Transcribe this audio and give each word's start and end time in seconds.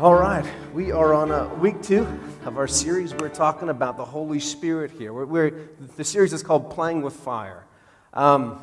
All 0.00 0.14
right, 0.14 0.46
we 0.72 0.92
are 0.92 1.12
on 1.12 1.30
uh, 1.30 1.54
week 1.56 1.82
two 1.82 2.06
of 2.46 2.56
our 2.56 2.66
series. 2.66 3.14
We're 3.14 3.28
talking 3.28 3.68
about 3.68 3.98
the 3.98 4.04
Holy 4.06 4.40
Spirit 4.40 4.90
here. 4.92 5.12
We're, 5.12 5.26
we're, 5.26 5.68
the 5.98 6.04
series 6.04 6.32
is 6.32 6.42
called 6.42 6.70
Playing 6.70 7.02
with 7.02 7.12
Fire. 7.12 7.66
Um, 8.14 8.62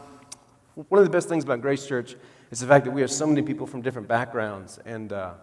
one 0.73 0.97
of 0.97 1.05
the 1.05 1.11
best 1.11 1.29
things 1.29 1.43
about 1.43 1.61
Grace 1.61 1.85
Church 1.85 2.15
is 2.49 2.59
the 2.59 2.65
fact 2.65 2.85
that 2.85 2.91
we 2.91 3.01
have 3.01 3.11
so 3.11 3.27
many 3.27 3.43
people 3.43 3.67
from 3.67 3.83
different 3.83 4.07
backgrounds. 4.07 4.79
And, 4.83 5.13
uh, 5.13 5.33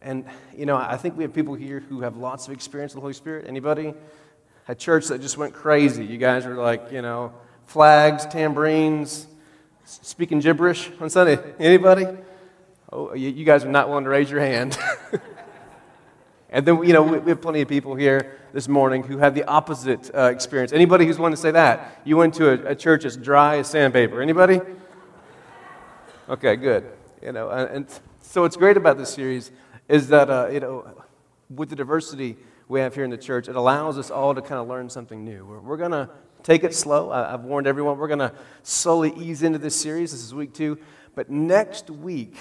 and 0.00 0.24
you 0.56 0.66
know, 0.66 0.76
I 0.76 0.96
think 0.96 1.16
we 1.16 1.22
have 1.22 1.32
people 1.32 1.54
here 1.54 1.78
who 1.78 2.00
have 2.00 2.16
lots 2.16 2.48
of 2.48 2.52
experience 2.52 2.92
with 2.92 2.96
the 2.96 3.02
Holy 3.02 3.14
Spirit. 3.14 3.46
Anybody? 3.46 3.94
A 4.66 4.74
church 4.74 5.06
that 5.06 5.20
just 5.20 5.38
went 5.38 5.54
crazy. 5.54 6.04
You 6.04 6.18
guys 6.18 6.46
are 6.46 6.56
like, 6.56 6.90
you 6.90 7.00
know, 7.00 7.32
flags, 7.66 8.26
tambourines, 8.26 9.28
speaking 9.84 10.40
gibberish 10.40 10.90
on 11.00 11.10
Sunday. 11.10 11.38
Anybody? 11.60 12.08
Oh, 12.94 13.14
you 13.14 13.44
guys 13.44 13.64
are 13.64 13.70
not 13.70 13.88
willing 13.88 14.04
to 14.04 14.10
raise 14.10 14.30
your 14.30 14.40
hand. 14.40 14.78
and 16.50 16.66
then, 16.66 16.84
you 16.84 16.92
know, 16.92 17.02
we 17.02 17.30
have 17.30 17.40
plenty 17.40 17.62
of 17.62 17.68
people 17.68 17.94
here 17.94 18.38
this 18.52 18.68
morning 18.68 19.02
who 19.02 19.16
have 19.16 19.34
the 19.34 19.44
opposite 19.44 20.10
uh, 20.14 20.24
experience. 20.24 20.74
Anybody 20.74 21.06
who's 21.06 21.18
willing 21.18 21.32
to 21.32 21.40
say 21.40 21.52
that? 21.52 22.02
You 22.04 22.18
went 22.18 22.34
to 22.34 22.50
a, 22.50 22.72
a 22.72 22.74
church 22.74 23.06
as 23.06 23.16
dry 23.16 23.56
as 23.56 23.68
sandpaper. 23.68 24.20
Anybody? 24.20 24.60
Okay, 26.28 26.56
good. 26.56 26.84
You 27.22 27.32
know, 27.32 27.48
and 27.48 27.86
so 28.20 28.42
what's 28.42 28.56
great 28.56 28.76
about 28.76 28.98
this 28.98 29.14
series 29.14 29.52
is 29.88 30.08
that, 30.08 30.28
uh, 30.28 30.48
you 30.52 30.60
know, 30.60 31.04
with 31.48 31.70
the 31.70 31.76
diversity 31.76 32.36
we 32.68 32.80
have 32.80 32.94
here 32.94 33.04
in 33.04 33.10
the 33.10 33.16
church, 33.16 33.48
it 33.48 33.56
allows 33.56 33.96
us 33.96 34.10
all 34.10 34.34
to 34.34 34.42
kind 34.42 34.60
of 34.60 34.68
learn 34.68 34.90
something 34.90 35.24
new. 35.24 35.46
We're, 35.46 35.60
we're 35.60 35.76
going 35.78 35.92
to 35.92 36.10
take 36.42 36.62
it 36.62 36.74
slow. 36.74 37.10
I, 37.10 37.30
have 37.30 37.44
warned 37.44 37.66
everyone, 37.66 37.96
we're 37.96 38.08
going 38.08 38.18
to 38.18 38.34
slowly 38.62 39.14
ease 39.16 39.42
into 39.42 39.58
this 39.58 39.80
series. 39.80 40.12
This 40.12 40.22
is 40.22 40.34
week 40.34 40.52
two. 40.52 40.78
But 41.14 41.30
next 41.30 41.90
week, 41.90 42.36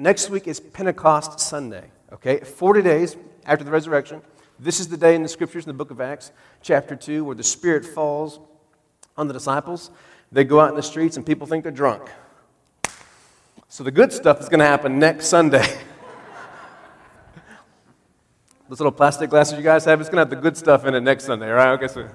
Next 0.00 0.30
week 0.30 0.48
is 0.48 0.60
Pentecost 0.60 1.38
Sunday, 1.40 1.84
okay? 2.10 2.40
40 2.40 2.80
days 2.80 3.18
after 3.44 3.66
the 3.66 3.70
resurrection. 3.70 4.22
This 4.58 4.80
is 4.80 4.88
the 4.88 4.96
day 4.96 5.14
in 5.14 5.22
the 5.22 5.28
scriptures 5.28 5.66
in 5.66 5.68
the 5.68 5.74
book 5.74 5.90
of 5.90 6.00
Acts, 6.00 6.32
chapter 6.62 6.96
2, 6.96 7.22
where 7.22 7.36
the 7.36 7.42
Spirit 7.42 7.84
falls 7.84 8.40
on 9.18 9.26
the 9.28 9.34
disciples. 9.34 9.90
They 10.32 10.44
go 10.44 10.58
out 10.58 10.70
in 10.70 10.74
the 10.74 10.82
streets 10.82 11.18
and 11.18 11.26
people 11.26 11.46
think 11.46 11.64
they're 11.64 11.70
drunk. 11.70 12.08
So 13.68 13.84
the 13.84 13.90
good 13.90 14.10
stuff 14.10 14.40
is 14.40 14.48
going 14.48 14.60
to 14.60 14.64
happen 14.64 14.98
next 14.98 15.26
Sunday. 15.26 15.66
Those 18.70 18.80
little 18.80 18.92
plastic 18.92 19.28
glasses 19.28 19.58
you 19.58 19.62
guys 19.62 19.84
have, 19.84 20.00
it's 20.00 20.08
going 20.08 20.16
to 20.16 20.22
have 20.22 20.30
the 20.30 20.36
good 20.36 20.56
stuff 20.56 20.86
in 20.86 20.94
it 20.94 21.02
next 21.02 21.24
Sunday, 21.24 21.50
all 21.50 21.56
right? 21.56 21.72
Okay, 21.72 21.88
so 21.88 22.08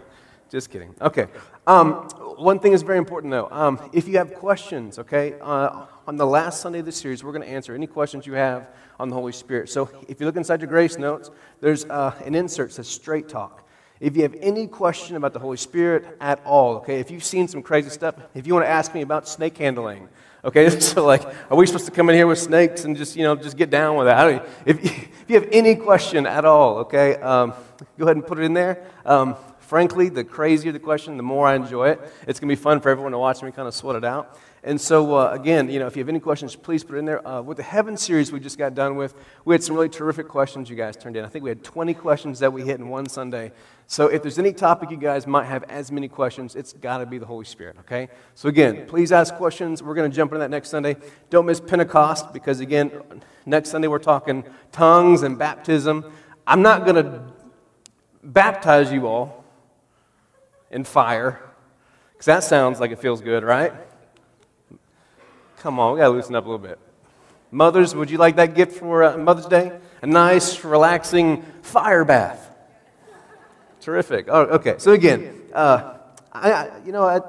just 0.56 0.70
kidding. 0.70 0.96
Okay. 1.02 1.28
Um, 1.68 2.08
one 2.38 2.60
thing 2.60 2.72
is 2.72 2.82
very 2.82 2.98
important, 2.98 3.30
though. 3.30 3.50
Um, 3.52 3.78
if 3.92 4.08
you 4.08 4.18
have 4.20 4.36
questions, 4.36 4.98
okay, 5.00 5.36
uh, 5.42 5.86
on 6.08 6.16
the 6.16 6.26
last 6.26 6.62
Sunday 6.62 6.80
of 6.80 6.86
the 6.86 6.94
series, 6.94 7.26
we're 7.26 7.34
going 7.34 7.44
to 7.44 7.50
answer 7.50 7.76
any 7.76 7.88
questions 7.88 8.26
you 8.26 8.36
have 8.36 8.70
on 8.98 9.10
the 9.10 9.16
Holy 9.16 9.34
Spirit. 9.34 9.70
So 9.70 9.90
if 10.08 10.22
you 10.22 10.26
look 10.26 10.38
inside 10.38 10.62
your 10.62 10.70
grace 10.70 10.98
notes, 10.98 11.30
there's 11.60 11.84
uh, 11.84 12.14
an 12.24 12.36
insert 12.36 12.70
that 12.70 12.76
says 12.76 12.88
straight 12.88 13.28
talk. 13.28 13.68
If 14.00 14.16
you 14.16 14.22
have 14.22 14.34
any 14.40 14.66
question 14.66 15.18
about 15.18 15.34
the 15.34 15.40
Holy 15.40 15.58
Spirit 15.58 16.06
at 16.22 16.42
all, 16.46 16.78
okay, 16.78 17.02
if 17.02 17.12
you've 17.12 17.26
seen 17.26 17.50
some 17.50 17.62
crazy 17.62 17.90
stuff, 17.90 18.16
if 18.34 18.48
you 18.48 18.54
want 18.54 18.66
to 18.66 18.70
ask 18.70 18.94
me 18.94 19.02
about 19.02 19.28
snake 19.28 19.58
handling, 19.58 20.08
okay, 20.46 20.70
so 20.80 21.06
like, 21.06 21.22
are 21.52 21.58
we 21.58 21.68
supposed 21.68 21.86
to 21.88 21.92
come 21.92 22.08
in 22.08 22.16
here 22.16 22.28
with 22.28 22.40
snakes 22.40 22.86
and 22.86 22.96
just, 22.96 23.18
you 23.18 23.24
know, 23.24 23.36
just 23.36 23.58
get 23.58 23.70
down 23.70 23.98
with 23.98 24.08
that? 24.08 24.48
If, 24.66 24.80
if 24.86 25.26
you 25.28 25.36
have 25.36 25.50
any 25.52 25.76
question 25.76 26.26
at 26.26 26.46
all, 26.46 26.78
okay, 26.78 27.16
um, 27.16 27.54
go 27.98 28.06
ahead 28.06 28.16
and 28.16 28.26
put 28.26 28.40
it 28.40 28.44
in 28.44 28.54
there. 28.54 28.86
Um, 29.06 29.36
frankly, 29.66 30.10
the 30.10 30.24
crazier 30.24 30.72
the 30.72 30.80
question, 30.80 31.18
the 31.18 31.24
more 31.24 31.48
I 31.48 31.56
enjoy 31.56 31.90
it. 31.90 32.00
It's 32.28 32.40
going 32.40 32.50
to 32.50 32.56
be 32.56 32.62
fun 32.62 32.80
for 32.80 32.90
everyone 32.90 33.12
to 33.12 33.18
watch 33.18 33.42
me 33.42 33.52
kind 33.52 33.68
of 33.68 33.74
sweat 33.74 33.96
it 33.96 34.06
out. 34.06 34.38
And 34.64 34.82
so, 34.82 35.16
uh, 35.16 35.30
again, 35.32 35.70
you 35.70 35.78
know, 35.78 35.86
if 35.86 35.96
you 35.96 36.02
have 36.02 36.10
any 36.10 36.20
questions, 36.20 36.56
please 36.56 36.84
put 36.84 36.96
it 36.96 37.00
in 37.00 37.06
there. 37.06 37.26
Uh, 37.28 37.40
with 37.42 37.58
the 37.58 37.64
Heaven 37.64 37.98
series 37.98 38.32
we 38.32 38.40
just 38.40 38.58
got 38.58 38.74
done 38.74 38.96
with, 38.96 39.14
we 39.46 39.54
had 39.54 39.64
some 39.64 39.76
really 39.76 39.90
terrific 39.90 40.28
questions 40.28 40.72
you 40.72 40.76
guys 40.76 40.98
turned 40.98 41.16
in. 41.16 41.24
I 41.24 41.28
think 41.28 41.44
we 41.44 41.50
had 41.50 41.64
20 41.64 41.94
questions 41.94 42.40
that 42.40 42.52
we 42.52 42.64
hit 42.64 42.80
in 42.80 42.90
one 42.90 43.08
Sunday. 43.08 43.52
So, 43.86 44.08
if 44.08 44.24
there's 44.24 44.40
any 44.40 44.54
topic 44.54 44.90
you 44.90 44.98
guys 44.98 45.28
might 45.28 45.46
have 45.46 45.64
as 45.66 45.92
many 45.92 46.08
questions, 46.08 46.56
it's 46.56 46.74
got 46.74 46.98
to 46.98 47.06
be 47.06 47.20
the 47.20 47.28
Holy 47.28 47.46
Spirit, 47.46 47.78
okay? 47.82 48.10
So, 48.34 48.50
again, 48.50 48.88
please 48.88 49.12
ask 49.12 49.36
questions. 49.36 49.84
We're 49.84 49.94
going 49.94 50.10
to 50.10 50.16
jump 50.16 50.32
into 50.32 50.40
that 50.40 50.50
next 50.50 50.70
Sunday. 50.70 50.96
Don't 51.30 51.46
miss 51.46 51.60
Pentecost 51.60 52.34
because, 52.34 52.60
again, 52.60 52.92
next 53.46 53.70
Sunday 53.70 53.88
we're 53.88 54.00
talking 54.00 54.46
tongues 54.72 55.22
and 55.22 55.38
baptism. 55.38 56.12
I'm 56.48 56.64
not 56.64 56.86
going 56.86 57.04
to 57.04 57.22
baptize 58.24 58.92
you 58.92 59.06
all 59.06 59.45
in 60.72 60.84
fire 60.84 61.40
because 62.14 62.26
that 62.26 62.44
sounds 62.44 62.80
like 62.80 62.92
it 62.92 63.00
feels 63.00 63.22
good, 63.22 63.44
right? 63.44 63.74
Come 65.58 65.80
on, 65.80 65.94
we 65.94 66.00
got 66.00 66.06
to 66.06 66.12
loosen 66.12 66.36
up 66.36 66.46
a 66.46 66.50
little 66.50 66.66
bit. 66.66 66.80
Mothers, 67.52 67.96
would 67.96 68.10
you 68.10 68.18
like 68.18 68.36
that 68.38 68.56
gift 68.56 68.78
for 68.78 69.04
uh, 69.04 69.18
Mother's 69.18 69.48
Day? 69.48 69.78
A 70.02 70.08
nice, 70.08 70.64
relaxing 70.64 71.44
fire 71.62 72.06
bath. 72.06 72.50
Terrific. 73.82 74.28
Oh, 74.30 74.42
okay. 74.42 74.76
So 74.78 74.94
again, 74.94 75.42
uh, 75.54 75.98
I, 76.32 76.70
you 76.86 76.92
know, 76.92 77.04
I, 77.04 77.22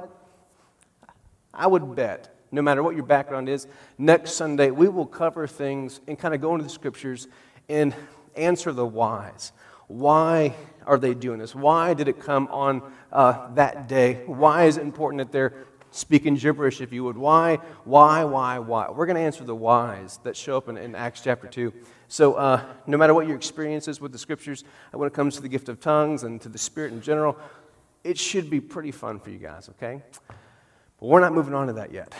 I 1.52 1.66
would 1.66 1.94
bet, 1.94 2.34
no 2.50 2.62
matter 2.62 2.82
what 2.82 2.94
your 2.94 3.04
background 3.04 3.48
is, 3.48 3.66
next 3.98 4.32
Sunday 4.32 4.70
we 4.70 4.88
will 4.88 5.06
cover 5.06 5.46
things 5.46 6.00
and 6.06 6.18
kind 6.18 6.34
of 6.34 6.40
go 6.40 6.52
into 6.52 6.64
the 6.64 6.70
scriptures 6.70 7.28
and 7.68 7.94
answer 8.36 8.72
the 8.72 8.86
whys. 8.86 9.52
Why 9.88 10.54
are 10.86 10.98
they 10.98 11.14
doing 11.14 11.38
this? 11.38 11.54
Why 11.54 11.94
did 11.94 12.08
it 12.08 12.20
come 12.20 12.48
on 12.50 12.82
uh, 13.12 13.54
that 13.54 13.88
day? 13.88 14.22
Why 14.26 14.64
is 14.64 14.76
it 14.76 14.82
important 14.82 15.18
that 15.18 15.32
they're 15.32 15.66
speaking 15.96 16.34
gibberish, 16.34 16.80
if 16.80 16.92
you 16.92 17.04
would. 17.04 17.16
Why, 17.16 17.56
why, 17.84 18.24
why, 18.24 18.58
why? 18.58 18.90
We're 18.90 19.06
going 19.06 19.16
to 19.16 19.22
answer 19.22 19.44
the 19.44 19.54
whys 19.54 20.18
that 20.24 20.36
show 20.36 20.56
up 20.56 20.68
in, 20.68 20.76
in 20.76 20.94
Acts 20.94 21.22
chapter 21.22 21.46
2. 21.46 21.72
So, 22.08 22.34
uh, 22.34 22.62
no 22.86 22.96
matter 22.96 23.14
what 23.14 23.26
your 23.26 23.36
experience 23.36 23.88
is 23.88 24.00
with 24.00 24.12
the 24.12 24.18
scriptures, 24.18 24.64
uh, 24.94 24.98
when 24.98 25.06
it 25.06 25.14
comes 25.14 25.36
to 25.36 25.42
the 25.42 25.48
gift 25.48 25.68
of 25.68 25.80
tongues 25.80 26.22
and 26.22 26.40
to 26.42 26.48
the 26.48 26.58
Spirit 26.58 26.92
in 26.92 27.00
general, 27.00 27.36
it 28.04 28.18
should 28.18 28.50
be 28.50 28.60
pretty 28.60 28.92
fun 28.92 29.18
for 29.18 29.30
you 29.30 29.38
guys, 29.38 29.68
okay? 29.70 30.02
But 31.00 31.06
we're 31.06 31.20
not 31.20 31.32
moving 31.32 31.54
on 31.54 31.66
to 31.66 31.72
that 31.74 31.92
yet. 31.92 32.14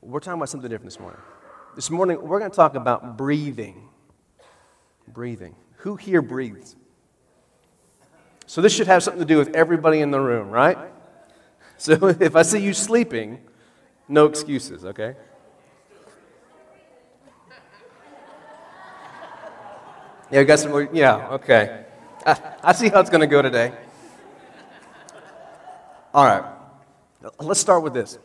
We're 0.00 0.20
talking 0.20 0.38
about 0.38 0.48
something 0.48 0.68
different 0.68 0.90
this 0.90 1.00
morning. 1.00 1.20
This 1.74 1.90
morning, 1.90 2.20
we're 2.20 2.38
going 2.38 2.50
to 2.50 2.56
talk 2.56 2.74
about 2.74 3.16
breathing. 3.16 3.88
Breathing. 5.08 5.54
Who 5.78 5.96
here 5.96 6.20
breathes? 6.20 6.76
So, 8.52 8.60
this 8.60 8.74
should 8.74 8.86
have 8.86 9.02
something 9.02 9.22
to 9.22 9.24
do 9.24 9.38
with 9.38 9.56
everybody 9.56 10.02
in 10.02 10.10
the 10.10 10.20
room, 10.20 10.50
right? 10.50 10.76
So 11.78 12.08
if 12.20 12.36
I 12.36 12.42
see 12.42 12.58
you 12.58 12.74
sleeping, 12.74 13.40
no 14.08 14.26
excuses, 14.26 14.84
okay? 14.84 15.16
Yeah, 20.30 20.40
I 20.40 20.44
got 20.44 20.58
some 20.58 20.70
more. 20.70 20.86
Yeah, 20.92 21.28
okay. 21.30 21.86
I, 22.26 22.36
I 22.62 22.72
see 22.72 22.90
how 22.90 23.00
it's 23.00 23.08
going 23.08 23.22
to 23.22 23.26
go 23.26 23.40
today. 23.40 23.72
All 26.12 26.26
right. 26.26 26.44
Let's 27.40 27.60
start 27.60 27.82
with 27.82 27.94
this. 27.94 28.18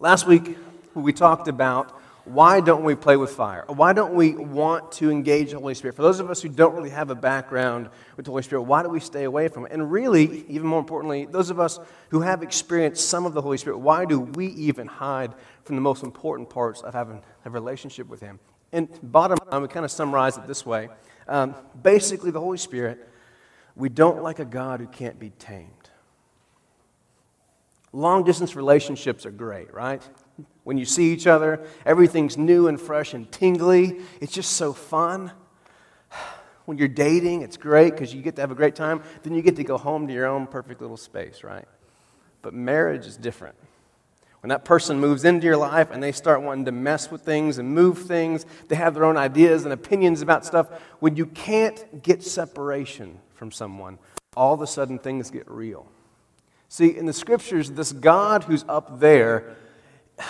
Last 0.00 0.26
week, 0.26 0.56
we 0.94 1.12
talked 1.12 1.48
about 1.48 2.00
why 2.26 2.60
don't 2.60 2.82
we 2.82 2.96
play 2.96 3.16
with 3.16 3.30
fire? 3.30 3.64
Why 3.68 3.92
don't 3.92 4.12
we 4.14 4.34
want 4.34 4.90
to 4.92 5.12
engage 5.12 5.52
the 5.52 5.60
Holy 5.60 5.74
Spirit? 5.74 5.94
For 5.94 6.02
those 6.02 6.18
of 6.18 6.28
us 6.28 6.42
who 6.42 6.48
don't 6.48 6.74
really 6.74 6.90
have 6.90 7.08
a 7.08 7.14
background 7.14 7.88
with 8.16 8.24
the 8.24 8.32
Holy 8.32 8.42
Spirit, 8.42 8.62
why 8.62 8.82
do 8.82 8.88
we 8.88 8.98
stay 8.98 9.22
away 9.22 9.46
from 9.46 9.64
it? 9.64 9.70
And 9.70 9.92
really, 9.92 10.44
even 10.48 10.66
more 10.66 10.80
importantly, 10.80 11.26
those 11.26 11.50
of 11.50 11.60
us 11.60 11.78
who 12.08 12.22
have 12.22 12.42
experienced 12.42 13.08
some 13.08 13.26
of 13.26 13.32
the 13.32 13.40
Holy 13.40 13.58
Spirit, 13.58 13.78
why 13.78 14.04
do 14.04 14.18
we 14.18 14.48
even 14.48 14.88
hide 14.88 15.34
from 15.62 15.76
the 15.76 15.82
most 15.82 16.02
important 16.02 16.50
parts 16.50 16.80
of 16.80 16.94
having 16.94 17.22
a 17.44 17.50
relationship 17.50 18.08
with 18.08 18.20
Him? 18.20 18.40
And 18.72 18.88
bottom 19.04 19.38
line, 19.52 19.62
we 19.62 19.68
kind 19.68 19.84
of 19.84 19.92
summarize 19.92 20.36
it 20.36 20.48
this 20.48 20.66
way. 20.66 20.88
Um, 21.28 21.54
basically, 21.80 22.32
the 22.32 22.40
Holy 22.40 22.58
Spirit, 22.58 23.08
we 23.76 23.88
don't 23.88 24.20
like 24.24 24.40
a 24.40 24.44
God 24.44 24.80
who 24.80 24.88
can't 24.88 25.20
be 25.20 25.30
tamed. 25.30 25.70
Long 27.92 28.24
distance 28.24 28.56
relationships 28.56 29.24
are 29.26 29.30
great, 29.30 29.72
right? 29.72 30.02
When 30.64 30.78
you 30.78 30.84
see 30.84 31.12
each 31.12 31.26
other, 31.26 31.64
everything's 31.84 32.36
new 32.36 32.68
and 32.68 32.80
fresh 32.80 33.14
and 33.14 33.30
tingly. 33.30 34.00
It's 34.20 34.32
just 34.32 34.52
so 34.52 34.72
fun. 34.72 35.32
When 36.66 36.78
you're 36.78 36.88
dating, 36.88 37.42
it's 37.42 37.56
great 37.56 37.92
because 37.92 38.12
you 38.12 38.22
get 38.22 38.34
to 38.34 38.40
have 38.40 38.50
a 38.50 38.56
great 38.56 38.74
time. 38.74 39.00
Then 39.22 39.34
you 39.34 39.40
get 39.40 39.54
to 39.54 39.62
go 39.62 39.78
home 39.78 40.08
to 40.08 40.12
your 40.12 40.26
own 40.26 40.48
perfect 40.48 40.80
little 40.80 40.96
space, 40.96 41.44
right? 41.44 41.64
But 42.42 42.54
marriage 42.54 43.06
is 43.06 43.16
different. 43.16 43.54
When 44.40 44.48
that 44.48 44.64
person 44.64 44.98
moves 44.98 45.24
into 45.24 45.46
your 45.46 45.56
life 45.56 45.90
and 45.90 46.02
they 46.02 46.12
start 46.12 46.42
wanting 46.42 46.64
to 46.64 46.72
mess 46.72 47.10
with 47.10 47.22
things 47.22 47.58
and 47.58 47.68
move 47.68 47.98
things, 47.98 48.46
they 48.68 48.76
have 48.76 48.94
their 48.94 49.04
own 49.04 49.16
ideas 49.16 49.62
and 49.64 49.72
opinions 49.72 50.22
about 50.22 50.44
stuff. 50.44 50.68
When 50.98 51.16
you 51.16 51.26
can't 51.26 52.02
get 52.02 52.22
separation 52.22 53.20
from 53.34 53.50
someone, 53.50 53.98
all 54.36 54.54
of 54.54 54.60
a 54.60 54.66
sudden 54.66 54.98
things 54.98 55.30
get 55.30 55.50
real. 55.50 55.86
See, 56.68 56.96
in 56.96 57.06
the 57.06 57.12
scriptures, 57.12 57.70
this 57.70 57.92
God 57.92 58.44
who's 58.44 58.64
up 58.68 59.00
there 59.00 59.56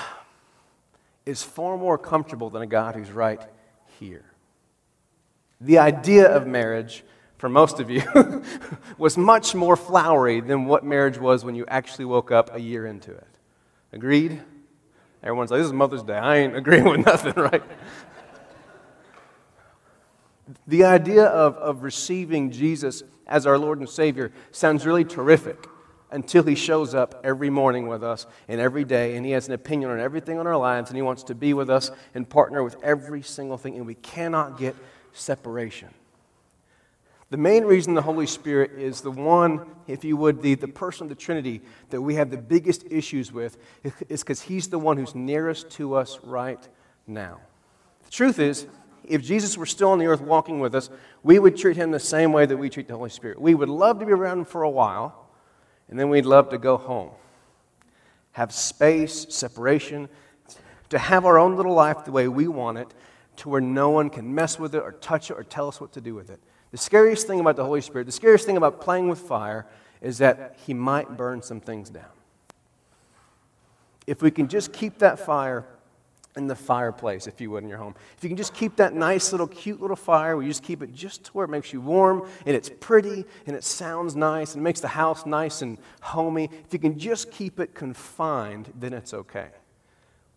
is 1.27 1.43
far 1.43 1.77
more 1.77 1.99
comfortable 1.99 2.51
than 2.51 2.63
a 2.63 2.67
God 2.67 2.95
who's 2.95 3.11
right 3.11 3.41
here. 3.99 4.25
The 5.61 5.79
idea 5.79 6.29
of 6.29 6.47
marriage, 6.47 7.05
for 7.39 7.49
most 7.49 7.81
of 7.81 7.91
you, 7.91 8.03
was 8.99 9.17
much 9.17 9.55
more 9.55 9.77
flowery 9.77 10.41
than 10.41 10.67
what 10.67 10.85
marriage 10.85 11.19
was 11.19 11.45
when 11.45 11.55
you 11.55 11.65
actually 11.67 12.05
woke 12.05 12.31
up 12.31 12.55
a 12.55 12.61
year 12.61 12.87
into 12.87 13.13
it. 13.13 13.29
Agreed? 13.93 14.43
Everyone's 15.23 15.51
like, 15.51 15.59
this 15.59 15.67
is 15.67 15.73
Mother's 15.73 16.03
Day. 16.03 16.17
I 16.17 16.37
ain't 16.37 16.57
agreeing 16.57 16.85
with 16.85 17.01
nothing, 17.07 17.33
right? 17.35 17.63
The 20.67 20.85
idea 20.85 21.25
of, 21.25 21.57
of 21.57 21.83
receiving 21.83 22.51
Jesus 22.51 23.03
as 23.27 23.47
our 23.47 23.59
Lord 23.59 23.81
and 23.81 23.89
Savior 23.89 24.31
sounds 24.53 24.87
really 24.87 25.05
terrific 25.05 25.67
until 26.17 26.43
He 26.43 26.55
shows 26.55 26.95
up 26.95 27.21
every 27.23 27.51
morning 27.51 27.89
with 27.89 28.03
us 28.03 28.27
and 28.49 28.59
every 28.59 28.85
day, 28.85 29.17
and 29.17 29.27
He 29.27 29.33
has 29.33 29.49
an 29.49 29.55
opinion 29.55 29.91
on 29.91 30.01
everything 30.01 30.39
in 30.41 30.47
our 30.47 30.57
lives, 30.57 30.89
and 30.89 30.97
He 30.97 31.03
wants 31.03 31.23
to 31.25 31.35
be 31.35 31.53
with 31.53 31.69
us 31.69 31.91
and 32.15 32.27
partner 32.29 32.65
with 32.65 32.83
every 32.83 33.21
single 33.21 33.59
thing, 33.59 33.77
and 33.77 33.87
we 33.87 33.95
cannot 33.95 34.59
get 34.59 34.75
separation. 35.13 35.91
The 37.29 37.37
main 37.37 37.65
reason 37.65 37.93
the 37.93 38.03
Holy 38.03 38.27
Spirit 38.27 38.73
is 38.79 39.03
the 39.03 39.11
one, 39.11 39.67
if 39.87 40.05
you 40.05 40.17
would, 40.17 40.41
the, 40.41 40.55
the 40.55 40.69
person 40.69 41.03
of 41.05 41.09
the 41.11 41.17
Trinity 41.17 41.61
that 41.91 42.01
we 42.01 42.15
have 42.15 42.31
the 42.31 42.39
biggest 42.39 42.85
issues 42.91 43.31
with 43.31 43.59
is 44.09 44.23
because 44.23 44.41
He's 44.41 44.69
the 44.69 44.79
one 44.79 44.97
who's 44.97 45.15
nearest 45.15 45.69
to 45.73 45.97
us 45.97 46.19
right 46.23 46.67
now. 47.07 47.41
The 48.05 48.11
truth 48.11 48.39
is, 48.39 48.67
if 49.05 49.23
Jesus 49.23 49.59
were 49.59 49.67
still 49.67 49.91
on 49.91 49.99
the 49.99 50.07
earth 50.07 50.23
walking 50.23 50.61
with 50.61 50.75
us, 50.75 50.89
we 51.23 51.39
would 51.39 51.59
treat 51.59 51.77
him 51.77 51.91
the 51.91 52.01
same 52.01 52.33
way 52.33 52.47
that 52.47 52.57
we 52.57 52.71
treat 52.71 52.89
the 52.89 52.97
Holy 52.97 53.11
Spirit. 53.11 53.41
We 53.41 53.55
would 53.55 53.69
love 53.69 54.01
to 54.01 54.07
be 54.07 54.13
around 54.13 54.39
him 54.39 54.45
for 54.47 54.63
a 54.63 54.71
while, 54.71 55.26
and 55.89 55.99
then 55.99 56.09
we'd 56.09 56.27
love 56.27 56.51
to 56.51 56.59
go 56.59 56.77
home. 56.77 57.11
Have 58.33 58.53
space, 58.53 59.27
separation, 59.31 60.09
to 60.89 60.99
have 60.99 61.25
our 61.25 61.39
own 61.39 61.57
little 61.57 61.75
life 61.75 62.05
the 62.05 62.13
way 62.13 62.29
we 62.29 62.49
want 62.49 62.79
it, 62.79 62.93
to 63.37 63.49
where 63.49 63.61
no 63.61 63.91
one 63.91 64.11
can 64.11 64.35
mess 64.35 64.59
with 64.59 64.75
it 64.75 64.83
or 64.83 64.93
touch 64.93 65.31
it 65.31 65.35
or 65.35 65.45
tell 65.45 65.69
us 65.69 65.81
what 65.81 65.93
to 65.93 66.01
do 66.01 66.15
with 66.15 66.31
it. 66.31 66.41
The 66.71 66.79
scariest 66.79 67.27
thing 67.27 67.41
about 67.41 67.57
the 67.57 67.65
Holy 67.65 67.81
Spirit, 67.81 68.07
the 68.07 68.13
scariest 68.13 68.47
thing 68.47 68.57
about 68.57 68.81
playing 68.81 69.09
with 69.09 69.21
fire, 69.21 69.67
is 70.01 70.19
that 70.19 70.57
he 70.67 70.75
might 70.75 71.17
burn 71.17 71.43
some 71.43 71.61
things 71.61 71.91
down. 71.91 72.05
If 74.07 74.23
we 74.23 74.31
can 74.31 74.49
just 74.49 74.73
keep 74.73 74.99
that 74.99 75.19
fire 75.19 75.65
in 76.37 76.47
the 76.47 76.55
fireplace, 76.55 77.27
if 77.27 77.41
you 77.41 77.51
would, 77.51 77.63
in 77.63 77.69
your 77.69 77.79
home. 77.79 77.95
If 78.17 78.23
you 78.23 78.29
can 78.29 78.37
just 78.37 78.55
keep 78.55 78.77
that 78.77 78.95
nice 78.95 79.33
little, 79.33 79.47
cute 79.47 79.81
little 79.81 79.97
fire, 79.97 80.37
we 80.37 80.47
just 80.47 80.63
keep 80.63 80.83
it 80.83 80.93
just 80.93 81.25
to 81.25 81.33
where 81.33 81.45
it 81.45 81.49
makes 81.49 81.73
you 81.73 81.81
warm 81.81 82.29
and 82.45 82.55
it's 82.55 82.71
pretty 82.81 83.25
and 83.47 83.57
it 83.57 83.65
sounds 83.65 84.15
nice 84.15 84.55
and 84.55 84.61
it 84.61 84.65
makes 84.65 84.81
the 84.81 84.89
house 84.89 85.25
nice 85.25 85.63
and 85.63 85.79
homey. 86.03 86.51
If 86.67 86.73
you 86.73 86.79
can 86.79 86.99
just 86.99 87.31
keep 87.31 87.59
it 87.59 87.75
confined, 87.75 88.73
then 88.79 88.93
it's 88.93 89.15
okay. 89.15 89.49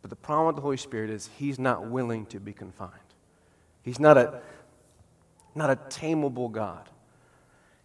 But 0.02 0.10
the 0.10 0.16
problem 0.16 0.48
with 0.48 0.56
the 0.56 0.62
Holy 0.62 0.78
Spirit 0.78 1.10
is 1.10 1.30
He's 1.38 1.60
not 1.60 1.88
willing 1.88 2.26
to 2.28 2.40
be 2.40 2.54
confined. 2.54 2.94
He's 3.84 4.00
not 4.00 4.18
a, 4.18 4.42
not 5.56 5.70
a 5.70 5.76
tameable 5.76 6.52
God. 6.52 6.88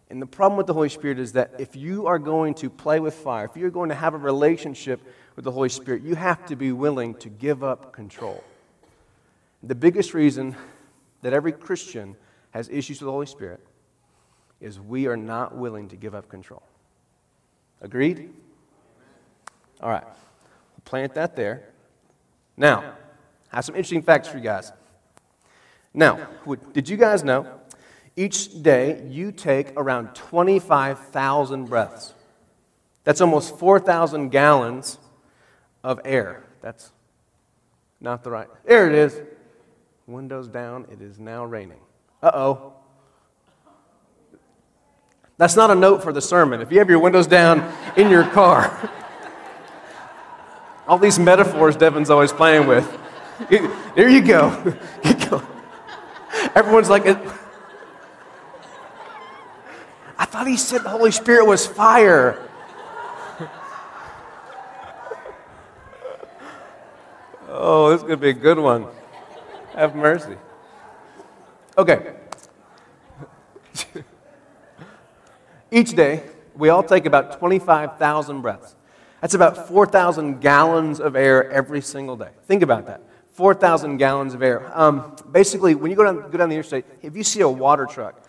And 0.09 0.21
the 0.21 0.27
problem 0.27 0.55
with 0.55 0.67
the 0.67 0.73
Holy 0.73 0.89
Spirit 0.89 1.19
is 1.19 1.33
that 1.33 1.55
if 1.59 1.75
you 1.75 2.05
are 2.05 2.19
going 2.19 2.53
to 2.55 2.69
play 2.69 2.99
with 2.99 3.15
fire, 3.15 3.45
if 3.45 3.57
you're 3.57 3.71
going 3.71 3.89
to 3.89 3.95
have 3.95 4.13
a 4.13 4.17
relationship 4.17 5.01
with 5.35 5.45
the 5.45 5.51
Holy 5.51 5.69
Spirit, 5.69 6.01
you 6.03 6.15
have 6.15 6.45
to 6.47 6.55
be 6.55 6.71
willing 6.71 7.15
to 7.15 7.29
give 7.29 7.63
up 7.63 7.91
control. 7.91 8.43
The 9.63 9.75
biggest 9.75 10.13
reason 10.13 10.55
that 11.21 11.33
every 11.33 11.51
Christian 11.51 12.15
has 12.51 12.69
issues 12.69 13.01
with 13.01 13.07
the 13.07 13.11
Holy 13.11 13.25
Spirit 13.25 13.59
is 14.61 14.79
we 14.79 15.07
are 15.07 15.17
not 15.17 15.55
willing 15.55 15.89
to 15.89 15.95
give 15.95 16.15
up 16.15 16.29
control. 16.29 16.63
Agreed? 17.81 18.33
All 19.81 19.89
right. 19.89 20.05
We'll 20.05 20.83
plant 20.85 21.13
that 21.15 21.35
there. 21.35 21.63
Now, 22.55 22.93
I 23.51 23.57
have 23.57 23.65
some 23.65 23.75
interesting 23.75 24.01
facts 24.01 24.27
for 24.27 24.37
you 24.37 24.43
guys. 24.43 24.71
Now, 25.93 26.27
did 26.73 26.87
you 26.87 26.97
guys 26.97 27.23
know 27.23 27.47
each 28.15 28.61
day 28.61 29.05
you 29.09 29.31
take 29.31 29.73
around 29.77 30.15
25,000 30.15 31.65
breaths? 31.65 32.13
That's 33.03 33.21
almost 33.21 33.57
4,000 33.59 34.29
gallons 34.29 34.97
of 35.85 36.01
air. 36.03 36.43
That's 36.61 36.91
not 38.01 38.23
the 38.23 38.31
right. 38.31 38.47
There 38.65 38.89
it 38.89 38.95
is. 38.95 39.21
Windows 40.07 40.47
down. 40.47 40.87
It 40.91 40.99
is 40.99 41.19
now 41.19 41.45
raining. 41.45 41.79
Uh 42.23 42.31
oh. 42.33 42.73
That's 45.37 45.55
not 45.55 45.69
a 45.69 45.75
note 45.75 46.01
for 46.01 46.11
the 46.11 46.21
sermon. 46.21 46.59
If 46.59 46.71
you 46.71 46.79
have 46.79 46.89
your 46.89 46.97
windows 46.99 47.27
down 47.27 47.71
in 47.97 48.09
your 48.09 48.23
car, 48.23 48.89
all 50.87 50.97
these 50.97 51.19
metaphors 51.19 51.75
Devin's 51.75 52.09
always 52.09 52.33
playing 52.33 52.67
with. 52.67 52.91
There 53.95 54.09
you 54.09 54.21
go. 54.21 54.75
Everyone's 56.55 56.89
like, 56.89 57.05
I 60.17 60.25
thought 60.25 60.47
he 60.47 60.57
said 60.57 60.83
the 60.83 60.89
Holy 60.89 61.11
Spirit 61.11 61.45
was 61.45 61.67
fire. 61.67 62.44
Oh, 67.57 67.89
this 67.89 68.01
is 68.01 68.03
going 68.03 68.15
to 68.15 68.21
be 68.21 68.29
a 68.29 68.33
good 68.33 68.59
one. 68.59 68.85
Have 69.75 69.95
mercy. 69.95 70.35
Okay. 71.77 72.13
Each 75.71 75.95
day, 75.95 76.23
we 76.55 76.67
all 76.67 76.83
take 76.83 77.05
about 77.05 77.39
25,000 77.39 78.41
breaths. 78.41 78.75
That's 79.21 79.35
about 79.35 79.69
4,000 79.69 80.41
gallons 80.41 80.99
of 80.99 81.15
air 81.15 81.49
every 81.49 81.81
single 81.81 82.17
day. 82.17 82.31
Think 82.45 82.61
about 82.61 82.87
that. 82.87 83.01
4,000 83.31 83.97
gallons 83.97 84.33
of 84.33 84.43
air. 84.43 84.69
Um, 84.77 85.15
basically, 85.31 85.75
when 85.75 85.91
you 85.91 85.97
go 85.97 86.03
down, 86.03 86.29
go 86.29 86.37
down 86.37 86.49
the 86.49 86.55
interstate, 86.55 86.85
if 87.01 87.15
you 87.15 87.23
see 87.23 87.39
a 87.39 87.49
water 87.49 87.85
truck, 87.85 88.21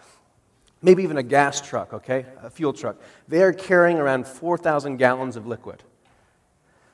maybe 0.82 1.02
even 1.02 1.16
a 1.16 1.22
gas 1.22 1.60
truck, 1.60 1.92
okay, 1.92 2.26
a 2.42 2.50
fuel 2.50 2.72
truck, 2.72 2.96
they 3.26 3.42
are 3.42 3.52
carrying 3.52 3.98
around 3.98 4.26
4,000 4.26 4.98
gallons 4.98 5.34
of 5.34 5.48
liquid. 5.48 5.82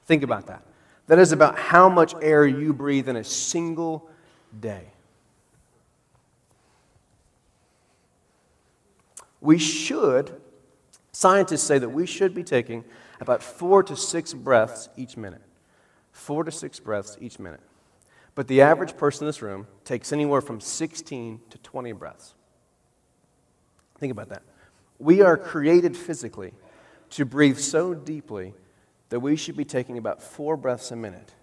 Think 0.06 0.22
about 0.22 0.46
that. 0.46 0.62
That 1.06 1.18
is 1.18 1.32
about 1.32 1.58
how 1.58 1.88
much 1.88 2.14
air 2.22 2.46
you 2.46 2.72
breathe 2.72 3.08
in 3.08 3.16
a 3.16 3.24
single 3.24 4.08
day. 4.58 4.84
We 9.40 9.58
should, 9.58 10.40
scientists 11.10 11.64
say 11.64 11.78
that 11.78 11.88
we 11.88 12.06
should 12.06 12.34
be 12.34 12.44
taking 12.44 12.84
about 13.20 13.42
four 13.42 13.82
to 13.82 13.96
six 13.96 14.32
breaths 14.32 14.88
each 14.96 15.16
minute. 15.16 15.42
Four 16.12 16.44
to 16.44 16.52
six 16.52 16.78
breaths 16.78 17.16
each 17.20 17.38
minute. 17.38 17.60
But 18.34 18.48
the 18.48 18.62
average 18.62 18.96
person 18.96 19.24
in 19.24 19.28
this 19.28 19.42
room 19.42 19.66
takes 19.84 20.12
anywhere 20.12 20.40
from 20.40 20.60
16 20.60 21.40
to 21.50 21.58
20 21.58 21.92
breaths. 21.92 22.34
Think 23.98 24.12
about 24.12 24.28
that. 24.30 24.42
We 24.98 25.20
are 25.20 25.36
created 25.36 25.96
physically 25.96 26.52
to 27.10 27.24
breathe 27.24 27.58
so 27.58 27.94
deeply 27.94 28.54
that 29.12 29.20
we 29.20 29.36
should 29.36 29.58
be 29.58 29.64
taking 29.66 29.98
about 29.98 30.22
four 30.22 30.56
breaths 30.56 30.90
a 30.90 30.96
minute. 30.96 31.34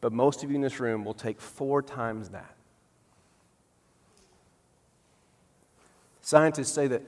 But 0.00 0.12
most 0.12 0.44
of 0.44 0.50
you 0.50 0.54
in 0.54 0.62
this 0.62 0.78
room 0.78 1.04
will 1.04 1.14
take 1.14 1.40
four 1.40 1.82
times 1.82 2.28
that. 2.28 2.54
Scientists 6.20 6.70
say 6.70 6.86
that 6.86 7.02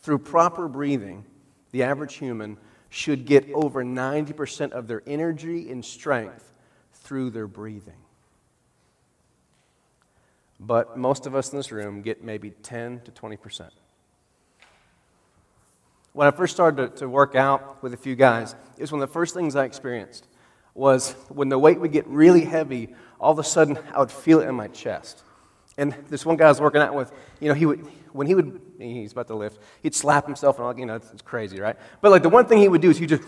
through 0.00 0.18
proper 0.18 0.66
breathing, 0.66 1.24
the 1.70 1.84
average 1.84 2.14
human 2.14 2.56
should 2.90 3.24
get 3.24 3.48
over 3.52 3.84
90% 3.84 4.72
of 4.72 4.88
their 4.88 5.04
energy 5.06 5.70
and 5.70 5.84
strength 5.84 6.52
through 6.92 7.30
their 7.30 7.46
breathing. 7.46 8.02
But 10.58 10.98
most 10.98 11.26
of 11.26 11.36
us 11.36 11.52
in 11.52 11.56
this 11.56 11.70
room 11.70 12.02
get 12.02 12.24
maybe 12.24 12.50
10 12.50 13.02
to 13.02 13.12
20% 13.12 13.70
when 16.12 16.28
I 16.28 16.30
first 16.30 16.54
started 16.54 16.92
to, 16.94 16.98
to 17.00 17.08
work 17.08 17.34
out 17.34 17.82
with 17.82 17.94
a 17.94 17.96
few 17.96 18.14
guys, 18.14 18.54
it 18.76 18.80
was 18.80 18.92
one 18.92 19.02
of 19.02 19.08
the 19.08 19.12
first 19.12 19.34
things 19.34 19.56
I 19.56 19.64
experienced 19.64 20.26
was 20.74 21.12
when 21.28 21.48
the 21.48 21.58
weight 21.58 21.80
would 21.80 21.92
get 21.92 22.06
really 22.06 22.44
heavy, 22.44 22.94
all 23.20 23.32
of 23.32 23.38
a 23.38 23.44
sudden 23.44 23.78
I 23.94 23.98
would 24.00 24.10
feel 24.10 24.40
it 24.40 24.48
in 24.48 24.54
my 24.54 24.68
chest. 24.68 25.22
And 25.78 25.92
this 26.08 26.26
one 26.26 26.36
guy 26.36 26.46
I 26.46 26.48
was 26.48 26.60
working 26.60 26.80
out 26.80 26.94
with, 26.94 27.12
you 27.40 27.48
know, 27.48 27.54
he 27.54 27.66
would, 27.66 27.80
when 28.12 28.26
he 28.26 28.34
would, 28.34 28.60
he's 28.78 29.12
about 29.12 29.26
to 29.28 29.34
lift, 29.34 29.58
he'd 29.82 29.94
slap 29.94 30.26
himself 30.26 30.56
and 30.56 30.66
all, 30.66 30.78
you 30.78 30.86
know, 30.86 30.96
it's, 30.96 31.10
it's 31.12 31.22
crazy, 31.22 31.60
right? 31.60 31.76
But 32.00 32.10
like 32.10 32.22
the 32.22 32.28
one 32.28 32.46
thing 32.46 32.58
he 32.58 32.68
would 32.68 32.82
do 32.82 32.90
is 32.90 32.98
he 32.98 33.06
just, 33.06 33.22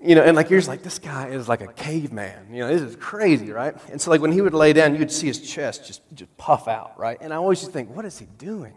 you 0.00 0.14
know, 0.14 0.22
and 0.22 0.36
like 0.36 0.50
you're 0.50 0.58
just 0.58 0.68
like, 0.68 0.82
this 0.82 0.98
guy 0.98 1.28
is 1.28 1.48
like 1.48 1.60
a 1.60 1.72
caveman. 1.72 2.52
You 2.52 2.60
know, 2.60 2.68
this 2.68 2.82
is 2.82 2.96
crazy, 2.96 3.50
right? 3.50 3.74
And 3.90 4.00
so 4.00 4.10
like 4.10 4.20
when 4.20 4.32
he 4.32 4.40
would 4.40 4.54
lay 4.54 4.72
down, 4.72 4.94
you'd 4.94 5.10
see 5.10 5.26
his 5.26 5.40
chest 5.40 5.86
just, 5.86 6.02
just 6.14 6.36
puff 6.36 6.68
out, 6.68 6.98
right? 6.98 7.18
And 7.20 7.32
I 7.32 7.36
always 7.36 7.60
just 7.60 7.72
think, 7.72 7.94
what 7.94 8.04
is 8.04 8.18
he 8.18 8.26
doing? 8.38 8.74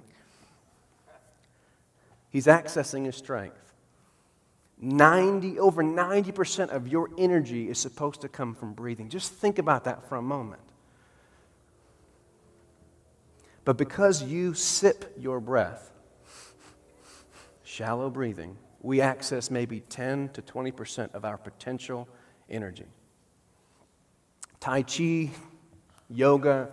He's 2.35 2.47
accessing 2.47 3.05
his 3.05 3.15
strength. 3.15 3.73
90, 4.77 5.57
over 5.57 5.81
90% 5.81 6.67
of 6.67 6.85
your 6.85 7.09
energy 7.17 7.69
is 7.69 7.79
supposed 7.79 8.19
to 8.19 8.27
come 8.27 8.53
from 8.53 8.73
breathing. 8.73 9.07
Just 9.07 9.31
think 9.31 9.57
about 9.57 9.85
that 9.85 10.09
for 10.09 10.17
a 10.17 10.21
moment. 10.21 10.61
But 13.63 13.77
because 13.77 14.21
you 14.21 14.53
sip 14.53 15.15
your 15.17 15.39
breath, 15.39 15.93
shallow 17.63 18.09
breathing, 18.09 18.57
we 18.81 18.99
access 18.99 19.49
maybe 19.49 19.79
10 19.79 20.27
to 20.33 20.41
20% 20.41 21.13
of 21.13 21.23
our 21.23 21.37
potential 21.37 22.05
energy. 22.49 22.87
Tai 24.59 24.81
Chi, 24.81 25.31
yoga, 26.09 26.67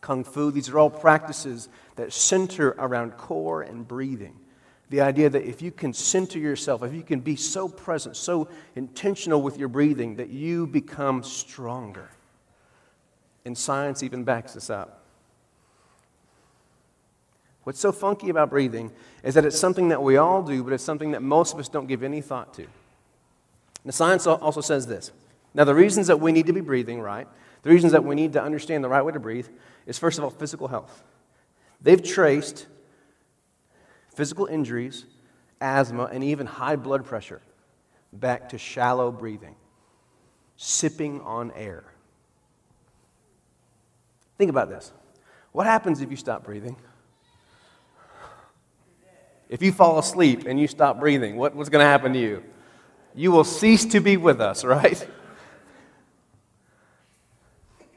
Kung 0.00 0.24
Fu, 0.24 0.50
these 0.50 0.68
are 0.68 0.80
all 0.80 0.90
practices 0.90 1.68
that 1.94 2.12
center 2.12 2.70
around 2.70 3.12
core 3.12 3.62
and 3.62 3.86
breathing. 3.86 4.40
The 4.90 5.00
idea 5.00 5.30
that 5.30 5.42
if 5.42 5.62
you 5.62 5.70
can 5.70 5.92
center 5.92 6.38
yourself, 6.38 6.82
if 6.82 6.92
you 6.92 7.02
can 7.02 7.20
be 7.20 7.36
so 7.36 7.68
present, 7.68 8.16
so 8.16 8.48
intentional 8.76 9.40
with 9.42 9.58
your 9.58 9.68
breathing, 9.68 10.16
that 10.16 10.28
you 10.28 10.66
become 10.66 11.22
stronger. 11.22 12.10
And 13.44 13.56
science 13.56 14.02
even 14.02 14.24
backs 14.24 14.54
this 14.54 14.70
up. 14.70 15.02
What's 17.64 17.80
so 17.80 17.92
funky 17.92 18.28
about 18.28 18.50
breathing 18.50 18.92
is 19.22 19.34
that 19.34 19.46
it's 19.46 19.58
something 19.58 19.88
that 19.88 20.02
we 20.02 20.18
all 20.18 20.42
do, 20.42 20.62
but 20.62 20.74
it's 20.74 20.84
something 20.84 21.12
that 21.12 21.22
most 21.22 21.54
of 21.54 21.58
us 21.58 21.68
don't 21.68 21.86
give 21.86 22.02
any 22.02 22.20
thought 22.20 22.52
to. 22.54 22.66
The 23.86 23.92
science 23.92 24.26
also 24.26 24.60
says 24.60 24.86
this. 24.86 25.12
Now, 25.54 25.64
the 25.64 25.74
reasons 25.74 26.08
that 26.08 26.20
we 26.20 26.32
need 26.32 26.46
to 26.46 26.52
be 26.52 26.60
breathing 26.60 27.00
right, 27.00 27.26
the 27.62 27.70
reasons 27.70 27.92
that 27.92 28.04
we 28.04 28.14
need 28.14 28.34
to 28.34 28.42
understand 28.42 28.84
the 28.84 28.88
right 28.88 29.02
way 29.02 29.12
to 29.12 29.20
breathe, 29.20 29.48
is 29.86 29.98
first 29.98 30.18
of 30.18 30.24
all 30.24 30.30
physical 30.30 30.68
health. 30.68 31.02
They've 31.80 32.02
traced 32.02 32.66
physical 34.14 34.46
injuries, 34.46 35.04
asthma, 35.60 36.04
and 36.04 36.24
even 36.24 36.46
high 36.46 36.76
blood 36.76 37.04
pressure 37.04 37.42
back 38.12 38.48
to 38.50 38.58
shallow 38.58 39.10
breathing, 39.10 39.56
sipping 40.56 41.20
on 41.22 41.50
air. 41.52 41.84
Think 44.38 44.50
about 44.50 44.68
this. 44.68 44.92
What 45.52 45.66
happens 45.66 46.00
if 46.00 46.10
you 46.10 46.16
stop 46.16 46.44
breathing? 46.44 46.76
If 49.48 49.62
you 49.62 49.72
fall 49.72 49.98
asleep 49.98 50.46
and 50.46 50.58
you 50.58 50.66
stop 50.66 50.98
breathing, 50.98 51.36
what, 51.36 51.54
what's 51.54 51.68
going 51.68 51.84
to 51.84 51.88
happen 51.88 52.12
to 52.12 52.18
you? 52.18 52.42
You 53.14 53.30
will 53.30 53.44
cease 53.44 53.84
to 53.86 54.00
be 54.00 54.16
with 54.16 54.40
us, 54.40 54.64
right? 54.64 55.06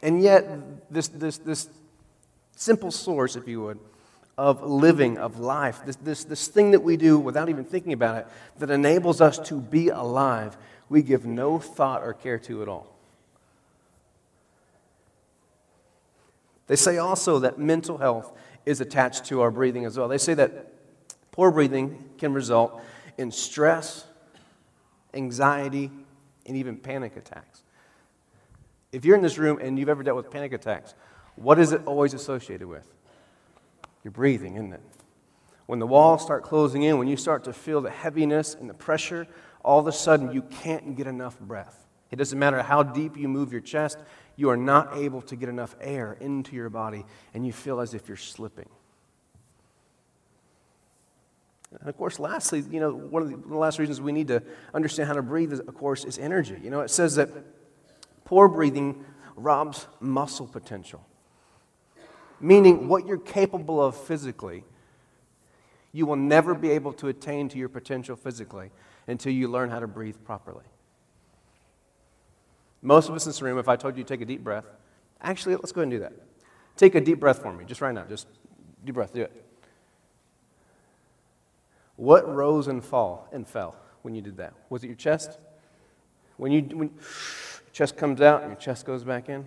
And 0.01 0.21
yet, 0.21 0.91
this, 0.91 1.07
this, 1.07 1.37
this 1.39 1.69
simple 2.55 2.91
source, 2.91 3.35
if 3.35 3.47
you 3.47 3.61
would, 3.61 3.79
of 4.37 4.61
living, 4.63 5.17
of 5.17 5.39
life, 5.39 5.81
this, 5.85 5.95
this, 5.97 6.23
this 6.23 6.47
thing 6.47 6.71
that 6.71 6.81
we 6.81 6.95
do 6.95 7.17
without 7.17 7.49
even 7.49 7.63
thinking 7.63 7.93
about 7.93 8.17
it, 8.17 8.27
that 8.59 8.69
enables 8.69 9.19
us 9.19 9.39
to 9.39 9.59
be 9.59 9.89
alive, 9.89 10.57
we 10.89 11.01
give 11.01 11.25
no 11.25 11.57
thought 11.57 12.03
or 12.03 12.13
care 12.13 12.37
to 12.37 12.61
at 12.61 12.67
all. 12.67 12.95
They 16.67 16.75
say 16.75 16.97
also 16.97 17.39
that 17.39 17.57
mental 17.57 17.97
health 17.97 18.31
is 18.65 18.81
attached 18.81 19.25
to 19.25 19.41
our 19.41 19.49
breathing 19.49 19.85
as 19.85 19.97
well. 19.97 20.07
They 20.07 20.17
say 20.17 20.33
that 20.35 20.71
poor 21.31 21.49
breathing 21.49 22.09
can 22.17 22.33
result 22.33 22.81
in 23.17 23.31
stress, 23.31 24.05
anxiety, 25.13 25.89
and 26.45 26.57
even 26.57 26.77
panic 26.77 27.15
attacks. 27.15 27.63
If 28.91 29.03
you're 29.03 29.15
in 29.15 29.21
this 29.23 29.37
room 29.37 29.57
and 29.61 29.79
you've 29.79 29.89
ever 29.89 30.03
dealt 30.03 30.17
with 30.17 30.29
panic 30.29 30.53
attacks, 30.53 30.93
what 31.35 31.57
is 31.57 31.71
it 31.71 31.81
always 31.85 32.13
associated 32.13 32.67
with? 32.67 32.93
Your 34.03 34.11
breathing, 34.11 34.55
isn't 34.55 34.73
it? 34.73 34.81
When 35.65 35.79
the 35.79 35.87
walls 35.87 36.21
start 36.21 36.43
closing 36.43 36.83
in, 36.83 36.97
when 36.97 37.07
you 37.07 37.17
start 37.17 37.43
to 37.43 37.53
feel 37.53 37.81
the 37.81 37.89
heaviness 37.89 38.55
and 38.55 38.69
the 38.69 38.73
pressure, 38.73 39.27
all 39.63 39.79
of 39.79 39.87
a 39.87 39.91
sudden 39.91 40.31
you 40.31 40.41
can't 40.41 40.95
get 40.95 41.07
enough 41.07 41.39
breath. 41.39 41.85
It 42.09 42.15
doesn't 42.15 42.39
matter 42.39 42.61
how 42.61 42.83
deep 42.83 43.17
you 43.17 43.27
move 43.27 43.51
your 43.51 43.61
chest, 43.61 43.97
you 44.37 44.49
are 44.49 44.57
not 44.57 44.95
able 44.95 45.21
to 45.23 45.35
get 45.35 45.49
enough 45.49 45.75
air 45.81 46.17
into 46.21 46.55
your 46.55 46.69
body, 46.69 47.05
and 47.33 47.45
you 47.45 47.51
feel 47.51 47.81
as 47.81 47.93
if 47.93 48.07
you're 48.07 48.15
slipping. 48.15 48.69
And 51.79 51.89
of 51.89 51.97
course, 51.97 52.17
lastly, 52.19 52.63
you 52.71 52.79
know, 52.79 52.93
one 52.93 53.23
of 53.23 53.29
the, 53.29 53.35
one 53.35 53.43
of 53.43 53.49
the 53.49 53.57
last 53.57 53.77
reasons 53.77 53.99
we 53.99 54.13
need 54.13 54.29
to 54.29 54.41
understand 54.73 55.07
how 55.07 55.15
to 55.15 55.21
breathe, 55.21 55.51
is, 55.51 55.59
of 55.59 55.75
course, 55.75 56.05
is 56.05 56.17
energy. 56.17 56.57
You 56.63 56.69
know, 56.69 56.81
it 56.81 56.89
says 56.89 57.15
that 57.15 57.29
poor 58.23 58.47
breathing 58.47 59.03
robs 59.35 59.87
muscle 59.99 60.47
potential, 60.47 61.05
meaning 62.39 62.87
what 62.87 63.05
you're 63.07 63.17
capable 63.17 63.83
of 63.83 63.95
physically, 63.95 64.63
you 65.91 66.05
will 66.05 66.15
never 66.15 66.53
be 66.53 66.71
able 66.71 66.93
to 66.93 67.07
attain 67.07 67.49
to 67.49 67.57
your 67.57 67.69
potential 67.69 68.15
physically 68.15 68.71
until 69.07 69.31
you 69.31 69.47
learn 69.47 69.69
how 69.69 69.79
to 69.79 69.87
breathe 69.87 70.17
properly. 70.25 70.65
Most 72.81 73.09
of 73.09 73.15
us 73.15 73.25
in 73.25 73.29
this 73.29 73.41
room, 73.41 73.57
if 73.57 73.67
I 73.67 73.75
told 73.75 73.97
you 73.97 74.03
to 74.03 74.07
take 74.07 74.21
a 74.21 74.25
deep 74.25 74.43
breath, 74.43 74.65
actually, 75.21 75.55
let's 75.55 75.71
go 75.71 75.81
ahead 75.81 75.91
and 75.91 75.99
do 75.99 75.99
that. 75.99 76.13
Take 76.75 76.93
a 76.95 77.01
deep 77.01 77.19
breath 77.19 77.41
for 77.41 77.51
me, 77.51 77.65
just 77.65 77.81
right 77.81 77.93
now. 77.93 78.03
Just 78.03 78.27
deep 78.85 78.95
breath, 78.95 79.13
do 79.13 79.23
it. 79.23 79.43
What 81.95 82.31
rose 82.33 82.67
and 82.67 82.83
fall 82.83 83.27
and 83.31 83.47
fell 83.47 83.75
when 84.03 84.13
you 84.13 84.21
did 84.21 84.37
that? 84.37 84.53
Was 84.69 84.83
it 84.83 84.87
your 84.87 84.95
chest? 84.95 85.39
When 86.37 86.51
you 86.51 86.61
when 86.61 86.91
chest 87.73 87.97
comes 87.97 88.21
out 88.21 88.43
and 88.43 88.51
your 88.51 88.59
chest 88.59 88.85
goes 88.85 89.03
back 89.03 89.29
in? 89.29 89.45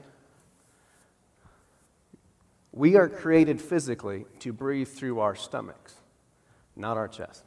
We 2.72 2.96
are 2.96 3.08
created 3.08 3.60
physically 3.60 4.26
to 4.40 4.52
breathe 4.52 4.88
through 4.88 5.20
our 5.20 5.34
stomachs, 5.34 5.94
not 6.76 6.96
our 6.96 7.08
chest. 7.08 7.44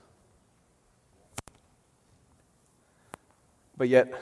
But 3.78 3.90
yet, 3.90 4.14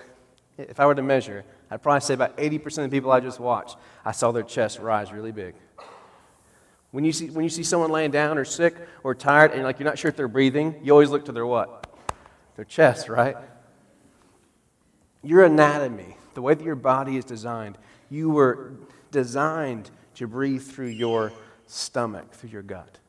if 0.58 0.80
I 0.80 0.86
were 0.86 0.96
to 0.96 1.02
measure, 1.02 1.44
I'd 1.70 1.82
probably 1.82 2.02
say 2.02 2.14
about 2.14 2.38
80% 2.38 2.66
of 2.84 2.92
the 2.92 2.98
people 2.98 3.12
I 3.12 3.20
just 3.20 3.40
watched, 3.40 3.78
I 4.06 4.12
saw 4.12 4.32
their 4.32 4.44
chest 4.44 4.80
rise 4.80 5.12
really 5.12 5.32
big. 5.32 5.56
When 6.92 7.06
you 7.06 7.14
see, 7.14 7.30
when 7.30 7.44
you 7.44 7.50
see 7.50 7.64
someone 7.64 7.90
laying 7.90 8.12
down 8.12 8.38
or 8.38 8.46
sick 8.46 8.76
or 9.04 9.16
tired 9.16 9.52
and 9.52 9.64
like 9.64 9.80
you're 9.80 9.88
not 9.88 9.98
sure 9.98 10.10
if 10.10 10.18
they're 10.18 10.28
breathing, 10.28 10.76
you 10.84 10.92
always 10.92 11.10
look 11.10 11.26
to 11.26 11.32
their 11.32 11.46
what? 11.46 11.88
Their 12.58 12.66
chest, 12.66 13.08
right? 13.08 13.38
Your 15.24 15.46
anatomy, 15.46 16.18
the 16.34 16.42
way 16.42 16.54
that 16.54 16.64
your 16.64 16.76
body 16.76 17.16
is 17.16 17.24
designed, 17.24 17.78
you 18.10 18.30
were 18.30 18.74
designed 19.12 19.90
to 20.16 20.28
breathe 20.28 20.64
through 20.64 20.88
your 20.88 21.32
stomach, 21.66 22.34
through 22.34 22.50
your 22.50 22.64
gut. 22.64 23.00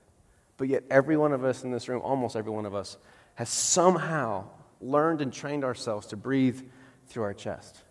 But 0.57 0.69
yet, 0.69 0.85
every 0.91 1.17
one 1.17 1.33
of 1.33 1.45
us 1.45 1.65
in 1.65 1.71
this 1.71 1.89
room, 1.89 2.03
almost 2.03 2.37
every 2.37 2.53
one 2.53 2.67
of 2.67 2.75
us, 2.75 2.97
has 3.35 3.49
somehow 3.49 4.45
learned 4.81 5.21
and 5.21 5.33
trained 5.33 5.65
ourselves 5.65 6.07
to 6.09 6.17
breathe 6.17 6.61
through 7.07 7.25
our 7.25 7.35
chest. 7.35 7.83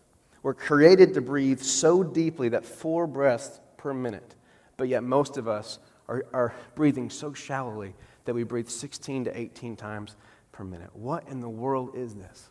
We're 0.44 0.54
created 0.54 1.14
to 1.16 1.22
breathe 1.22 1.62
so 1.62 2.04
deeply 2.04 2.50
that 2.50 2.66
four 2.66 3.08
breaths 3.08 3.60
per 3.78 3.94
minute 3.94 4.36
but 4.82 4.88
yet 4.88 5.04
most 5.04 5.38
of 5.38 5.48
us 5.48 5.78
are, 6.08 6.26
are 6.34 6.56
breathing 6.74 7.12
so 7.12 7.34
shallowly 7.34 7.94
that 8.26 8.34
we 8.34 8.42
breathe 8.42 8.68
16 8.68 9.26
to 9.26 9.40
18 9.40 9.76
times 9.76 10.16
per 10.52 10.64
minute. 10.64 10.90
What 10.94 11.28
in 11.28 11.40
the 11.40 11.48
world 11.48 11.92
is 11.94 12.16
this? 12.16 12.50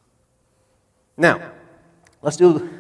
Now, 1.16 1.50
let's 2.22 2.36
do 2.36 2.70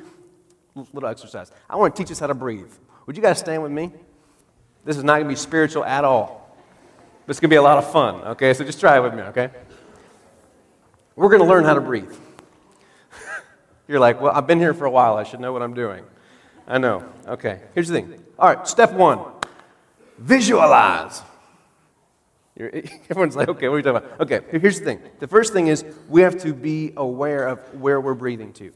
a 0.76 0.86
little 0.92 1.08
exercise. 1.08 1.50
I 1.68 1.74
want 1.74 1.96
to 1.96 2.00
teach 2.00 2.12
us 2.12 2.20
how 2.20 2.28
to 2.28 2.34
breathe. 2.34 2.70
Would 3.10 3.16
you 3.16 3.24
guys 3.24 3.40
stand 3.40 3.60
with 3.60 3.72
me? 3.72 3.90
This 4.84 4.96
is 4.96 5.02
not 5.02 5.14
going 5.14 5.24
to 5.24 5.28
be 5.30 5.34
spiritual 5.34 5.84
at 5.84 6.04
all. 6.04 6.56
This 7.26 7.38
is 7.38 7.40
going 7.40 7.48
to 7.48 7.54
be 7.54 7.56
a 7.56 7.62
lot 7.62 7.76
of 7.76 7.90
fun, 7.90 8.14
okay? 8.22 8.54
So 8.54 8.62
just 8.62 8.78
try 8.78 8.98
it 8.98 9.00
with 9.00 9.14
me, 9.14 9.22
okay? 9.22 9.50
We're 11.16 11.28
going 11.28 11.42
to 11.42 11.48
learn 11.48 11.64
how 11.64 11.74
to 11.74 11.80
breathe. 11.80 12.14
You're 13.88 13.98
like, 13.98 14.20
well, 14.20 14.30
I've 14.32 14.46
been 14.46 14.60
here 14.60 14.72
for 14.74 14.84
a 14.84 14.90
while. 14.92 15.16
I 15.16 15.24
should 15.24 15.40
know 15.40 15.52
what 15.52 15.60
I'm 15.60 15.74
doing. 15.74 16.04
I 16.68 16.78
know. 16.78 17.04
Okay. 17.26 17.58
Here's 17.74 17.88
the 17.88 17.94
thing. 17.94 18.24
All 18.38 18.54
right, 18.54 18.68
step 18.68 18.92
one 18.92 19.18
visualize. 20.16 21.20
Everyone's 22.56 23.34
like, 23.34 23.48
okay, 23.48 23.68
what 23.68 23.74
are 23.74 23.78
you 23.78 23.82
talking 23.82 24.06
about? 24.06 24.20
Okay, 24.20 24.60
here's 24.60 24.78
the 24.78 24.84
thing. 24.84 25.00
The 25.18 25.26
first 25.26 25.52
thing 25.52 25.66
is 25.66 25.84
we 26.08 26.20
have 26.20 26.40
to 26.42 26.54
be 26.54 26.92
aware 26.96 27.48
of 27.48 27.58
where 27.74 28.00
we're 28.00 28.14
breathing 28.14 28.52
to. 28.52 28.72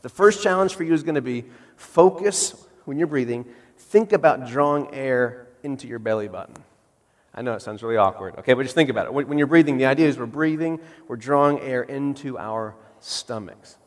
The 0.00 0.08
first 0.08 0.42
challenge 0.42 0.74
for 0.74 0.84
you 0.84 0.94
is 0.94 1.02
going 1.02 1.16
to 1.16 1.20
be 1.20 1.44
focus 1.76 2.66
when 2.84 2.98
you're 2.98 3.06
breathing. 3.06 3.46
Think 3.76 4.12
about 4.12 4.46
drawing 4.48 4.92
air 4.94 5.48
into 5.62 5.86
your 5.86 5.98
belly 5.98 6.28
button. 6.28 6.56
I 7.34 7.42
know 7.42 7.54
it 7.54 7.62
sounds 7.62 7.82
really 7.82 7.96
awkward, 7.96 8.36
okay, 8.38 8.52
but 8.52 8.62
just 8.62 8.74
think 8.74 8.90
about 8.90 9.06
it. 9.06 9.14
When 9.14 9.38
you're 9.38 9.46
breathing, 9.46 9.78
the 9.78 9.86
idea 9.86 10.06
is 10.06 10.18
we're 10.18 10.26
breathing, 10.26 10.80
we're 11.08 11.16
drawing 11.16 11.60
air 11.60 11.82
into 11.82 12.38
our 12.38 12.74
stomachs. 13.00 13.78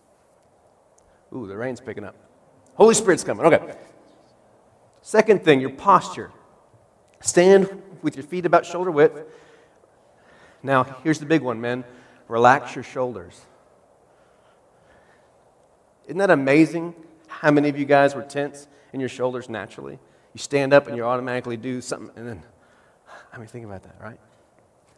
Ooh, 1.33 1.45
the 1.45 1.55
rain's 1.55 1.79
picking 1.79 2.03
up. 2.03 2.15
Holy 2.73 2.95
Spirit's 2.95 3.23
coming. 3.23 3.45
Okay. 3.45 3.75
Second 5.01 5.43
thing, 5.43 5.61
your 5.61 5.69
posture. 5.69 6.31
Stand 7.21 7.81
with 8.01 8.15
your 8.15 8.23
feet 8.23 8.45
about 8.45 8.65
shoulder 8.65 8.89
width. 8.89 9.21
Now, 10.63 10.83
here's 11.03 11.19
the 11.19 11.27
big 11.27 11.41
one, 11.41 11.61
men. 11.61 11.83
Relax 12.27 12.73
your 12.73 12.83
shoulders. 12.83 13.39
Isn't 16.05 16.17
that 16.17 16.31
amazing 16.31 16.95
how 17.27 17.51
many 17.51 17.69
of 17.69 17.77
you 17.77 17.85
guys 17.85 18.15
were 18.15 18.23
tense 18.23 18.67
in 18.95 18.99
your 18.99 19.09
shoulders 19.09 19.47
naturally? 19.47 19.99
You 20.33 20.39
stand 20.39 20.73
up 20.73 20.87
and 20.87 20.97
you 20.97 21.03
automatically 21.03 21.57
do 21.57 21.79
something, 21.81 22.09
and 22.15 22.27
then, 22.27 22.43
I 23.33 23.37
mean, 23.37 23.47
think 23.47 23.65
about 23.65 23.83
that, 23.83 23.95
right? 24.01 24.19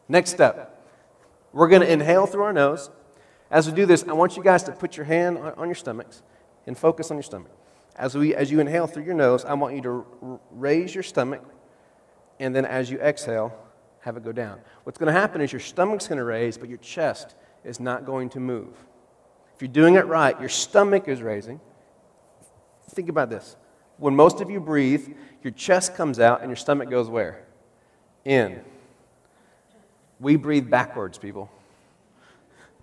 Next 0.08 0.30
step, 0.30 0.90
we're 1.52 1.68
going 1.68 1.82
to 1.82 1.92
inhale 1.92 2.26
through 2.26 2.44
our 2.44 2.54
nose. 2.54 2.90
As 3.52 3.68
we 3.68 3.76
do 3.76 3.86
this, 3.86 4.06
I 4.08 4.14
want 4.14 4.38
you 4.38 4.44
guys 4.44 4.64
to 4.64 4.72
put 4.72 4.96
your 4.96 5.06
hand 5.06 5.38
on 5.38 5.68
your 5.68 5.76
stomachs 5.76 6.24
and 6.66 6.78
focus 6.78 7.12
on 7.12 7.18
your 7.18 7.24
stomach. 7.24 7.52
As, 7.98 8.16
we, 8.16 8.34
as 8.34 8.50
you 8.50 8.62
inhale 8.62 8.88
through 8.88 9.04
your 9.04 9.16
nose, 9.16 9.44
I 9.44 9.54
want 9.56 9.76
you 9.76 9.82
to 9.82 10.06
r- 10.22 10.40
raise 10.52 10.94
your 10.94 11.04
stomach 11.04 11.44
and 12.40 12.56
then 12.56 12.66
as 12.66 12.90
you 12.90 13.00
exhale, 13.00 13.54
have 14.02 14.18
it 14.18 14.24
go 14.24 14.32
down. 14.32 14.60
What's 14.84 14.98
going 14.98 15.14
to 15.14 15.20
happen 15.20 15.42
is 15.42 15.52
your 15.52 15.60
stomach's 15.60 16.08
going 16.08 16.20
to 16.20 16.24
raise, 16.24 16.58
but 16.58 16.70
your 16.70 16.78
chest 16.78 17.36
is 17.64 17.80
not 17.80 18.06
going 18.06 18.30
to 18.30 18.40
move. 18.40 18.74
If 19.56 19.62
you're 19.62 19.70
doing 19.70 19.96
it 19.96 20.06
right, 20.06 20.40
your 20.40 20.50
stomach 20.50 21.08
is 21.08 21.22
raising. 21.22 21.60
Think 22.92 23.10
about 23.10 23.30
this. 23.30 23.56
When 23.98 24.16
most 24.16 24.42
of 24.42 24.50
you 24.50 24.60
breathe, 24.60 25.08
your 25.44 25.52
chest 25.52 25.96
comes 25.96 26.20
out 26.20 26.42
and 26.42 26.50
your 26.50 26.56
stomach 26.56 26.90
goes 26.90 27.10
where? 27.10 27.44
In. 28.26 28.62
We 30.20 30.36
breathe 30.36 30.70
backwards, 30.70 31.18
people. 31.18 31.52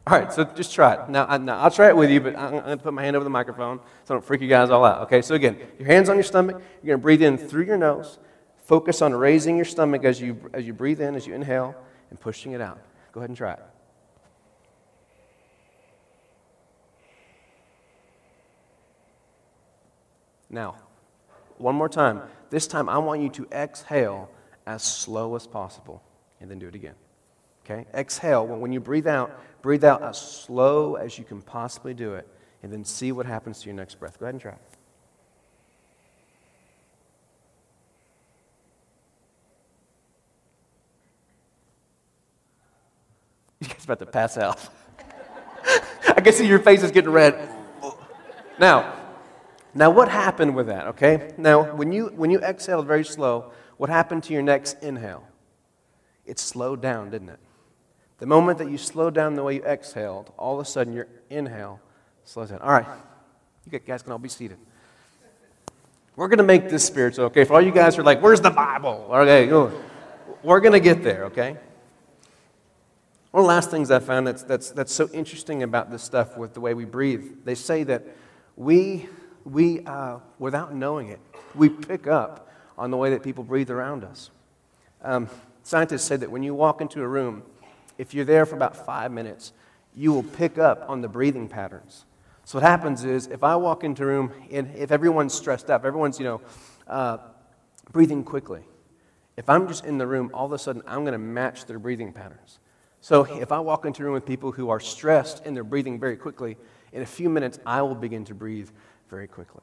All 0.06 0.18
right, 0.18 0.32
so 0.32 0.44
just 0.44 0.74
try 0.74 0.94
it. 0.94 1.08
Now, 1.08 1.26
I, 1.26 1.38
now 1.38 1.58
I'll 1.58 1.70
try 1.70 1.88
it 1.88 1.96
with 1.96 2.10
you, 2.10 2.20
but 2.20 2.36
I'm, 2.36 2.54
I'm 2.54 2.64
going 2.64 2.78
to 2.78 2.84
put 2.84 2.92
my 2.92 3.02
hand 3.02 3.16
over 3.16 3.24
the 3.24 3.30
microphone 3.30 3.80
so 4.04 4.14
I 4.14 4.16
don't 4.16 4.24
freak 4.24 4.42
you 4.42 4.48
guys 4.48 4.70
all 4.70 4.84
out. 4.84 5.02
Okay, 5.02 5.22
so 5.22 5.34
again, 5.34 5.56
your 5.78 5.86
hands 5.86 6.08
on 6.08 6.16
your 6.16 6.24
stomach. 6.24 6.60
You're 6.82 6.96
going 6.96 7.00
to 7.00 7.02
breathe 7.02 7.22
in 7.22 7.38
through 7.38 7.64
your 7.64 7.78
nose 7.78 8.18
Focus 8.64 9.02
on 9.02 9.12
raising 9.12 9.56
your 9.56 9.66
stomach 9.66 10.04
as 10.04 10.20
you, 10.20 10.50
as 10.54 10.66
you 10.66 10.72
breathe 10.72 11.00
in, 11.00 11.14
as 11.14 11.26
you 11.26 11.34
inhale, 11.34 11.74
and 12.08 12.18
pushing 12.18 12.52
it 12.52 12.62
out. 12.62 12.78
Go 13.12 13.20
ahead 13.20 13.28
and 13.28 13.36
try 13.36 13.52
it. 13.52 13.62
Now, 20.48 20.76
one 21.58 21.74
more 21.74 21.88
time. 21.88 22.22
This 22.50 22.66
time, 22.66 22.88
I 22.88 22.98
want 22.98 23.20
you 23.20 23.28
to 23.30 23.46
exhale 23.52 24.30
as 24.66 24.82
slow 24.82 25.34
as 25.36 25.46
possible, 25.46 26.02
and 26.40 26.50
then 26.50 26.58
do 26.58 26.68
it 26.68 26.74
again. 26.74 26.94
Okay? 27.64 27.86
Exhale. 27.94 28.46
When 28.46 28.72
you 28.72 28.80
breathe 28.80 29.06
out, 29.06 29.62
breathe 29.62 29.84
out 29.84 30.02
as 30.02 30.20
slow 30.20 30.96
as 30.96 31.18
you 31.18 31.24
can 31.24 31.42
possibly 31.42 31.94
do 31.94 32.14
it, 32.14 32.28
and 32.62 32.72
then 32.72 32.84
see 32.84 33.12
what 33.12 33.26
happens 33.26 33.60
to 33.60 33.66
your 33.66 33.74
next 33.74 33.96
breath. 33.96 34.18
Go 34.18 34.26
ahead 34.26 34.34
and 34.34 34.42
try. 34.42 34.54
You 43.60 43.68
guys 43.68 43.84
about 43.84 43.98
to 44.00 44.06
pass 44.06 44.36
out. 44.36 44.60
I 46.08 46.20
can 46.20 46.34
see 46.34 46.46
your 46.46 46.58
face 46.58 46.82
is 46.82 46.90
getting 46.90 47.10
red. 47.10 47.48
Now, 48.58 49.03
now 49.74 49.90
what 49.90 50.08
happened 50.08 50.54
with 50.54 50.66
that, 50.66 50.86
okay? 50.88 51.32
Now, 51.36 51.74
when 51.74 51.92
you 51.92 52.06
when 52.14 52.30
you 52.30 52.40
exhaled 52.40 52.86
very 52.86 53.04
slow, 53.04 53.52
what 53.76 53.90
happened 53.90 54.22
to 54.24 54.32
your 54.32 54.42
next 54.42 54.82
inhale? 54.82 55.26
It 56.26 56.38
slowed 56.38 56.80
down, 56.80 57.10
didn't 57.10 57.28
it? 57.28 57.40
The 58.18 58.26
moment 58.26 58.58
that 58.58 58.70
you 58.70 58.78
slowed 58.78 59.14
down 59.14 59.34
the 59.34 59.42
way 59.42 59.56
you 59.56 59.64
exhaled, 59.64 60.32
all 60.38 60.54
of 60.54 60.60
a 60.60 60.64
sudden 60.64 60.92
your 60.92 61.08
inhale 61.28 61.80
slows 62.24 62.50
down. 62.50 62.60
All 62.60 62.70
right, 62.70 62.86
you 63.70 63.78
guys 63.78 64.02
can 64.02 64.12
all 64.12 64.18
be 64.18 64.28
seated. 64.28 64.58
We're 66.16 66.28
going 66.28 66.38
to 66.38 66.44
make 66.44 66.70
this 66.70 66.84
spiritual, 66.84 67.24
okay? 67.26 67.44
For 67.44 67.54
all 67.54 67.60
you 67.60 67.72
guys 67.72 67.96
who 67.96 68.02
are 68.02 68.04
like, 68.04 68.22
where's 68.22 68.40
the 68.40 68.50
Bible? 68.50 69.08
Okay, 69.10 69.50
we're 70.44 70.60
going 70.60 70.72
to 70.72 70.80
get 70.80 71.02
there, 71.02 71.24
okay? 71.24 71.56
One 73.32 73.40
of 73.40 73.44
the 73.44 73.48
last 73.48 73.68
things 73.68 73.90
I 73.90 73.98
found 73.98 74.28
that's, 74.28 74.44
that's, 74.44 74.70
that's 74.70 74.92
so 74.92 75.08
interesting 75.12 75.64
about 75.64 75.90
this 75.90 76.04
stuff 76.04 76.36
with 76.36 76.54
the 76.54 76.60
way 76.60 76.72
we 76.72 76.84
breathe, 76.84 77.44
they 77.44 77.56
say 77.56 77.82
that 77.82 78.06
we, 78.54 79.08
we 79.44 79.80
uh, 79.84 80.18
without 80.38 80.74
knowing 80.74 81.08
it, 81.08 81.20
we 81.54 81.68
pick 81.68 82.06
up 82.06 82.48
on 82.76 82.90
the 82.90 82.96
way 82.96 83.10
that 83.10 83.22
people 83.22 83.44
breathe 83.44 83.70
around 83.70 84.04
us. 84.04 84.30
Um, 85.02 85.28
scientists 85.62 86.04
say 86.04 86.16
that 86.16 86.30
when 86.30 86.42
you 86.42 86.54
walk 86.54 86.80
into 86.80 87.02
a 87.02 87.08
room, 87.08 87.42
if 87.98 88.14
you're 88.14 88.24
there 88.24 88.46
for 88.46 88.56
about 88.56 88.76
five 88.76 89.12
minutes, 89.12 89.52
you 89.94 90.12
will 90.12 90.22
pick 90.22 90.58
up 90.58 90.84
on 90.88 91.00
the 91.00 91.08
breathing 91.08 91.48
patterns. 91.48 92.04
So 92.44 92.58
what 92.58 92.64
happens 92.64 93.04
is, 93.04 93.26
if 93.28 93.42
I 93.42 93.56
walk 93.56 93.84
into 93.84 94.02
a 94.02 94.06
room 94.06 94.32
and 94.50 94.74
if 94.76 94.90
everyone's 94.90 95.32
stressed 95.32 95.70
up, 95.70 95.84
everyone's 95.84 96.18
you 96.18 96.24
know 96.24 96.40
uh, 96.86 97.18
breathing 97.92 98.24
quickly. 98.24 98.62
If 99.36 99.48
I'm 99.48 99.66
just 99.66 99.84
in 99.84 99.98
the 99.98 100.06
room, 100.06 100.30
all 100.32 100.46
of 100.46 100.52
a 100.52 100.58
sudden 100.58 100.82
I'm 100.86 101.00
going 101.00 101.12
to 101.12 101.18
match 101.18 101.66
their 101.66 101.78
breathing 101.78 102.12
patterns. 102.12 102.58
So 103.00 103.24
if 103.24 103.52
I 103.52 103.58
walk 103.58 103.84
into 103.84 104.02
a 104.02 104.04
room 104.06 104.14
with 104.14 104.24
people 104.24 104.52
who 104.52 104.70
are 104.70 104.80
stressed 104.80 105.44
and 105.44 105.54
they're 105.54 105.64
breathing 105.64 105.98
very 105.98 106.16
quickly, 106.16 106.56
in 106.92 107.02
a 107.02 107.06
few 107.06 107.28
minutes 107.28 107.58
I 107.66 107.82
will 107.82 107.94
begin 107.94 108.24
to 108.26 108.34
breathe 108.34 108.70
very 109.14 109.28
quickly. 109.28 109.62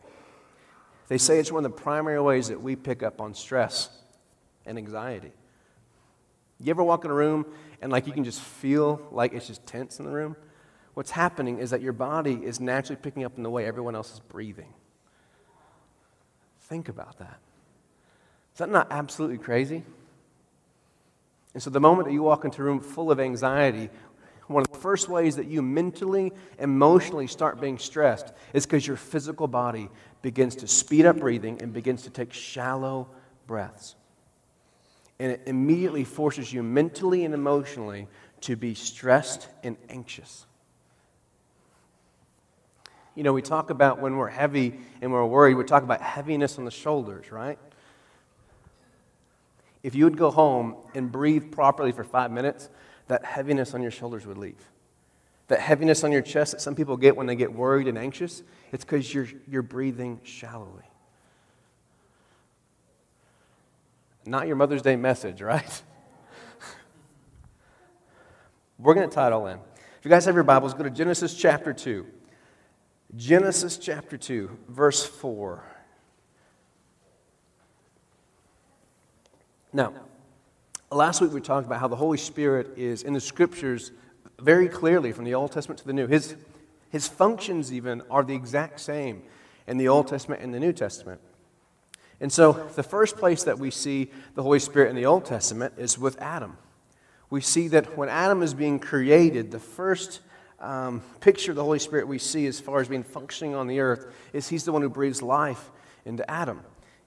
They 1.09 1.17
say 1.17 1.37
it's 1.37 1.51
one 1.51 1.65
of 1.65 1.71
the 1.75 1.77
primary 1.77 2.21
ways 2.21 2.47
that 2.47 2.61
we 2.61 2.77
pick 2.77 3.03
up 3.03 3.19
on 3.19 3.33
stress 3.33 3.89
and 4.65 4.77
anxiety. 4.77 5.33
You 6.61 6.69
ever 6.69 6.81
walk 6.81 7.03
in 7.03 7.11
a 7.11 7.13
room 7.13 7.45
and 7.81 7.91
like 7.91 8.07
you 8.07 8.13
can 8.13 8.23
just 8.23 8.39
feel 8.39 9.05
like 9.11 9.33
it's 9.33 9.47
just 9.47 9.65
tense 9.65 9.99
in 9.99 10.05
the 10.05 10.11
room? 10.11 10.37
What's 10.93 11.11
happening 11.11 11.59
is 11.59 11.71
that 11.71 11.81
your 11.81 11.91
body 11.91 12.39
is 12.41 12.61
naturally 12.61 13.01
picking 13.01 13.25
up 13.25 13.35
in 13.35 13.43
the 13.43 13.49
way 13.49 13.65
everyone 13.65 13.93
else 13.93 14.13
is 14.13 14.21
breathing. 14.21 14.73
Think 16.61 16.87
about 16.87 17.19
that. 17.19 17.39
Is 18.53 18.59
that 18.59 18.69
not 18.69 18.87
absolutely 18.89 19.37
crazy? 19.37 19.83
And 21.53 21.61
so, 21.61 21.69
the 21.69 21.81
moment 21.81 22.07
that 22.07 22.13
you 22.13 22.23
walk 22.23 22.45
into 22.45 22.61
a 22.61 22.63
room 22.63 22.79
full 22.79 23.11
of 23.11 23.19
anxiety, 23.19 23.89
one 24.53 24.61
of 24.61 24.71
the 24.71 24.77
first 24.77 25.09
ways 25.09 25.35
that 25.35 25.47
you 25.47 25.61
mentally, 25.61 26.33
emotionally 26.59 27.27
start 27.27 27.59
being 27.61 27.77
stressed 27.77 28.33
is 28.53 28.65
because 28.65 28.85
your 28.85 28.97
physical 28.97 29.47
body 29.47 29.89
begins 30.21 30.55
to 30.57 30.67
speed 30.67 31.05
up 31.05 31.17
breathing 31.17 31.61
and 31.61 31.73
begins 31.73 32.03
to 32.03 32.09
take 32.09 32.33
shallow 32.33 33.07
breaths. 33.47 33.95
And 35.19 35.31
it 35.31 35.41
immediately 35.45 36.03
forces 36.03 36.51
you 36.51 36.63
mentally 36.63 37.25
and 37.25 37.33
emotionally 37.33 38.07
to 38.41 38.55
be 38.55 38.73
stressed 38.73 39.47
and 39.63 39.77
anxious. 39.89 40.45
You 43.15 43.23
know, 43.23 43.33
we 43.33 43.41
talk 43.41 43.69
about 43.69 43.99
when 43.99 44.17
we're 44.17 44.29
heavy 44.29 44.79
and 45.01 45.11
we're 45.11 45.25
worried, 45.25 45.55
we 45.55 45.63
talk 45.63 45.83
about 45.83 46.01
heaviness 46.01 46.57
on 46.57 46.65
the 46.65 46.71
shoulders, 46.71 47.31
right? 47.31 47.59
if 49.83 49.95
you 49.95 50.03
would 50.03 50.17
go 50.17 50.29
home 50.31 50.75
and 50.93 51.11
breathe 51.11 51.51
properly 51.51 51.91
for 51.91 52.03
five 52.03 52.31
minutes, 52.31 52.69
that 53.11 53.25
heaviness 53.25 53.73
on 53.73 53.81
your 53.81 53.91
shoulders 53.91 54.25
would 54.25 54.37
leave. 54.37 54.69
That 55.49 55.59
heaviness 55.59 56.05
on 56.05 56.13
your 56.13 56.21
chest 56.21 56.53
that 56.53 56.61
some 56.61 56.75
people 56.75 56.95
get 56.95 57.17
when 57.17 57.27
they 57.27 57.35
get 57.35 57.51
worried 57.51 57.89
and 57.89 57.97
anxious, 57.97 58.41
it's 58.71 58.85
because 58.85 59.13
you're, 59.13 59.27
you're 59.49 59.63
breathing 59.63 60.21
shallowly. 60.23 60.85
Not 64.25 64.47
your 64.47 64.55
Mother's 64.55 64.81
Day 64.81 64.95
message, 64.95 65.41
right? 65.41 65.81
We're 68.79 68.93
going 68.93 69.09
to 69.09 69.13
tie 69.13 69.27
it 69.27 69.33
all 69.33 69.47
in. 69.47 69.57
If 69.57 70.05
you 70.05 70.09
guys 70.09 70.23
have 70.23 70.35
your 70.35 70.45
Bibles, 70.45 70.73
go 70.73 70.83
to 70.83 70.89
Genesis 70.89 71.33
chapter 71.33 71.73
2. 71.73 72.07
Genesis 73.17 73.77
chapter 73.77 74.15
2, 74.15 74.57
verse 74.69 75.05
4. 75.05 75.61
Now, 79.73 79.95
last 80.91 81.21
week 81.21 81.31
we 81.31 81.41
talked 81.41 81.65
about 81.65 81.79
how 81.79 81.87
the 81.87 81.95
Holy 81.95 82.17
Spirit 82.17 82.77
is 82.77 83.03
in 83.03 83.13
the 83.13 83.21
scriptures 83.21 83.91
very 84.39 84.67
clearly 84.67 85.11
from 85.11 85.25
the 85.25 85.33
Old 85.33 85.51
Testament 85.51 85.79
to 85.79 85.87
the 85.87 85.93
New. 85.93 86.07
His, 86.07 86.35
his 86.89 87.07
functions, 87.07 87.71
even, 87.71 88.01
are 88.09 88.23
the 88.23 88.35
exact 88.35 88.79
same 88.79 89.23
in 89.67 89.77
the 89.77 89.87
Old 89.87 90.07
Testament 90.07 90.41
and 90.41 90.53
the 90.53 90.59
New 90.59 90.73
Testament. 90.73 91.21
And 92.19 92.31
so, 92.31 92.69
the 92.75 92.83
first 92.83 93.17
place 93.17 93.43
that 93.45 93.57
we 93.57 93.71
see 93.71 94.11
the 94.35 94.43
Holy 94.43 94.59
Spirit 94.59 94.89
in 94.89 94.95
the 94.95 95.05
Old 95.05 95.25
Testament 95.25 95.73
is 95.77 95.97
with 95.97 96.21
Adam. 96.21 96.57
We 97.29 97.41
see 97.41 97.69
that 97.69 97.97
when 97.97 98.09
Adam 98.09 98.43
is 98.43 98.53
being 98.53 98.77
created, 98.77 99.51
the 99.51 99.59
first 99.59 100.19
um, 100.59 101.01
picture 101.21 101.51
of 101.51 101.55
the 101.55 101.63
Holy 101.63 101.79
Spirit 101.79 102.07
we 102.07 102.19
see 102.19 102.45
as 102.45 102.59
far 102.59 102.81
as 102.81 102.89
being 102.89 103.03
functioning 103.03 103.55
on 103.55 103.67
the 103.67 103.79
earth 103.79 104.13
is 104.33 104.49
he's 104.49 104.65
the 104.65 104.71
one 104.71 104.81
who 104.81 104.89
breathes 104.89 105.21
life 105.21 105.71
into 106.05 106.29
Adam. 106.29 106.61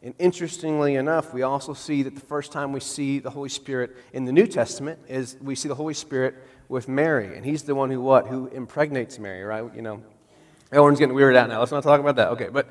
And 0.05 0.15
interestingly 0.19 0.97
enough, 0.97 1.33
we 1.33 1.43
also 1.43 1.73
see 1.73 2.03
that 2.03 2.15
the 2.15 2.21
first 2.21 2.53
time 2.53 2.73
we 2.73 2.81
see 2.81 3.21
the 3.21 3.31
Holy 3.31 3.49
Spirit 3.49 3.97
in 4.13 4.27
the 4.27 4.33
New 4.33 4.47
Testament 4.47 4.99
is 5.09 5.39
we 5.41 5.55
see 5.55 5.67
the 5.67 5.75
Holy 5.75 5.95
Spirit 5.95 6.35
with 6.69 6.89
Mary. 6.89 7.35
And 7.35 7.45
he's 7.45 7.63
the 7.63 7.75
one 7.75 7.91
who 7.91 8.03
what? 8.03 8.27
Who 8.27 8.49
impregnates 8.49 9.19
Mary, 9.19 9.43
right? 9.43 9.75
You 9.75 9.81
know, 9.81 10.03
everyone's 10.71 10.99
getting 10.99 11.17
weirded 11.17 11.37
out 11.37 11.49
now. 11.49 11.61
Let's 11.61 11.73
not 11.73 11.83
talk 11.83 12.01
about 12.01 12.17
that. 12.17 12.29
Okay, 12.33 12.51
but 12.53 12.69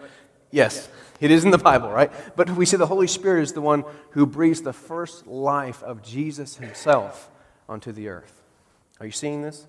yes, 0.51 0.87
it 1.19 1.31
is 1.31 1.43
in 1.43 1.49
the 1.49 1.57
Bible, 1.57 1.89
right? 1.89 2.11
But 2.35 2.51
we 2.51 2.67
see 2.67 2.77
the 2.77 2.85
Holy 2.85 3.07
Spirit 3.07 3.41
is 3.41 3.53
the 3.53 3.61
one 3.61 3.83
who 4.11 4.27
breathes 4.27 4.61
the 4.61 4.71
first 4.71 5.25
life 5.25 5.81
of 5.81 6.03
Jesus 6.03 6.57
himself 6.57 7.31
onto 7.67 7.91
the 7.91 8.09
earth. 8.09 8.43
Are 8.99 9.07
you 9.07 9.11
seeing 9.11 9.41
this? 9.41 9.65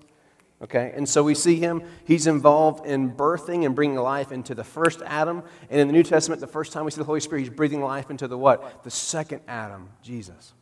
Okay, 0.61 0.93
and 0.95 1.07
so 1.07 1.21
we 1.21 1.35
see 1.35 1.57
him, 1.57 1.83
he's 2.05 2.27
involved 2.27 2.85
in 2.85 3.11
birthing 3.11 3.65
and 3.65 3.75
bringing 3.75 3.97
life 3.97 4.31
into 4.31 4.55
the 4.55 4.63
first 4.63 5.01
Adam. 5.05 5.43
And 5.69 5.81
in 5.81 5.87
the 5.87 5.93
New 5.93 6.03
Testament, 6.03 6.39
the 6.39 6.47
first 6.47 6.71
time 6.71 6.85
we 6.85 6.91
see 6.91 6.97
the 6.97 7.03
Holy 7.03 7.19
Spirit, 7.19 7.41
he's 7.41 7.49
breathing 7.49 7.81
life 7.81 8.09
into 8.09 8.27
the 8.27 8.37
what? 8.37 8.83
The 8.83 8.89
second 8.89 9.41
Adam, 9.49 9.89
Jesus. 10.01 10.53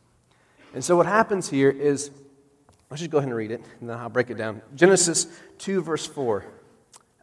And 0.74 0.82
so 0.82 0.96
what 0.96 1.06
happens 1.06 1.48
here 1.48 1.70
is, 1.70 2.10
let's 2.90 3.00
just 3.00 3.12
go 3.12 3.18
ahead 3.18 3.28
and 3.28 3.36
read 3.36 3.52
it, 3.52 3.62
and 3.80 3.88
then 3.88 3.96
I'll 3.96 4.08
break 4.08 4.30
it 4.30 4.36
down. 4.36 4.62
Genesis 4.74 5.28
2, 5.58 5.80
verse 5.80 6.06
4. 6.06 6.44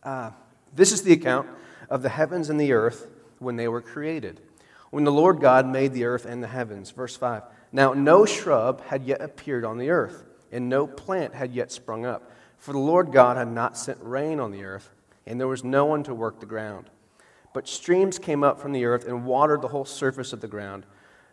Uh, 0.03 0.31
this 0.73 0.93
is 0.93 1.03
the 1.03 1.11
account 1.11 1.49
of 1.89 2.01
the 2.01 2.09
heavens 2.09 2.49
and 2.49 2.59
the 2.59 2.71
earth 2.71 3.11
when 3.39 3.57
they 3.57 3.67
were 3.67 3.81
created, 3.81 4.39
when 4.91 5.03
the 5.03 5.11
Lord 5.11 5.41
God 5.41 5.67
made 5.67 5.91
the 5.91 6.05
earth 6.05 6.25
and 6.25 6.41
the 6.41 6.47
heavens. 6.47 6.91
Verse 6.91 7.17
5. 7.17 7.43
Now, 7.73 7.91
no 7.91 8.25
shrub 8.25 8.81
had 8.85 9.03
yet 9.03 9.21
appeared 9.21 9.65
on 9.65 9.77
the 9.77 9.89
earth, 9.89 10.23
and 10.53 10.69
no 10.69 10.87
plant 10.87 11.33
had 11.33 11.53
yet 11.53 11.69
sprung 11.69 12.05
up 12.05 12.31
for 12.61 12.73
the 12.73 12.79
Lord 12.79 13.11
God 13.11 13.37
had 13.37 13.47
not 13.47 13.75
sent 13.75 13.97
rain 14.03 14.39
on 14.39 14.51
the 14.51 14.63
earth, 14.63 14.91
and 15.25 15.39
there 15.39 15.47
was 15.47 15.63
no 15.63 15.85
one 15.85 16.03
to 16.03 16.13
work 16.13 16.39
the 16.39 16.45
ground. 16.45 16.91
But 17.55 17.67
streams 17.67 18.19
came 18.19 18.43
up 18.43 18.59
from 18.59 18.71
the 18.71 18.85
earth 18.85 19.03
and 19.03 19.25
watered 19.25 19.63
the 19.63 19.69
whole 19.69 19.83
surface 19.83 20.31
of 20.31 20.41
the 20.41 20.47
ground. 20.47 20.85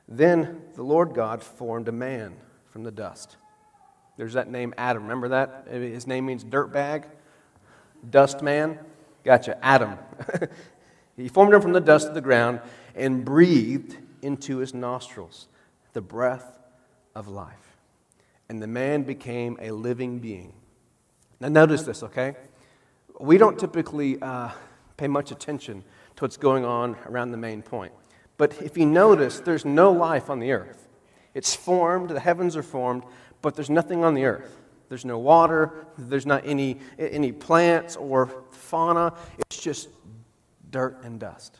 Then 0.08 0.62
the 0.74 0.82
Lord 0.82 1.12
God 1.12 1.42
formed 1.42 1.86
a 1.86 1.92
man 1.92 2.34
from 2.70 2.82
the 2.82 2.90
dust. 2.90 3.36
There's 4.16 4.32
that 4.32 4.48
name 4.50 4.72
Adam. 4.78 5.02
Remember 5.02 5.28
that? 5.28 5.68
His 5.70 6.06
name 6.06 6.24
means 6.24 6.44
dirtbag, 6.44 7.04
dust 8.08 8.40
man. 8.40 8.78
Gotcha, 9.22 9.62
Adam. 9.62 9.98
he 11.18 11.28
formed 11.28 11.52
him 11.52 11.60
from 11.60 11.74
the 11.74 11.80
dust 11.80 12.08
of 12.08 12.14
the 12.14 12.22
ground 12.22 12.62
and 12.94 13.22
breathed 13.22 13.98
into 14.22 14.56
his 14.56 14.72
nostrils 14.72 15.48
the 15.92 16.00
breath 16.00 16.58
of 17.14 17.28
life. 17.28 17.76
And 18.48 18.62
the 18.62 18.66
man 18.66 19.02
became 19.02 19.58
a 19.60 19.72
living 19.72 20.20
being. 20.20 20.54
Now, 21.40 21.48
notice 21.48 21.82
this, 21.82 22.02
okay? 22.02 22.34
We 23.20 23.38
don't 23.38 23.58
typically 23.58 24.20
uh, 24.20 24.50
pay 24.96 25.08
much 25.08 25.30
attention 25.30 25.84
to 26.16 26.24
what's 26.24 26.36
going 26.36 26.64
on 26.64 26.96
around 27.06 27.30
the 27.30 27.36
main 27.36 27.62
point. 27.62 27.92
But 28.36 28.60
if 28.62 28.76
you 28.76 28.86
notice, 28.86 29.40
there's 29.40 29.64
no 29.64 29.92
life 29.92 30.30
on 30.30 30.40
the 30.40 30.52
earth. 30.52 30.88
It's 31.34 31.54
formed, 31.54 32.10
the 32.10 32.20
heavens 32.20 32.56
are 32.56 32.62
formed, 32.62 33.04
but 33.42 33.54
there's 33.54 33.70
nothing 33.70 34.04
on 34.04 34.14
the 34.14 34.24
earth. 34.24 34.56
There's 34.88 35.04
no 35.04 35.18
water, 35.18 35.86
there's 35.96 36.26
not 36.26 36.46
any, 36.46 36.78
any 36.98 37.30
plants 37.30 37.94
or 37.96 38.44
fauna. 38.50 39.14
It's 39.38 39.60
just 39.60 39.88
dirt 40.70 40.98
and 41.04 41.20
dust. 41.20 41.58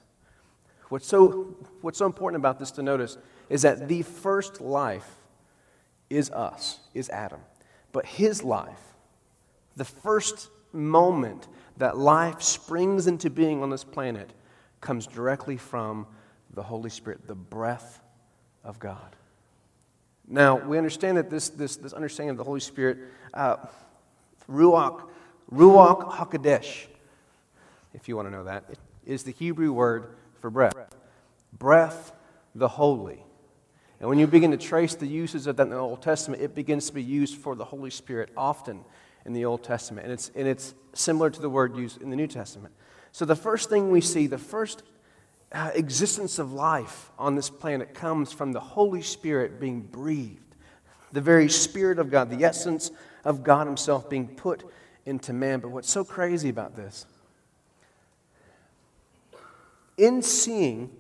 What's 0.89 1.07
so, 1.07 1.55
what's 1.83 1.99
so 1.99 2.07
important 2.07 2.41
about 2.41 2.59
this 2.59 2.71
to 2.73 2.83
notice 2.83 3.19
is 3.51 3.63
that 3.63 3.89
the 3.89 4.03
first 4.03 4.61
life 4.61 5.17
is 6.09 6.31
us, 6.31 6.81
is 6.95 7.11
Adam. 7.11 7.41
But 7.93 8.07
his 8.07 8.43
life, 8.43 8.88
the 9.79 9.85
first 9.85 10.51
moment 10.73 11.49
that 11.79 11.97
life 11.97 12.43
springs 12.43 13.07
into 13.07 13.31
being 13.31 13.63
on 13.63 13.71
this 13.71 13.85
planet, 13.85 14.31
comes 14.81 15.07
directly 15.07 15.57
from 15.57 16.07
the 16.53 16.63
Holy 16.63 16.91
Spirit, 16.91 17.27
the 17.27 17.35
breath 17.35 18.01
of 18.65 18.79
God. 18.79 19.17
Now, 20.27 20.59
we 20.59 20.77
understand 20.77 21.17
that 21.17 21.31
this, 21.31 21.49
this, 21.49 21.77
this 21.77 21.93
understanding 21.93 22.31
of 22.31 22.37
the 22.37 22.45
Holy 22.45 22.61
Spirit, 22.61 22.99
uh, 23.33 23.57
Ruach, 24.51 25.09
Ruach 25.53 26.11
HaKodesh, 26.13 26.87
if 27.95 28.09
you 28.09 28.17
want 28.17 28.29
to 28.29 28.33
know 28.33 28.45
that, 28.45 28.65
is 29.07 29.23
the 29.23 29.33
Hebrew 29.33 29.73
word 29.73 30.15
for 30.41 30.51
breath. 30.51 30.75
Breath, 31.59 32.13
the 32.55 32.69
holy. 32.69 33.25
And 34.01 34.09
when 34.09 34.19
you 34.19 34.27
begin 34.27 34.51
to 34.51 34.59
trace 34.59 34.95
the 34.95 35.07
uses 35.07 35.47
of 35.47 35.57
that 35.57 35.65
in 35.65 35.71
the 35.71 35.77
Old 35.77 36.03
Testament, 36.03 36.43
it 36.43 36.55
begins 36.55 36.87
to 36.89 36.95
be 36.95 37.03
used 37.03 37.37
for 37.37 37.57
the 37.57 37.65
Holy 37.65 37.91
Spirit 37.91 38.31
often 38.37 38.85
in 39.29 39.35
the 39.35 39.45
Old 39.45 39.63
Testament. 39.63 40.07
And 40.07 40.13
it's, 40.13 40.33
and 40.35 40.49
it's 40.49 40.75
similar 40.95 41.31
to 41.31 41.41
the 41.41 41.51
word 41.51 41.77
used 41.77 42.03
in 42.03 42.11
the 42.11 42.17
New 42.17 42.27
Testament. 42.27 42.75
So 43.13 43.25
the 43.25 43.37
first 43.37 43.69
thing 43.69 43.91
we 43.91 44.01
see, 44.01 44.27
the 44.27 44.39
first 44.39 44.83
uh, 45.53 45.71
existence 45.75 46.39
of 46.39 46.53
life 46.53 47.11
on 47.19 47.37
this 47.37 47.51
planet 47.51 47.95
comes 47.95 48.33
from 48.33 48.53
the 48.53 48.61
Holy 48.61 49.03
Spirit 49.03 49.61
being 49.61 49.83
breathed. 49.83 50.41
The 51.13 51.21
very 51.21 51.49
Spirit 51.49 51.99
of 51.99 52.11
God, 52.11 52.31
the 52.31 52.45
essence 52.45 52.91
of 53.25 53.45
God 53.45 53.67
Himself 53.67 54.11
being 54.11 54.29
put 54.29 54.65
into 55.07 55.33
man. 55.33 55.61
But 55.61 55.71
what's 55.71 55.91
so 55.91 56.05
crazy 56.05 56.49
about 56.49 56.75
this? 56.75 57.07
In 59.99 60.23
seeing, 60.23 60.91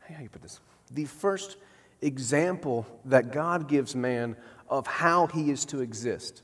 how 0.00 0.22
you 0.22 0.28
put 0.28 0.42
this? 0.42 0.60
The 0.90 1.04
first 1.04 1.56
example 2.00 2.86
that 3.04 3.30
God 3.30 3.68
gives 3.68 3.94
man 3.94 4.36
of 4.70 4.86
how 4.86 5.26
he 5.26 5.50
is 5.50 5.64
to 5.66 5.80
exist. 5.80 6.42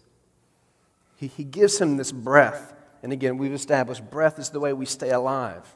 He, 1.25 1.29
he 1.29 1.45
gives 1.45 1.81
him 1.81 1.97
this 1.97 2.13
breath. 2.13 2.75
And 3.03 3.13
again, 3.13 3.39
we've 3.39 3.53
established 3.53 4.11
breath 4.11 4.39
is 4.39 4.51
the 4.51 4.61
way 4.61 4.73
we 4.73 4.87
stay 4.87 5.11
alive. 5.11 5.75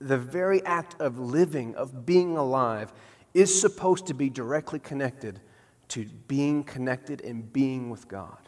The 0.00 0.18
very 0.18 0.64
act 0.64 1.00
of 1.00 1.18
living, 1.18 1.74
of 1.74 2.06
being 2.06 2.36
alive, 2.36 2.92
is 3.34 3.58
supposed 3.58 4.06
to 4.06 4.14
be 4.14 4.30
directly 4.30 4.78
connected 4.78 5.40
to 5.88 6.06
being 6.26 6.64
connected 6.64 7.20
and 7.20 7.52
being 7.52 7.90
with 7.90 8.08
God. 8.08 8.38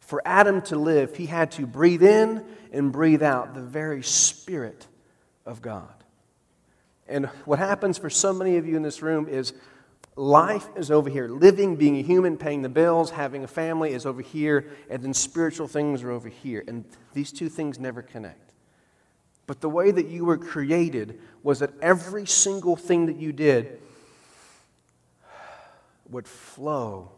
For 0.00 0.22
Adam 0.24 0.62
to 0.62 0.76
live, 0.76 1.16
he 1.16 1.26
had 1.26 1.50
to 1.52 1.66
breathe 1.66 2.02
in 2.02 2.44
and 2.72 2.90
breathe 2.90 3.22
out 3.22 3.54
the 3.54 3.62
very 3.62 4.02
Spirit 4.02 4.86
of 5.44 5.60
God. 5.60 5.92
And 7.06 7.26
what 7.44 7.58
happens 7.58 7.98
for 7.98 8.08
so 8.08 8.32
many 8.32 8.56
of 8.56 8.66
you 8.66 8.76
in 8.76 8.82
this 8.82 9.02
room 9.02 9.28
is 9.28 9.52
life 10.16 10.68
is 10.76 10.90
over 10.90 11.10
here. 11.10 11.28
Living, 11.28 11.76
being 11.76 11.96
a 11.96 12.02
human, 12.02 12.36
paying 12.36 12.62
the 12.62 12.68
bills, 12.68 13.10
having 13.10 13.44
a 13.44 13.48
family 13.48 13.92
is 13.92 14.06
over 14.06 14.22
here, 14.22 14.70
and 14.88 15.02
then 15.02 15.14
spiritual 15.14 15.68
things 15.68 16.02
are 16.02 16.10
over 16.10 16.28
here. 16.28 16.64
And 16.66 16.84
these 17.12 17.32
two 17.32 17.48
things 17.48 17.78
never 17.78 18.02
connect. 18.02 18.52
But 19.46 19.60
the 19.60 19.68
way 19.68 19.90
that 19.90 20.06
you 20.06 20.24
were 20.24 20.38
created 20.38 21.20
was 21.42 21.58
that 21.58 21.70
every 21.82 22.26
single 22.26 22.76
thing 22.76 23.06
that 23.06 23.16
you 23.16 23.32
did 23.32 23.80
would 26.08 26.26
flow 26.26 27.10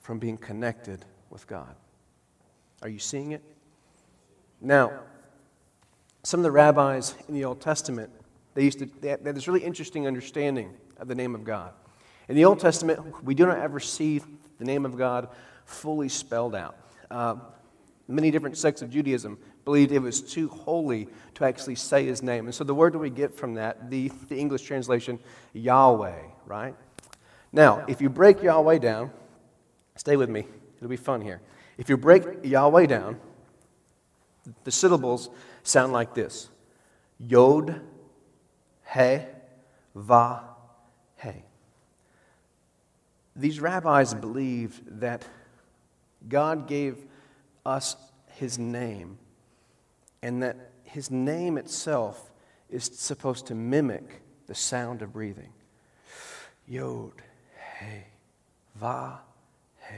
from 0.00 0.18
being 0.18 0.36
connected 0.36 1.04
with 1.30 1.46
God. 1.46 1.74
Are 2.82 2.88
you 2.88 2.98
seeing 2.98 3.32
it? 3.32 3.42
Now, 4.60 5.00
some 6.22 6.40
of 6.40 6.44
the 6.44 6.50
rabbis 6.50 7.14
in 7.28 7.34
the 7.34 7.44
Old 7.44 7.60
Testament 7.60 8.10
they 8.54 8.62
used 8.62 8.78
to, 8.78 8.86
they 9.00 9.08
had 9.08 9.24
this 9.24 9.48
really 9.48 9.64
interesting 9.64 10.06
understanding 10.06 10.72
of 10.98 11.08
the 11.08 11.14
name 11.14 11.34
of 11.34 11.44
God. 11.44 11.72
In 12.28 12.36
the 12.36 12.44
Old 12.44 12.60
Testament, 12.60 13.24
we 13.24 13.34
do 13.34 13.46
not 13.46 13.58
ever 13.58 13.80
see 13.80 14.22
the 14.58 14.64
name 14.64 14.84
of 14.84 14.96
God 14.96 15.28
fully 15.64 16.08
spelled 16.08 16.54
out. 16.54 16.76
Uh, 17.10 17.36
many 18.08 18.30
different 18.30 18.56
sects 18.56 18.82
of 18.82 18.90
Judaism 18.90 19.38
believed 19.64 19.92
it 19.92 19.98
was 19.98 20.20
too 20.20 20.48
holy 20.48 21.08
to 21.34 21.44
actually 21.44 21.74
say 21.74 22.04
his 22.04 22.22
name. 22.22 22.46
And 22.46 22.54
so 22.54 22.64
the 22.64 22.74
word 22.74 22.94
that 22.94 22.98
we 22.98 23.10
get 23.10 23.34
from 23.34 23.54
that, 23.54 23.90
the, 23.90 24.10
the 24.28 24.38
English 24.38 24.62
translation, 24.62 25.18
Yahweh, 25.52 26.22
right? 26.46 26.74
Now, 27.52 27.84
if 27.88 28.00
you 28.00 28.08
break 28.08 28.42
Yahweh 28.42 28.78
down, 28.78 29.10
stay 29.96 30.16
with 30.16 30.28
me, 30.28 30.46
it'll 30.76 30.88
be 30.88 30.96
fun 30.96 31.20
here. 31.20 31.40
If 31.78 31.88
you 31.88 31.96
break 31.96 32.24
Yahweh 32.42 32.86
down, 32.86 33.20
the 34.64 34.70
syllables 34.70 35.30
sound 35.62 35.92
like 35.92 36.14
this 36.14 36.48
Yod, 37.18 37.80
He, 38.92 39.20
Va. 39.94 40.53
These 43.36 43.60
rabbis 43.60 44.14
believed 44.14 45.00
that 45.00 45.26
God 46.28 46.68
gave 46.68 46.98
us 47.66 47.96
his 48.28 48.58
name 48.58 49.18
and 50.22 50.42
that 50.42 50.70
his 50.84 51.10
name 51.10 51.58
itself 51.58 52.30
is 52.70 52.84
supposed 52.84 53.46
to 53.46 53.54
mimic 53.54 54.22
the 54.46 54.54
sound 54.54 55.02
of 55.02 55.12
breathing. 55.12 55.52
Yod, 56.66 57.12
He, 57.80 58.04
Va, 58.76 59.20
He. 59.90 59.96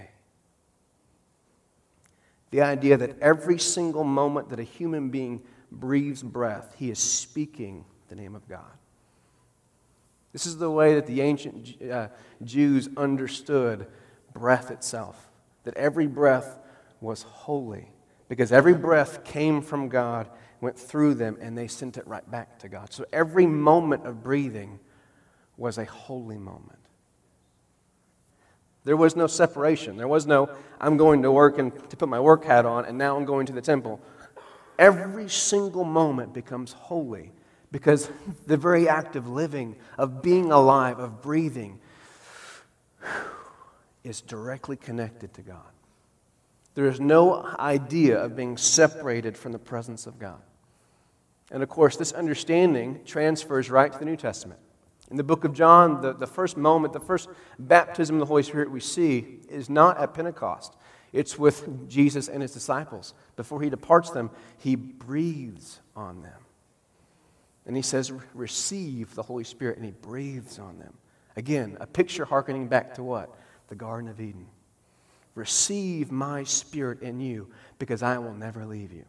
The 2.51 2.63
idea 2.63 2.97
that 2.97 3.19
every 3.21 3.59
single 3.59 4.05
moment 4.05 4.49
that 4.51 4.59
a 4.59 4.65
human 4.65 5.11
being 5.11 5.43
breathes 5.71 6.23
breath, 6.23 6.75
he 6.79 6.91
is 6.91 6.99
speaking 6.99 7.85
the 8.09 8.15
name 8.15 8.35
of 8.35 8.49
God. 8.49 8.65
This 10.37 10.45
is 10.45 10.59
the 10.59 10.71
way 10.71 10.97
that 10.97 11.07
the 11.07 11.23
ancient 11.23 11.81
uh, 11.91 12.09
Jews 12.45 12.91
understood 12.95 13.87
breath 14.35 14.71
itself, 14.71 15.31
that 15.65 15.75
every 15.79 16.07
breath 16.07 16.59
was 17.01 17.23
holy 17.23 17.89
because 18.29 18.53
every 18.53 18.75
breath 18.75 19.25
came 19.25 19.63
from 19.63 19.89
God, 19.89 20.29
went 20.61 20.79
through 20.79 21.15
them, 21.15 21.39
and 21.41 21.57
they 21.57 21.67
sent 21.69 21.97
it 21.97 22.07
right 22.07 22.31
back 22.31 22.59
to 22.59 22.69
God. 22.69 22.93
So 22.93 23.07
every 23.15 23.47
moment 23.47 24.05
of 24.05 24.23
breathing 24.23 24.79
was 25.57 25.79
a 25.79 25.87
holy 25.87 26.37
moment. 26.37 26.81
There 28.85 28.99
was 28.99 29.17
no 29.17 29.29
separation. 29.29 29.97
There 29.97 30.07
was 30.07 30.27
no, 30.27 30.51
I'm 30.79 30.99
going 30.99 31.23
to 31.23 31.33
work 31.33 31.57
and 31.57 31.73
to 31.89 31.97
put 31.97 32.11
my 32.11 32.21
work 32.21 32.45
hat 32.45 32.67
on, 32.67 32.85
and 32.85 32.99
now 32.99 33.17
I'm 33.17 33.25
going 33.25 33.47
to 33.47 33.55
the 33.55 33.63
temple. 33.63 34.03
Every 34.79 35.31
single 35.31 35.85
moment 35.85 36.35
becomes 36.35 36.75
holy 36.75 37.33
because 37.73 38.11
the 38.47 38.57
very 38.57 38.89
act 38.89 39.17
of 39.17 39.29
living, 39.29 39.77
of 39.99 40.23
being 40.23 40.53
alive, 40.53 40.99
of 40.99 41.23
breathing, 41.23 41.81
is 44.05 44.21
directly 44.21 44.77
connected 44.77 45.35
to 45.35 45.43
God. 45.43 45.67
There 46.75 46.87
is 46.87 47.01
no 47.01 47.43
idea 47.59 48.23
of 48.23 48.37
being 48.37 48.57
separated 48.57 49.37
from 49.37 49.53
the 49.53 49.59
presence 49.59 50.07
of 50.07 50.19
God. 50.19 50.41
And 51.51 51.63
of 51.63 51.69
course, 51.69 51.97
this 51.97 52.13
understanding 52.13 53.01
transfers 53.05 53.71
right 53.71 53.93
to 53.93 53.99
the 53.99 54.05
New 54.05 54.17
Testament. 54.17 54.61
In 55.11 55.17
the 55.17 55.25
book 55.25 55.45
of 55.45 55.53
John, 55.53 56.01
the, 56.01 56.13
the 56.13 56.27
first 56.27 56.57
moment, 56.57 56.93
the 56.93 57.01
first 57.01 57.29
baptism 57.59 58.17
of 58.17 58.21
the 58.21 58.27
Holy 58.27 58.43
Spirit 58.43 58.71
we 58.71 58.81
see 58.81 59.39
is 59.49 59.71
not 59.71 59.99
at 59.99 60.15
Pentecost. 60.15 60.77
It's 61.13 61.39
with 61.39 61.89
Jesus 61.89 62.29
and 62.29 62.43
his 62.43 62.53
disciples. 62.53 63.15
Before 63.37 63.63
he 63.63 63.71
departs 63.71 64.11
them, 64.11 64.31
he 64.59 64.75
breathes 64.75 65.81
on 65.95 66.23
them. 66.23 66.46
And 67.67 67.77
he 67.77 67.83
says, 67.83 68.13
Receive 68.33 69.15
the 69.15 69.23
Holy 69.23 69.45
Spirit, 69.45 69.77
and 69.77 69.85
he 69.85 69.93
breathes 69.93 70.59
on 70.59 70.79
them. 70.79 70.95
Again, 71.37 71.77
a 71.81 71.87
picture 71.87 72.25
hearkening 72.25 72.69
back 72.69 72.95
to 72.95 73.03
what? 73.03 73.37
The 73.69 73.75
Garden 73.75 74.09
of 74.09 74.21
Eden. 74.21 74.47
Receive 75.35 76.11
my 76.11 76.45
spirit 76.45 77.03
in 77.03 77.21
you 77.21 77.49
because 77.79 78.03
I 78.03 78.17
will 78.19 78.33
never 78.33 78.65
leave 78.65 78.93
you. 78.93 79.05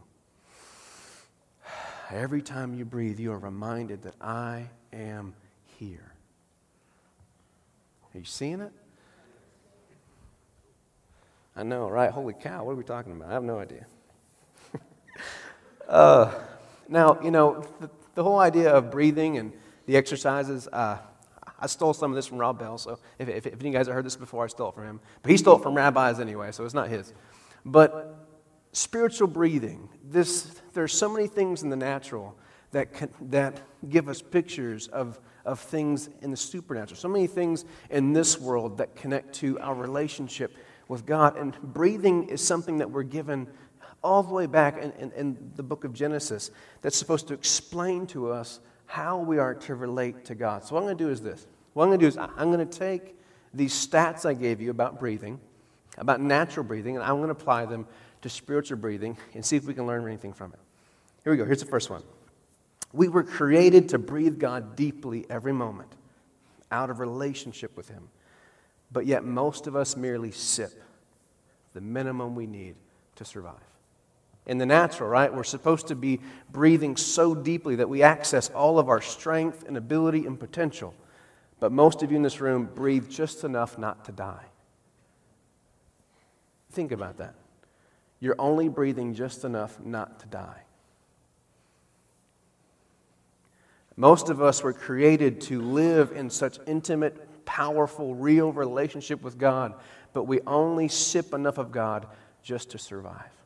Every 2.12 2.42
time 2.42 2.74
you 2.74 2.84
breathe, 2.84 3.20
you 3.20 3.32
are 3.32 3.40
reminded 3.40 4.02
that 4.04 4.16
I 4.20 4.68
am 4.92 5.34
here. 5.80 6.12
Are 8.14 8.18
you 8.18 8.26
seeing 8.26 8.60
it? 8.60 8.74
I 11.56 11.64
know, 11.64 11.90
right? 11.90 12.12
Holy 12.12 12.34
cow, 12.34 12.66
what 12.66 12.74
are 12.74 12.76
we 12.76 12.84
talking 12.84 13.14
about? 13.14 13.30
I 13.30 13.34
have 13.34 13.44
no 13.44 13.60
idea. 13.60 13.86
uh, 15.88 16.34
now, 16.90 17.20
you 17.24 17.32
know, 17.32 17.64
the, 17.80 17.90
the, 18.18 18.24
whole 18.24 18.40
idea 18.40 18.74
of 18.74 18.90
breathing 18.90 19.38
and 19.38 19.54
the 19.86 19.96
exercises, 19.96 20.68
uh, 20.74 20.98
I 21.60 21.68
stole 21.68 21.94
some 21.94 22.12
of 22.12 22.16
this 22.16 22.26
from 22.26 22.40
Rob 22.40 22.58
Bell, 22.58 22.80
so 22.80 22.98
if, 23.20 23.30
if, 23.30 23.46
if 23.46 23.64
you 23.64 23.72
guys 23.72 23.86
have 23.86 23.94
heard 23.94 24.06
this 24.06 24.16
before, 24.16 24.44
I 24.44 24.48
stole 24.48 24.70
it 24.70 24.76
from 24.76 24.86
him. 24.86 25.00
But 25.22 25.32
he 25.32 25.38
stole 25.38 25.58
it 25.58 25.64
from 25.64 25.76
rabbis 25.76 26.20
anyway, 26.20 26.52
so 26.52 26.66
it's 26.66 26.74
not 26.74 26.90
his. 26.90 27.14
But 27.64 28.28
spiritual 28.72 29.28
breathing, 29.28 29.90
this, 30.04 30.62
there's 30.74 30.94
so 30.94 31.08
many 31.08 31.28
things 31.28 31.62
in 31.62 31.70
the 31.70 31.76
natural 31.76 32.36
that, 32.72 32.92
can, 32.92 33.10
that 33.30 33.62
give 33.88 34.10
us 34.10 34.22
pictures 34.22 34.88
of, 34.88 35.20
of 35.46 35.60
things 35.60 36.10
in 36.22 36.32
the 36.32 36.38
supernatural. 36.38 36.98
So 36.98 37.08
many 37.08 37.28
things 37.28 37.66
in 37.92 38.14
this 38.14 38.40
world 38.40 38.80
that 38.80 38.96
connect 38.96 39.34
to 39.36 39.60
our 39.60 39.76
relationship 39.76 40.56
with 40.88 41.06
God. 41.06 41.38
And 41.38 41.56
breathing 41.62 42.30
is 42.30 42.46
something 42.46 42.78
that 42.78 42.90
we're 42.90 43.04
given 43.04 43.48
all 44.08 44.24
the 44.24 44.34
way 44.34 44.46
back 44.46 44.78
in, 44.78 44.94
in, 44.94 45.12
in 45.12 45.52
the 45.58 45.64
book 45.64 45.84
of 45.84 45.94
Genesis 45.94 46.50
that's 46.82 46.96
supposed 46.96 47.28
to 47.28 47.34
explain 47.34 48.08
to 48.08 48.32
us 48.32 48.62
how 48.86 49.18
we 49.18 49.38
are 49.38 49.54
to 49.54 49.76
relate 49.76 50.24
to 50.26 50.34
God. 50.34 50.64
So, 50.64 50.76
what 50.76 50.82
I'm 50.82 50.86
going 50.86 50.98
to 50.98 51.04
do 51.04 51.10
is 51.12 51.22
this. 51.22 51.46
What 51.74 51.84
I'm 51.84 51.90
going 51.90 52.00
to 52.00 52.04
do 52.04 52.08
is 52.08 52.18
I'm 52.18 52.52
going 52.52 52.66
to 52.66 52.80
take 52.80 53.16
these 53.54 53.74
stats 53.74 54.26
I 54.26 54.34
gave 54.34 54.62
you 54.62 54.72
about 54.72 54.98
breathing, 54.98 55.42
about 55.98 56.22
natural 56.22 56.66
breathing, 56.66 56.96
and 56.96 57.04
I'm 57.04 57.18
going 57.18 57.28
to 57.28 57.34
apply 57.34 57.66
them 57.66 57.86
to 58.22 58.30
spiritual 58.30 58.78
breathing 58.78 59.18
and 59.34 59.46
see 59.46 59.58
if 59.58 59.66
we 59.66 59.74
can 59.74 59.86
learn 59.86 60.08
anything 60.08 60.32
from 60.32 60.54
it. 60.54 60.60
Here 61.24 61.34
we 61.34 61.38
go. 61.38 61.44
Here's 61.44 61.60
the 61.60 61.66
first 61.66 61.90
one. 61.90 62.02
We 62.94 63.10
were 63.10 63.24
created 63.24 63.90
to 63.90 64.00
breathe 64.00 64.40
God 64.40 64.78
deeply 64.78 65.26
every 65.30 65.54
moment 65.54 65.92
out 66.72 66.90
of 66.90 67.00
relationship 67.00 67.76
with 67.76 67.90
Him. 67.90 68.08
But 68.90 69.06
yet, 69.06 69.26
most 69.26 69.68
of 69.68 69.76
us 69.76 69.98
merely 69.98 70.32
sip 70.32 70.82
the 71.74 71.82
minimum 71.82 72.36
we 72.36 72.48
need 72.48 72.76
to 73.18 73.26
survive. 73.26 73.67
In 74.48 74.58
the 74.58 74.66
natural, 74.66 75.10
right? 75.10 75.32
We're 75.32 75.44
supposed 75.44 75.88
to 75.88 75.96
be 75.96 76.22
breathing 76.50 76.96
so 76.96 77.36
deeply 77.36 77.76
that 77.76 77.90
we 77.90 78.02
access 78.02 78.50
all 78.50 78.80
of 78.80 78.88
our 78.88 79.02
strength 79.02 79.66
and 79.68 79.76
ability 79.76 80.26
and 80.26 80.40
potential. 80.40 80.96
But 81.60 81.74
most 81.74 82.02
of 82.02 82.12
you 82.12 82.18
in 82.18 82.24
this 82.24 82.40
room 82.40 82.70
breathe 82.74 83.10
just 83.10 83.44
enough 83.44 83.78
not 83.78 84.06
to 84.06 84.14
die. 84.14 84.46
Think 86.72 86.94
about 86.94 87.18
that. 87.18 87.36
You're 88.22 88.40
only 88.40 88.70
breathing 88.70 89.14
just 89.14 89.44
enough 89.44 89.80
not 89.84 90.20
to 90.22 90.28
die. 90.28 90.62
Most 93.98 94.30
of 94.30 94.42
us 94.42 94.64
were 94.64 94.74
created 94.74 95.42
to 95.42 95.62
live 95.62 96.12
in 96.12 96.30
such 96.30 96.60
intimate, 96.68 97.46
powerful, 97.46 98.16
real 98.16 98.54
relationship 98.54 99.24
with 99.24 99.38
God, 99.38 99.74
but 100.14 100.24
we 100.24 100.40
only 100.48 100.88
sip 100.88 101.34
enough 101.34 101.58
of 101.58 101.72
God 101.72 102.08
just 102.44 102.72
to 102.72 102.78
survive. 102.78 103.37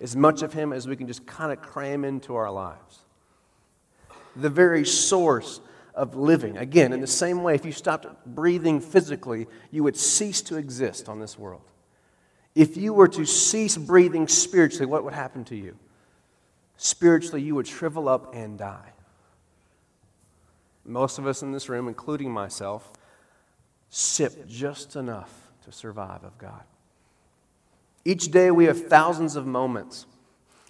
As 0.00 0.14
much 0.14 0.42
of 0.42 0.52
Him 0.52 0.72
as 0.72 0.86
we 0.86 0.96
can 0.96 1.06
just 1.06 1.26
kind 1.26 1.52
of 1.52 1.60
cram 1.60 2.04
into 2.04 2.34
our 2.34 2.50
lives. 2.50 3.00
The 4.34 4.50
very 4.50 4.84
source 4.84 5.60
of 5.94 6.14
living. 6.14 6.58
Again, 6.58 6.92
in 6.92 7.00
the 7.00 7.06
same 7.06 7.42
way, 7.42 7.54
if 7.54 7.64
you 7.64 7.72
stopped 7.72 8.06
breathing 8.26 8.80
physically, 8.80 9.46
you 9.70 9.82
would 9.82 9.96
cease 9.96 10.42
to 10.42 10.56
exist 10.56 11.08
on 11.08 11.20
this 11.20 11.38
world. 11.38 11.62
If 12.54 12.76
you 12.76 12.92
were 12.92 13.08
to 13.08 13.24
cease 13.24 13.76
breathing 13.76 14.28
spiritually, 14.28 14.86
what 14.86 15.04
would 15.04 15.14
happen 15.14 15.44
to 15.44 15.56
you? 15.56 15.78
spiritually 16.76 17.42
you 17.42 17.54
would 17.54 17.66
shrivel 17.66 18.08
up 18.08 18.34
and 18.34 18.58
die. 18.58 18.92
Most 20.84 21.18
of 21.18 21.26
us 21.26 21.42
in 21.42 21.52
this 21.52 21.68
room, 21.68 21.88
including 21.88 22.30
myself, 22.30 22.92
sip 23.90 24.46
just 24.46 24.94
enough 24.94 25.50
to 25.64 25.72
survive 25.72 26.22
of 26.22 26.38
God. 26.38 26.62
Each 28.06 28.30
day 28.30 28.52
we 28.52 28.66
have 28.66 28.86
thousands 28.86 29.34
of 29.34 29.46
moments. 29.46 30.06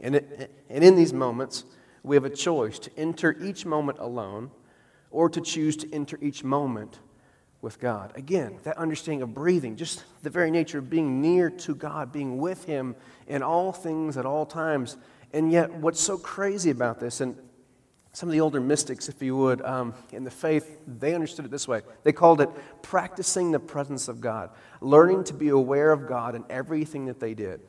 And, 0.03 0.17
it, 0.17 0.51
and 0.71 0.83
in 0.83 0.97
these 0.97 1.13
moments, 1.13 1.65
we 2.03 2.17
have 2.17 2.25
a 2.25 2.31
choice 2.31 2.79
to 2.79 2.91
enter 2.97 3.37
each 3.43 3.67
moment 3.67 3.99
alone 3.99 4.51
or 5.11 5.29
to 5.29 5.41
choose 5.43 5.77
to 5.79 5.93
enter 5.93 6.19
each 6.23 6.43
moment 6.43 6.99
with 7.61 7.79
God. 7.79 8.13
Again, 8.15 8.59
that 8.65 8.79
understanding 8.79 9.21
of 9.21 9.35
breathing, 9.35 9.77
just 9.77 10.05
the 10.23 10.31
very 10.31 10.51
nature 10.51 10.79
of 10.79 10.89
being 10.89 11.21
near 11.21 11.51
to 11.51 11.75
God, 11.75 12.11
being 12.11 12.39
with 12.39 12.65
Him 12.65 12.97
in 13.27 13.43
all 13.43 13.71
things 13.71 14.17
at 14.17 14.25
all 14.25 14.47
times 14.47 14.97
and 15.33 15.53
yet, 15.53 15.71
what's 15.71 16.01
so 16.01 16.17
crazy 16.17 16.71
about 16.71 17.01
this, 17.01 17.21
and 17.21 17.37
some 18.17 18.31
of 18.31 18.33
the 18.33 18.41
older 18.41 18.61
mystics, 18.61 19.11
if 19.11 19.21
you 19.21 19.37
would, 19.37 19.61
um, 19.61 19.93
in 20.11 20.25
the 20.25 20.31
faith, 20.31 20.79
they 20.87 21.15
understood 21.15 21.45
it 21.45 21.51
this 21.51 21.69
way. 21.69 21.83
They 22.03 22.13
called 22.13 22.41
it 22.41 22.49
practicing 22.81 23.51
the 23.51 23.61
presence 23.61 24.09
of 24.09 24.23
God, 24.23 24.49
learning 24.81 25.25
to 25.25 25.35
be 25.35 25.51
aware 25.51 25.93
of 25.93 26.09
God 26.09 26.35
in 26.35 26.43
everything 26.49 27.05
that 27.07 27.21
they 27.21 27.35
did. 27.35 27.61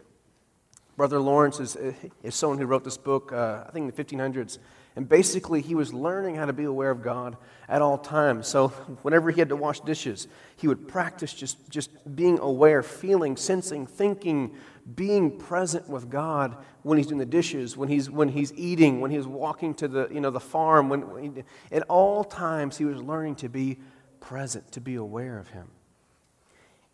Brother 0.96 1.20
Lawrence 1.20 1.60
is, 1.60 1.76
is 2.24 2.34
someone 2.34 2.60
who 2.60 2.66
wrote 2.66 2.86
this 2.86 2.96
book, 2.96 3.34
uh, 3.34 3.66
I 3.68 3.72
think 3.72 3.90
in 3.90 3.94
the 3.94 4.04
1500s, 4.24 4.60
and 4.96 5.10
basically 5.10 5.62
he 5.62 5.76
was 5.76 5.94
learning 5.94 6.36
how 6.36 6.46
to 6.46 6.54
be 6.54 6.64
aware 6.64 6.92
of 6.92 7.04
God 7.04 7.36
at 7.68 7.82
all 7.82 7.98
times. 7.98 8.48
So 8.48 8.70
whenever 9.02 9.32
he 9.32 9.42
had 9.42 9.50
to 9.50 9.58
wash 9.58 9.82
dishes, 9.82 10.30
he 10.56 10.70
would 10.70 10.88
practice 10.88 11.34
just, 11.34 11.70
just 11.70 12.16
being 12.16 12.40
aware, 12.40 12.82
feeling, 12.82 13.36
sensing, 13.36 13.86
thinking, 13.86 14.56
being 14.96 15.38
present 15.38 15.90
with 15.90 16.10
God 16.10 16.58
when 16.84 16.98
he's 16.98 17.08
doing 17.08 17.20
the 17.20 17.26
dishes, 17.26 17.76
when 17.76 17.90
he's, 17.90 18.10
when 18.10 18.30
he's 18.30 18.54
eating, 18.54 19.02
when 19.02 19.12
he's 19.12 19.28
walking 19.28 19.74
to 19.76 19.88
the, 19.88 20.08
you 20.12 20.22
know, 20.22 20.30
the 20.30 20.40
farm. 20.40 20.88
When, 20.90 21.12
when 21.12 21.36
he, 21.36 21.44
at 21.72 21.84
all 21.84 22.24
times, 22.24 22.78
he 22.78 22.86
was 22.86 23.02
learning 23.02 23.36
to 23.38 23.50
be 23.50 23.80
present, 24.20 24.72
to 24.72 24.82
be 24.82 24.96
aware 24.96 25.38
of 25.40 25.50
him. 25.50 25.68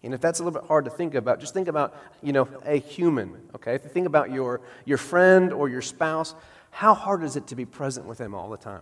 And 0.02 0.14
if 0.14 0.20
that's 0.20 0.40
a 0.40 0.44
little 0.44 0.60
bit 0.60 0.68
hard 0.68 0.86
to 0.86 0.92
think 0.92 1.16
about, 1.16 1.40
just 1.40 1.54
think 1.54 1.68
about, 1.68 1.96
you 2.22 2.34
know, 2.34 2.48
a 2.66 2.78
human, 2.78 3.38
okay? 3.56 3.76
If 3.76 3.84
you 3.84 3.90
think 3.90 4.08
about 4.08 4.32
your, 4.32 4.60
your 4.86 4.98
friend 4.98 5.54
or 5.54 5.70
your 5.70 5.82
spouse, 5.82 6.36
how 6.72 6.94
hard 6.94 7.24
is 7.24 7.36
it 7.36 7.48
to 7.48 7.56
be 7.56 7.66
present 7.66 8.06
with 8.06 8.18
them 8.18 8.34
all 8.36 8.50
the 8.50 8.58
time? 8.58 8.82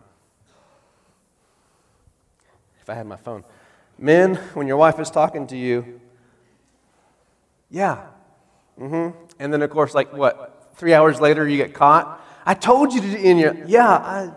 If 2.82 2.89
I 2.89 2.95
had 2.95 3.06
my 3.06 3.17
phone. 3.17 3.43
Men, 4.00 4.36
when 4.56 4.65
your 4.65 4.78
wife 4.78 5.00
is 5.00 5.12
talking 5.12 5.45
to 5.47 5.58
you, 5.58 6.02
yeah, 7.69 8.08
Mm-hmm. 8.82 9.17
And 9.39 9.54
then, 9.54 9.62
of 9.62 9.70
course, 9.70 9.94
like 9.94 10.12
what? 10.12 10.72
Three 10.76 10.94
hours 10.94 11.22
later, 11.22 11.48
you 11.48 11.58
get 11.58 11.74
caught. 11.74 12.26
I 12.46 12.56
told 12.56 12.94
you 12.94 13.02
to. 13.02 13.22
In 13.22 13.38
your 13.38 13.56
yeah. 13.65 13.89
I, 13.89 14.32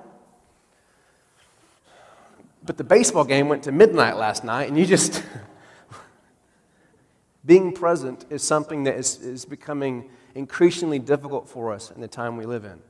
but 2.62 2.76
the 2.76 2.84
baseball 2.84 3.24
game 3.24 3.48
went 3.48 3.62
to 3.64 3.72
midnight 3.72 4.16
last 4.16 4.44
night, 4.44 4.68
and 4.68 4.78
you 4.78 4.86
just. 4.86 5.22
Being 7.46 7.72
present 7.72 8.24
is 8.30 8.42
something 8.42 8.84
that 8.84 8.94
is, 8.94 9.20
is 9.20 9.44
becoming 9.44 10.08
increasingly 10.34 10.98
difficult 10.98 11.46
for 11.46 11.74
us 11.74 11.90
in 11.90 12.00
the 12.00 12.08
time 12.08 12.38
we 12.38 12.46
live 12.46 12.64
in. 12.64 12.80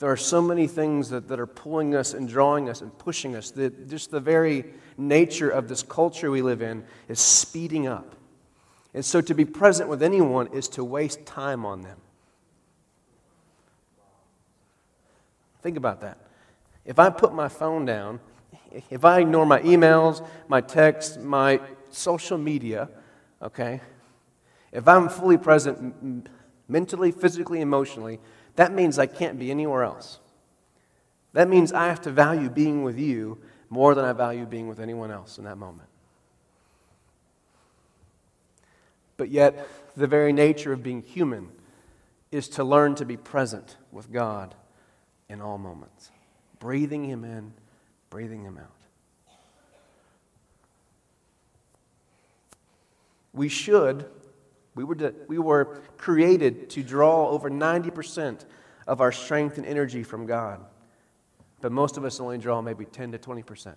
There 0.00 0.10
are 0.10 0.16
so 0.16 0.42
many 0.42 0.66
things 0.66 1.10
that, 1.10 1.28
that 1.28 1.38
are 1.38 1.46
pulling 1.46 1.94
us 1.94 2.12
and 2.12 2.28
drawing 2.28 2.68
us 2.68 2.80
and 2.80 2.96
pushing 2.98 3.36
us. 3.36 3.52
That 3.52 3.88
just 3.88 4.10
the 4.10 4.18
very 4.18 4.64
nature 4.98 5.48
of 5.48 5.68
this 5.68 5.84
culture 5.84 6.32
we 6.32 6.42
live 6.42 6.62
in 6.62 6.82
is 7.08 7.20
speeding 7.20 7.86
up. 7.86 8.16
And 8.94 9.04
so 9.04 9.20
to 9.22 9.34
be 9.34 9.44
present 9.44 9.88
with 9.88 10.02
anyone 10.02 10.48
is 10.48 10.68
to 10.70 10.84
waste 10.84 11.24
time 11.24 11.64
on 11.64 11.82
them. 11.82 11.98
Think 15.62 15.76
about 15.76 16.00
that. 16.00 16.18
If 16.84 16.98
I 16.98 17.10
put 17.10 17.32
my 17.32 17.48
phone 17.48 17.84
down, 17.84 18.20
if 18.90 19.04
I 19.04 19.20
ignore 19.20 19.46
my 19.46 19.60
emails, 19.60 20.26
my 20.48 20.60
texts, 20.60 21.16
my 21.16 21.60
social 21.90 22.36
media, 22.36 22.88
okay, 23.40 23.80
if 24.72 24.88
I'm 24.88 25.08
fully 25.08 25.38
present 25.38 26.28
mentally, 26.68 27.12
physically, 27.12 27.60
emotionally, 27.60 28.18
that 28.56 28.72
means 28.72 28.98
I 28.98 29.06
can't 29.06 29.38
be 29.38 29.50
anywhere 29.50 29.84
else. 29.84 30.18
That 31.32 31.48
means 31.48 31.72
I 31.72 31.86
have 31.86 32.00
to 32.02 32.10
value 32.10 32.50
being 32.50 32.82
with 32.82 32.98
you 32.98 33.38
more 33.70 33.94
than 33.94 34.04
I 34.04 34.12
value 34.12 34.44
being 34.44 34.68
with 34.68 34.80
anyone 34.80 35.10
else 35.10 35.38
in 35.38 35.44
that 35.44 35.56
moment. 35.56 35.88
But 39.16 39.30
yet, 39.30 39.68
the 39.96 40.06
very 40.06 40.32
nature 40.32 40.72
of 40.72 40.82
being 40.82 41.02
human 41.02 41.48
is 42.30 42.48
to 42.48 42.64
learn 42.64 42.94
to 42.96 43.04
be 43.04 43.16
present 43.16 43.76
with 43.90 44.10
God 44.10 44.54
in 45.28 45.40
all 45.40 45.58
moments, 45.58 46.10
breathing 46.58 47.04
Him 47.04 47.24
in, 47.24 47.52
breathing 48.10 48.42
Him 48.42 48.58
out. 48.58 48.70
We 53.34 53.48
should, 53.48 54.06
we 54.74 54.84
were, 54.84 54.94
to, 54.96 55.14
we 55.26 55.38
were 55.38 55.80
created 55.96 56.70
to 56.70 56.82
draw 56.82 57.28
over 57.28 57.50
90% 57.50 58.44
of 58.86 59.00
our 59.00 59.12
strength 59.12 59.58
and 59.58 59.66
energy 59.66 60.02
from 60.02 60.26
God. 60.26 60.60
But 61.60 61.72
most 61.72 61.96
of 61.96 62.04
us 62.04 62.20
only 62.20 62.38
draw 62.38 62.60
maybe 62.60 62.84
10 62.84 63.12
to 63.12 63.18
20%. 63.18 63.74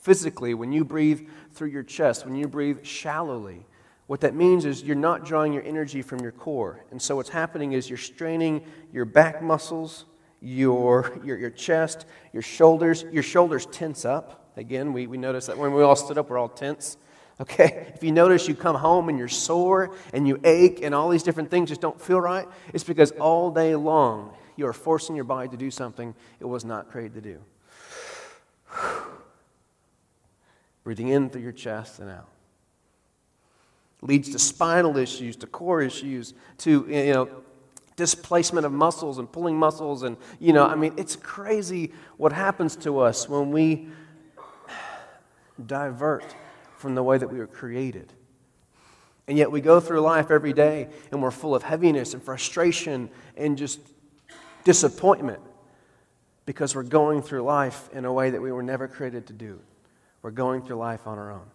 Physically, 0.00 0.54
when 0.54 0.72
you 0.72 0.84
breathe 0.84 1.28
through 1.52 1.68
your 1.68 1.82
chest, 1.82 2.24
when 2.24 2.34
you 2.34 2.48
breathe 2.48 2.84
shallowly, 2.84 3.66
what 4.06 4.22
that 4.22 4.34
means 4.34 4.64
is 4.64 4.82
you're 4.82 4.96
not 4.96 5.24
drawing 5.24 5.52
your 5.52 5.62
energy 5.62 6.02
from 6.02 6.20
your 6.20 6.32
core. 6.32 6.84
And 6.90 7.00
so 7.00 7.16
what's 7.16 7.28
happening 7.28 7.72
is 7.72 7.88
you're 7.88 7.98
straining 7.98 8.64
your 8.92 9.04
back 9.04 9.42
muscles, 9.42 10.06
your, 10.40 11.20
your, 11.22 11.38
your 11.38 11.50
chest, 11.50 12.06
your 12.32 12.42
shoulders. 12.42 13.04
Your 13.12 13.22
shoulders 13.22 13.66
tense 13.66 14.04
up. 14.04 14.50
Again, 14.56 14.92
we, 14.92 15.06
we 15.06 15.18
notice 15.18 15.46
that 15.46 15.58
when 15.58 15.72
we 15.74 15.82
all 15.82 15.96
stood 15.96 16.18
up, 16.18 16.30
we're 16.30 16.38
all 16.38 16.48
tense. 16.48 16.96
Okay? 17.40 17.92
If 17.94 18.02
you 18.02 18.10
notice 18.10 18.48
you 18.48 18.54
come 18.54 18.76
home 18.76 19.08
and 19.08 19.18
you're 19.18 19.28
sore 19.28 19.94
and 20.12 20.26
you 20.26 20.40
ache 20.44 20.80
and 20.82 20.94
all 20.94 21.08
these 21.08 21.22
different 21.22 21.50
things 21.50 21.68
just 21.68 21.80
don't 21.80 22.00
feel 22.00 22.20
right, 22.20 22.48
it's 22.72 22.84
because 22.84 23.12
all 23.12 23.50
day 23.50 23.76
long 23.76 24.34
you 24.56 24.66
are 24.66 24.72
forcing 24.72 25.14
your 25.14 25.24
body 25.24 25.48
to 25.50 25.56
do 25.56 25.70
something 25.70 26.14
it 26.38 26.46
was 26.46 26.64
not 26.64 26.90
created 26.90 27.14
to 27.14 27.20
do. 27.20 27.38
Breathing 30.84 31.08
in 31.08 31.30
through 31.30 31.42
your 31.42 31.52
chest 31.52 31.98
and 31.98 32.10
out. 32.10 32.28
leads 34.02 34.30
to 34.30 34.38
spinal 34.38 34.96
issues, 34.96 35.36
to 35.36 35.46
core 35.46 35.82
issues, 35.82 36.32
to, 36.58 36.86
you 36.88 37.12
know, 37.12 37.28
displacement 37.96 38.64
of 38.64 38.72
muscles 38.72 39.18
and 39.18 39.30
pulling 39.30 39.56
muscles. 39.56 40.02
And, 40.02 40.16
you 40.38 40.54
know, 40.54 40.66
I 40.66 40.74
mean, 40.74 40.94
it's 40.96 41.16
crazy 41.16 41.92
what 42.16 42.32
happens 42.32 42.76
to 42.76 42.98
us 43.00 43.28
when 43.28 43.50
we 43.50 43.88
divert 45.66 46.24
from 46.76 46.94
the 46.94 47.02
way 47.02 47.18
that 47.18 47.28
we 47.28 47.38
were 47.38 47.46
created. 47.46 48.12
And 49.28 49.36
yet 49.36 49.52
we 49.52 49.60
go 49.60 49.80
through 49.80 50.00
life 50.00 50.30
every 50.30 50.54
day 50.54 50.88
and 51.12 51.22
we're 51.22 51.30
full 51.30 51.54
of 51.54 51.62
heaviness 51.62 52.14
and 52.14 52.22
frustration 52.22 53.10
and 53.36 53.58
just 53.58 53.80
disappointment 54.64 55.40
because 56.46 56.74
we're 56.74 56.82
going 56.82 57.22
through 57.22 57.42
life 57.42 57.90
in 57.92 58.06
a 58.06 58.12
way 58.12 58.30
that 58.30 58.40
we 58.40 58.50
were 58.50 58.62
never 58.62 58.88
created 58.88 59.26
to 59.26 59.32
do. 59.34 59.60
We're 60.22 60.30
going 60.30 60.62
through 60.62 60.76
life 60.76 61.06
on 61.06 61.18
our 61.18 61.30
own. 61.30 61.46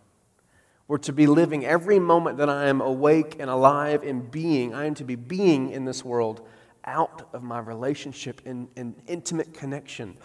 We're 0.88 0.98
to 1.00 1.14
be 1.14 1.26
living 1.26 1.66
every 1.66 2.00
moment 2.00 2.38
that 2.38 2.50
I 2.50 2.68
am 2.68 2.82
awake 2.82 3.38
and 3.40 3.50
alive 3.50 4.04
and 4.04 4.30
being. 4.30 4.74
I 4.74 4.86
am 4.86 4.94
to 4.96 5.04
be 5.04 5.16
being 5.16 5.72
in 5.72 5.86
this 5.86 6.06
world 6.06 6.46
out 6.86 7.28
of 7.34 7.42
my 7.42 7.60
relationship 7.60 8.42
in, 8.46 8.68
in 8.76 8.96
intimate 9.08 9.54
connection 9.54 10.16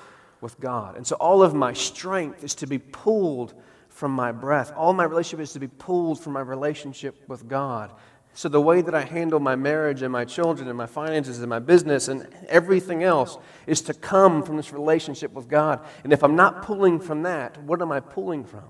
with 0.40 0.60
God. 0.60 0.96
And 0.96 1.06
so 1.06 1.16
all 1.16 1.42
of 1.42 1.54
my 1.54 1.72
strength 1.72 2.44
is 2.44 2.54
to 2.56 2.66
be 2.66 2.78
pulled 2.78 3.54
from 3.88 4.12
my 4.12 4.32
breath. 4.32 4.72
All 4.76 4.92
my 4.92 5.04
relationship 5.04 5.40
is 5.40 5.52
to 5.54 5.60
be 5.60 5.68
pulled 5.68 6.20
from 6.20 6.34
my 6.34 6.40
relationship 6.40 7.16
with 7.28 7.48
God. 7.48 7.92
So, 8.40 8.48
the 8.48 8.58
way 8.58 8.80
that 8.80 8.94
I 8.94 9.02
handle 9.02 9.38
my 9.38 9.54
marriage 9.54 10.00
and 10.00 10.10
my 10.10 10.24
children 10.24 10.66
and 10.66 10.78
my 10.78 10.86
finances 10.86 11.40
and 11.40 11.50
my 11.50 11.58
business 11.58 12.08
and 12.08 12.26
everything 12.48 13.02
else 13.02 13.36
is 13.66 13.82
to 13.82 13.92
come 13.92 14.42
from 14.42 14.56
this 14.56 14.72
relationship 14.72 15.34
with 15.34 15.46
God. 15.46 15.84
And 16.04 16.12
if 16.14 16.24
I'm 16.24 16.36
not 16.36 16.62
pulling 16.62 17.00
from 17.00 17.24
that, 17.24 17.62
what 17.64 17.82
am 17.82 17.92
I 17.92 18.00
pulling 18.00 18.44
from? 18.44 18.64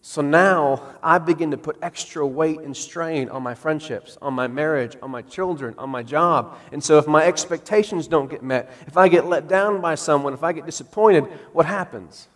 So 0.00 0.22
now 0.22 0.94
I 1.02 1.18
begin 1.18 1.50
to 1.50 1.58
put 1.58 1.76
extra 1.82 2.26
weight 2.26 2.60
and 2.60 2.74
strain 2.74 3.28
on 3.28 3.42
my 3.42 3.52
friendships, 3.54 4.16
on 4.22 4.32
my 4.32 4.48
marriage, 4.48 4.96
on 5.02 5.10
my 5.10 5.20
children, 5.20 5.74
on 5.76 5.90
my 5.90 6.02
job. 6.02 6.56
And 6.72 6.82
so 6.82 6.96
if 6.96 7.06
my 7.06 7.24
expectations 7.24 8.08
don't 8.08 8.30
get 8.30 8.42
met, 8.42 8.72
if 8.86 8.96
I 8.96 9.08
get 9.08 9.26
let 9.26 9.48
down 9.48 9.82
by 9.82 9.96
someone, 9.96 10.32
if 10.32 10.42
I 10.42 10.54
get 10.54 10.64
disappointed, 10.64 11.24
what 11.52 11.66
happens? 11.66 12.26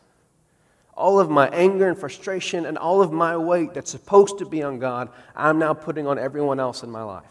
All 0.97 1.21
of 1.21 1.29
my 1.29 1.49
anger 1.49 1.89
and 1.89 1.99
frustration 1.99 2.65
and 2.65 2.79
all 2.79 3.03
of 3.03 3.13
my 3.13 3.37
weight 3.37 3.75
that's 3.75 3.91
supposed 3.91 4.39
to 4.39 4.47
be 4.47 4.63
on 4.63 4.79
God, 4.79 5.11
I'm 5.35 5.59
now 5.59 5.75
putting 5.75 6.07
on 6.07 6.19
everyone 6.19 6.59
else 6.59 6.83
in 6.83 6.91
my 6.91 7.03
life. 7.03 7.25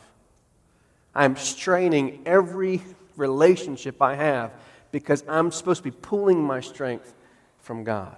I'm 1.15 1.35
straining 1.35 2.21
every 2.25 2.81
relationship 3.15 4.01
I 4.01 4.15
have 4.15 4.51
because 4.91 5.23
I'm 5.27 5.51
supposed 5.51 5.79
to 5.83 5.89
be 5.89 5.97
pulling 6.01 6.43
my 6.43 6.61
strength 6.61 7.13
from 7.59 7.83
God. 7.83 8.17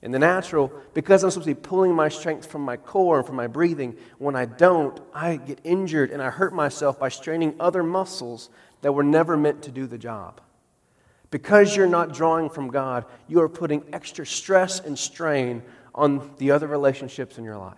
In 0.00 0.12
the 0.12 0.18
natural, 0.18 0.72
because 0.94 1.24
I'm 1.24 1.30
supposed 1.30 1.48
to 1.48 1.54
be 1.54 1.60
pulling 1.60 1.92
my 1.92 2.08
strength 2.08 2.46
from 2.46 2.62
my 2.62 2.76
core 2.76 3.18
and 3.18 3.26
from 3.26 3.36
my 3.36 3.48
breathing, 3.48 3.96
when 4.18 4.36
I 4.36 4.44
don't, 4.44 4.98
I 5.12 5.36
get 5.36 5.60
injured 5.64 6.10
and 6.10 6.22
I 6.22 6.30
hurt 6.30 6.54
myself 6.54 6.98
by 6.98 7.08
straining 7.08 7.54
other 7.58 7.82
muscles 7.82 8.48
that 8.82 8.92
were 8.92 9.02
never 9.02 9.36
meant 9.36 9.62
to 9.62 9.70
do 9.70 9.86
the 9.86 9.98
job. 9.98 10.40
Because 11.30 11.76
you're 11.76 11.86
not 11.86 12.14
drawing 12.14 12.48
from 12.48 12.68
God, 12.68 13.04
you 13.26 13.40
are 13.40 13.48
putting 13.48 13.84
extra 13.92 14.24
stress 14.24 14.80
and 14.80 14.98
strain 14.98 15.62
on 15.94 16.30
the 16.38 16.50
other 16.52 16.66
relationships 16.66 17.38
in 17.38 17.44
your 17.44 17.58
life. 17.58 17.76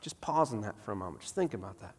Just 0.00 0.20
pause 0.20 0.52
on 0.52 0.62
that 0.62 0.74
for 0.84 0.92
a 0.92 0.96
moment. 0.96 1.22
Just 1.22 1.34
think 1.34 1.54
about 1.54 1.80
that. 1.80 1.94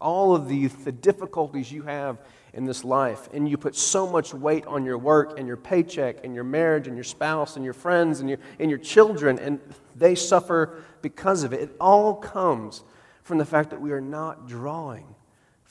All 0.00 0.34
of 0.34 0.48
the, 0.48 0.66
the 0.66 0.90
difficulties 0.90 1.70
you 1.70 1.82
have 1.82 2.18
in 2.52 2.64
this 2.64 2.84
life, 2.84 3.28
and 3.32 3.48
you 3.48 3.56
put 3.56 3.76
so 3.76 4.06
much 4.06 4.34
weight 4.34 4.66
on 4.66 4.84
your 4.84 4.98
work 4.98 5.38
and 5.38 5.46
your 5.46 5.56
paycheck 5.56 6.24
and 6.24 6.34
your 6.34 6.44
marriage 6.44 6.86
and 6.86 6.96
your 6.96 7.04
spouse 7.04 7.56
and 7.56 7.64
your 7.64 7.74
friends 7.74 8.20
and 8.20 8.28
your, 8.28 8.38
and 8.58 8.68
your 8.68 8.78
children, 8.78 9.38
and 9.38 9.60
they 9.96 10.14
suffer 10.14 10.82
because 11.02 11.44
of 11.44 11.52
it. 11.52 11.60
It 11.60 11.76
all 11.80 12.14
comes 12.14 12.82
from 13.22 13.38
the 13.38 13.44
fact 13.44 13.70
that 13.70 13.80
we 13.80 13.92
are 13.92 14.00
not 14.00 14.48
drawing 14.48 15.14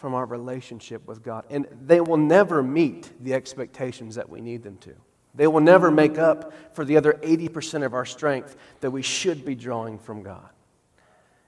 from 0.02 0.16
our 0.16 0.26
relationship 0.26 1.08
with 1.08 1.22
God. 1.24 1.46
And 1.52 1.68
they 1.86 2.02
will 2.02 2.18
never 2.18 2.64
meet 2.64 3.12
the 3.24 3.36
expectations 3.36 4.16
that 4.16 4.28
we 4.28 4.42
need 4.42 4.64
them 4.64 4.78
to. 4.80 4.94
They 5.36 5.48
will 5.48 5.62
never 5.62 5.92
make 5.92 6.18
up 6.18 6.54
for 6.76 6.84
the 6.84 6.98
other 6.98 7.14
80% 7.22 7.86
of 7.86 7.94
our 7.94 8.06
strength 8.06 8.58
that 8.82 8.92
we 8.92 9.04
should 9.04 9.46
be 9.46 9.56
drawing 9.56 10.00
from 10.00 10.24
God. 10.24 10.50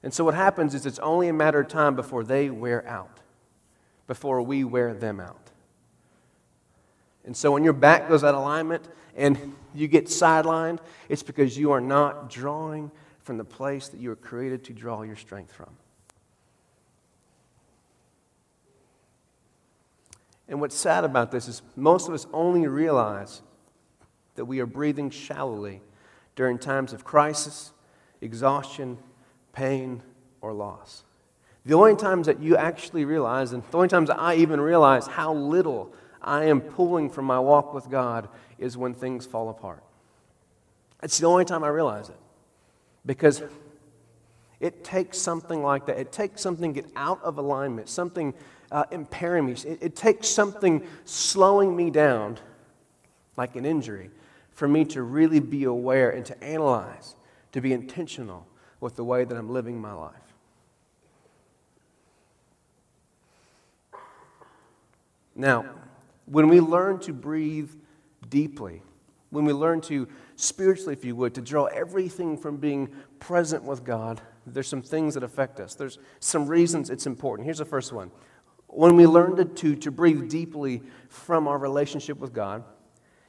And 0.03 0.13
so 0.13 0.23
what 0.23 0.35
happens 0.35 0.75
is 0.75 0.85
it's 0.85 0.99
only 0.99 1.29
a 1.29 1.33
matter 1.33 1.61
of 1.61 1.67
time 1.67 1.95
before 1.95 2.23
they 2.23 2.49
wear 2.49 2.87
out 2.87 3.19
before 4.07 4.41
we 4.41 4.63
wear 4.63 4.93
them 4.93 5.19
out. 5.19 5.51
And 7.25 7.35
so 7.35 7.51
when 7.51 7.63
your 7.63 7.73
back 7.73 8.09
goes 8.09 8.23
out 8.23 8.35
of 8.35 8.41
alignment 8.41 8.87
and 9.15 9.55
you 9.73 9.87
get 9.87 10.05
sidelined, 10.05 10.79
it's 11.09 11.23
because 11.23 11.57
you 11.57 11.71
are 11.71 11.81
not 11.81 12.29
drawing 12.29 12.91
from 13.21 13.37
the 13.37 13.45
place 13.45 13.87
that 13.87 13.99
you 13.99 14.09
were 14.09 14.15
created 14.15 14.65
to 14.65 14.73
draw 14.73 15.03
your 15.03 15.15
strength 15.15 15.53
from. 15.53 15.69
And 20.53 20.61
what's 20.61 20.77
sad 20.77 21.03
about 21.03 21.31
this 21.31 21.47
is 21.47 21.63
most 21.75 22.07
of 22.07 22.13
us 22.13 22.27
only 22.31 22.67
realize 22.67 23.41
that 24.35 24.45
we 24.45 24.59
are 24.59 24.67
breathing 24.67 25.09
shallowly 25.09 25.81
during 26.35 26.59
times 26.59 26.93
of 26.93 27.03
crisis, 27.03 27.71
exhaustion, 28.21 28.99
pain, 29.51 30.03
or 30.41 30.53
loss. 30.53 31.05
The 31.65 31.73
only 31.73 31.95
times 31.95 32.27
that 32.27 32.39
you 32.39 32.55
actually 32.55 33.03
realize, 33.03 33.51
and 33.51 33.63
the 33.63 33.77
only 33.77 33.87
times 33.87 34.11
I 34.11 34.35
even 34.35 34.61
realize 34.61 35.07
how 35.07 35.33
little 35.33 35.91
I 36.21 36.43
am 36.43 36.61
pulling 36.61 37.09
from 37.09 37.25
my 37.25 37.39
walk 37.39 37.73
with 37.73 37.89
God 37.89 38.29
is 38.59 38.77
when 38.77 38.93
things 38.93 39.25
fall 39.25 39.49
apart. 39.49 39.81
It's 41.01 41.17
the 41.17 41.25
only 41.25 41.45
time 41.45 41.63
I 41.63 41.69
realize 41.69 42.09
it. 42.09 42.19
Because 43.07 43.41
it 44.63 44.81
takes 44.81 45.17
something 45.17 45.61
like 45.61 45.87
that. 45.87 45.99
It 45.99 46.13
takes 46.13 46.41
something 46.41 46.71
get 46.71 46.89
out 46.95 47.21
of 47.21 47.37
alignment, 47.37 47.89
something 47.89 48.33
uh, 48.71 48.85
impairing 48.91 49.45
me. 49.45 49.51
It, 49.51 49.79
it 49.81 49.95
takes 49.97 50.29
something 50.29 50.87
slowing 51.03 51.75
me 51.75 51.89
down, 51.89 52.39
like 53.35 53.57
an 53.57 53.65
injury, 53.65 54.09
for 54.51 54.69
me 54.69 54.85
to 54.85 55.01
really 55.01 55.41
be 55.41 55.65
aware 55.65 56.11
and 56.11 56.25
to 56.27 56.41
analyze, 56.41 57.15
to 57.51 57.59
be 57.59 57.73
intentional 57.73 58.47
with 58.79 58.95
the 58.95 59.03
way 59.03 59.25
that 59.25 59.37
I'm 59.37 59.49
living 59.49 59.81
my 59.81 59.91
life. 59.91 60.13
Now, 65.35 65.65
when 66.25 66.47
we 66.47 66.61
learn 66.61 66.99
to 66.99 67.11
breathe 67.11 67.71
deeply, 68.29 68.81
when 69.29 69.43
we 69.43 69.51
learn 69.51 69.81
to 69.81 70.07
spiritually, 70.37 70.93
if 70.93 71.03
you 71.03 71.17
would, 71.17 71.35
to 71.35 71.41
draw 71.41 71.65
everything 71.65 72.37
from 72.37 72.55
being 72.55 72.87
present 73.19 73.63
with 73.63 73.83
God, 73.83 74.21
there's 74.45 74.67
some 74.67 74.81
things 74.81 75.13
that 75.13 75.23
affect 75.23 75.59
us. 75.59 75.75
There's 75.75 75.99
some 76.19 76.47
reasons 76.47 76.89
it's 76.89 77.05
important. 77.05 77.45
Here's 77.45 77.59
the 77.59 77.65
first 77.65 77.93
one. 77.93 78.11
When 78.67 78.95
we 78.95 79.05
learn 79.05 79.35
to, 79.35 79.45
to, 79.45 79.75
to 79.75 79.91
breathe 79.91 80.29
deeply 80.29 80.81
from 81.07 81.47
our 81.47 81.57
relationship 81.57 82.17
with 82.17 82.33
God, 82.33 82.63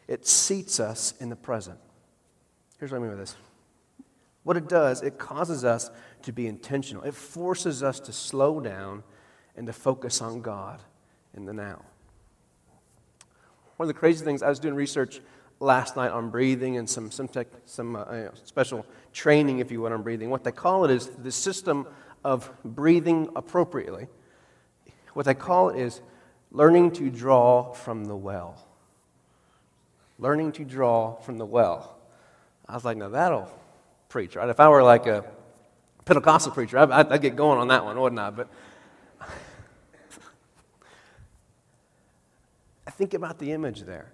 it 0.08 0.26
seats 0.26 0.80
us 0.80 1.14
in 1.20 1.28
the 1.28 1.36
present. 1.36 1.78
Here's 2.78 2.90
what 2.90 2.98
I 2.98 3.00
mean 3.00 3.10
by 3.10 3.16
this. 3.16 3.36
What 4.42 4.56
it 4.56 4.68
does, 4.68 5.02
it 5.02 5.18
causes 5.18 5.64
us 5.64 5.90
to 6.22 6.32
be 6.32 6.46
intentional. 6.46 7.02
It 7.02 7.14
forces 7.14 7.82
us 7.82 8.00
to 8.00 8.12
slow 8.12 8.60
down 8.60 9.02
and 9.56 9.66
to 9.66 9.72
focus 9.72 10.20
on 10.20 10.42
God 10.42 10.82
in 11.34 11.46
the 11.46 11.52
now. 11.52 11.82
One 13.76 13.88
of 13.88 13.94
the 13.94 13.98
crazy 13.98 14.24
things, 14.24 14.42
I 14.42 14.48
was 14.48 14.58
doing 14.58 14.74
research 14.74 15.20
last 15.60 15.96
night 15.96 16.10
on 16.10 16.30
breathing 16.30 16.76
and 16.76 16.88
some, 16.88 17.10
some, 17.10 17.28
tech, 17.28 17.48
some 17.64 17.96
uh, 17.96 18.28
special 18.44 18.86
training, 19.14 19.60
if 19.60 19.70
you 19.70 19.80
will, 19.80 19.92
on 19.92 20.02
breathing. 20.02 20.28
What 20.28 20.44
they 20.44 20.52
call 20.52 20.84
it 20.84 20.90
is 20.90 21.06
the 21.06 21.32
system 21.32 21.86
of 22.22 22.50
breathing 22.64 23.30
appropriately. 23.34 24.08
What 25.14 25.24
they 25.24 25.34
call 25.34 25.70
it 25.70 25.78
is 25.78 26.02
learning 26.50 26.90
to 26.92 27.08
draw 27.08 27.72
from 27.72 28.04
the 28.04 28.16
well. 28.16 28.66
Learning 30.18 30.52
to 30.52 30.64
draw 30.64 31.14
from 31.16 31.38
the 31.38 31.46
well. 31.46 31.96
I 32.68 32.74
was 32.74 32.84
like, 32.84 32.96
now 32.96 33.08
that'll 33.08 33.50
preach, 34.08 34.36
right? 34.36 34.48
If 34.48 34.60
I 34.60 34.68
were 34.68 34.82
like 34.82 35.06
a 35.06 35.24
Pentecostal 36.04 36.52
preacher, 36.52 36.78
I'd, 36.78 36.90
I'd 36.90 37.22
get 37.22 37.36
going 37.36 37.58
on 37.58 37.68
that 37.68 37.84
one, 37.84 37.98
wouldn't 38.00 38.20
I? 38.20 38.30
But 38.30 38.48
I 42.86 42.90
think 42.90 43.14
about 43.14 43.38
the 43.38 43.52
image 43.52 43.82
there. 43.82 44.12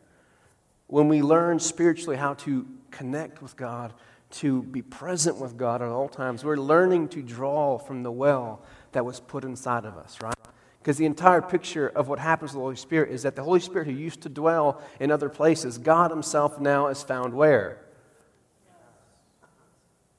When 0.86 1.09
we 1.09 1.22
learn 1.22 1.59
spiritually 1.61 2.16
how 2.16 2.34
to 2.34 2.66
connect 2.90 3.42
with 3.42 3.57
God, 3.57 3.92
to 4.30 4.62
be 4.62 4.82
present 4.82 5.38
with 5.38 5.56
God 5.56 5.82
at 5.82 5.88
all 5.88 6.08
times, 6.08 6.44
we're 6.44 6.56
learning 6.56 7.08
to 7.08 7.22
draw 7.22 7.78
from 7.78 8.02
the 8.02 8.12
well 8.12 8.62
that 8.92 9.04
was 9.04 9.20
put 9.20 9.44
inside 9.44 9.84
of 9.84 9.96
us, 9.96 10.18
right? 10.22 10.34
Because 10.78 10.96
the 10.96 11.06
entire 11.06 11.42
picture 11.42 11.88
of 11.88 12.08
what 12.08 12.18
happens 12.18 12.52
to 12.52 12.56
the 12.56 12.62
Holy 12.62 12.76
Spirit 12.76 13.10
is 13.10 13.22
that 13.22 13.36
the 13.36 13.42
Holy 13.42 13.60
Spirit 13.60 13.86
who 13.86 13.92
used 13.92 14.22
to 14.22 14.28
dwell 14.28 14.80
in 14.98 15.10
other 15.10 15.28
places, 15.28 15.78
God 15.78 16.10
Himself 16.10 16.58
now 16.58 16.86
is 16.86 17.02
found 17.02 17.34
where? 17.34 17.84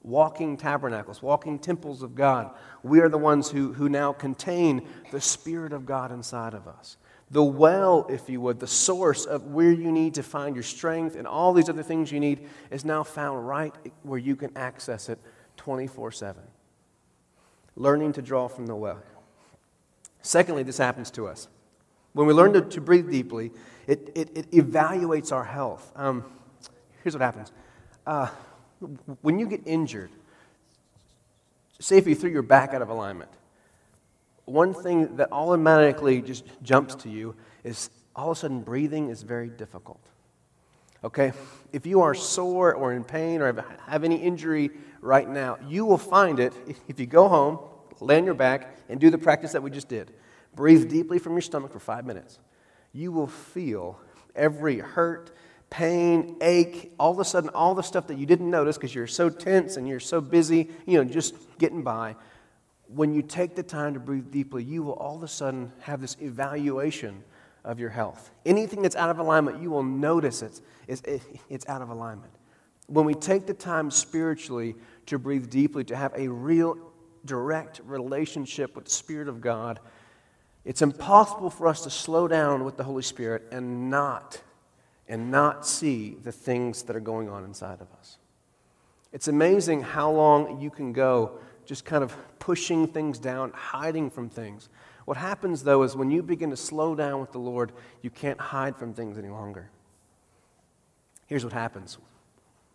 Walking 0.02 0.56
tabernacles, 0.56 1.22
walking 1.22 1.58
temples 1.58 2.02
of 2.02 2.14
God. 2.14 2.50
We 2.82 3.00
are 3.00 3.08
the 3.08 3.18
ones 3.18 3.50
who, 3.50 3.72
who 3.72 3.88
now 3.88 4.12
contain 4.12 4.86
the 5.10 5.20
Spirit 5.20 5.72
of 5.72 5.86
God 5.86 6.12
inside 6.12 6.54
of 6.54 6.68
us 6.68 6.96
the 7.32 7.42
well, 7.42 8.06
if 8.10 8.28
you 8.28 8.42
would, 8.42 8.60
the 8.60 8.66
source 8.66 9.24
of 9.24 9.46
where 9.46 9.72
you 9.72 9.90
need 9.90 10.14
to 10.14 10.22
find 10.22 10.54
your 10.54 10.62
strength 10.62 11.16
and 11.16 11.26
all 11.26 11.54
these 11.54 11.70
other 11.70 11.82
things 11.82 12.12
you 12.12 12.20
need 12.20 12.46
is 12.70 12.84
now 12.84 13.02
found 13.02 13.48
right 13.48 13.74
where 14.02 14.18
you 14.18 14.36
can 14.36 14.56
access 14.56 15.08
it 15.08 15.18
24 15.56 16.12
7. 16.12 16.42
Learning 17.74 18.12
to 18.12 18.20
draw 18.20 18.48
from 18.48 18.66
the 18.66 18.76
well. 18.76 19.02
Secondly, 20.20 20.62
this 20.62 20.76
happens 20.76 21.10
to 21.12 21.26
us. 21.26 21.48
When 22.12 22.26
we 22.26 22.34
learn 22.34 22.52
to, 22.52 22.60
to 22.60 22.80
breathe 22.82 23.10
deeply, 23.10 23.50
it, 23.86 24.12
it, 24.14 24.36
it 24.36 24.50
evaluates 24.50 25.32
our 25.32 25.44
health. 25.44 25.90
Um, 25.96 26.24
here's 27.02 27.14
what 27.14 27.22
happens 27.22 27.50
uh, 28.06 28.28
when 29.22 29.38
you 29.38 29.46
get 29.46 29.62
injured, 29.64 30.10
say 31.80 31.96
if 31.96 32.06
you 32.06 32.14
threw 32.14 32.30
your 32.30 32.42
back 32.42 32.74
out 32.74 32.82
of 32.82 32.90
alignment, 32.90 33.30
one 34.44 34.74
thing 34.74 35.16
that 35.16 35.28
automatically 35.32 36.20
just 36.22 36.44
jumps 36.62 36.94
to 36.96 37.08
you 37.08 37.34
is 37.64 37.90
all 38.14 38.30
of 38.30 38.36
a 38.36 38.40
sudden 38.40 38.60
breathing 38.60 39.08
is 39.08 39.22
very 39.22 39.48
difficult. 39.48 40.00
Okay? 41.04 41.32
If 41.72 41.86
you 41.86 42.02
are 42.02 42.14
sore 42.14 42.74
or 42.74 42.92
in 42.92 43.04
pain 43.04 43.40
or 43.40 43.64
have 43.86 44.04
any 44.04 44.16
injury 44.16 44.70
right 45.00 45.28
now, 45.28 45.58
you 45.68 45.84
will 45.84 45.98
find 45.98 46.38
it 46.38 46.52
if 46.88 47.00
you 47.00 47.06
go 47.06 47.28
home, 47.28 47.58
lay 48.00 48.18
on 48.18 48.24
your 48.24 48.34
back, 48.34 48.76
and 48.88 49.00
do 49.00 49.10
the 49.10 49.18
practice 49.18 49.52
that 49.52 49.62
we 49.62 49.70
just 49.70 49.88
did. 49.88 50.12
Breathe 50.54 50.88
deeply 50.88 51.18
from 51.18 51.32
your 51.32 51.40
stomach 51.40 51.72
for 51.72 51.80
five 51.80 52.04
minutes. 52.04 52.38
You 52.92 53.10
will 53.10 53.26
feel 53.26 53.98
every 54.34 54.78
hurt, 54.78 55.30
pain, 55.70 56.36
ache, 56.42 56.92
all 56.98 57.12
of 57.12 57.18
a 57.18 57.24
sudden, 57.24 57.48
all 57.50 57.74
the 57.74 57.82
stuff 57.82 58.08
that 58.08 58.18
you 58.18 58.26
didn't 58.26 58.50
notice 58.50 58.76
because 58.76 58.94
you're 58.94 59.06
so 59.06 59.30
tense 59.30 59.76
and 59.78 59.88
you're 59.88 60.00
so 60.00 60.20
busy, 60.20 60.68
you 60.86 60.98
know, 60.98 61.04
just 61.04 61.34
getting 61.58 61.82
by. 61.82 62.14
When 62.94 63.14
you 63.14 63.22
take 63.22 63.54
the 63.54 63.62
time 63.62 63.94
to 63.94 64.00
breathe 64.00 64.30
deeply, 64.30 64.64
you 64.64 64.82
will 64.82 64.94
all 64.94 65.16
of 65.16 65.22
a 65.22 65.28
sudden 65.28 65.72
have 65.80 66.00
this 66.00 66.16
evaluation 66.20 67.24
of 67.64 67.78
your 67.78 67.90
health. 67.90 68.30
Anything 68.44 68.82
that's 68.82 68.96
out 68.96 69.10
of 69.10 69.18
alignment, 69.18 69.62
you 69.62 69.70
will 69.70 69.82
notice 69.82 70.42
it's, 70.42 70.60
it's, 70.88 71.02
it's 71.48 71.68
out 71.68 71.80
of 71.80 71.90
alignment. 71.90 72.32
When 72.88 73.06
we 73.06 73.14
take 73.14 73.46
the 73.46 73.54
time 73.54 73.90
spiritually 73.90 74.74
to 75.06 75.18
breathe 75.18 75.48
deeply, 75.48 75.84
to 75.84 75.96
have 75.96 76.12
a 76.16 76.28
real 76.28 76.76
direct 77.24 77.80
relationship 77.84 78.74
with 78.74 78.86
the 78.86 78.90
Spirit 78.90 79.28
of 79.28 79.40
God, 79.40 79.80
it's 80.64 80.82
impossible 80.82 81.50
for 81.50 81.68
us 81.68 81.82
to 81.82 81.90
slow 81.90 82.28
down 82.28 82.64
with 82.64 82.76
the 82.76 82.84
Holy 82.84 83.02
Spirit 83.02 83.44
and 83.52 83.90
not 83.90 84.42
and 85.08 85.30
not 85.30 85.66
see 85.66 86.16
the 86.22 86.32
things 86.32 86.84
that 86.84 86.96
are 86.96 87.00
going 87.00 87.28
on 87.28 87.44
inside 87.44 87.80
of 87.80 87.88
us. 87.98 88.18
It's 89.12 89.28
amazing 89.28 89.82
how 89.82 90.10
long 90.10 90.60
you 90.60 90.70
can 90.70 90.92
go 90.92 91.38
just 91.64 91.84
kind 91.84 92.02
of 92.02 92.14
pushing 92.38 92.86
things 92.86 93.18
down, 93.18 93.52
hiding 93.52 94.10
from 94.10 94.28
things. 94.28 94.68
What 95.04 95.16
happens, 95.16 95.62
though, 95.62 95.82
is 95.82 95.96
when 95.96 96.10
you 96.10 96.22
begin 96.22 96.50
to 96.50 96.56
slow 96.56 96.94
down 96.94 97.20
with 97.20 97.32
the 97.32 97.38
Lord, 97.38 97.72
you 98.02 98.10
can't 98.10 98.40
hide 98.40 98.76
from 98.76 98.94
things 98.94 99.18
any 99.18 99.28
longer. 99.28 99.70
Here's 101.26 101.44
what 101.44 101.52
happens 101.52 101.98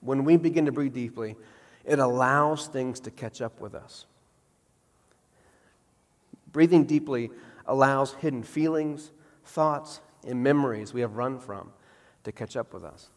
when 0.01 0.23
we 0.23 0.37
begin 0.37 0.65
to 0.65 0.71
breathe 0.71 0.93
deeply, 0.93 1.35
it 1.83 1.99
allows 1.99 2.67
things 2.67 2.99
to 3.01 3.11
catch 3.11 3.41
up 3.41 3.59
with 3.59 3.73
us. 3.73 4.05
Breathing 6.51 6.85
deeply 6.85 7.31
allows 7.65 8.13
hidden 8.13 8.43
feelings, 8.43 9.11
thoughts, 9.45 10.01
and 10.25 10.43
memories 10.43 10.93
we 10.93 11.01
have 11.01 11.15
run 11.15 11.39
from 11.39 11.71
to 12.23 12.31
catch 12.31 12.55
up 12.55 12.73
with 12.73 12.83
us. 12.83 13.09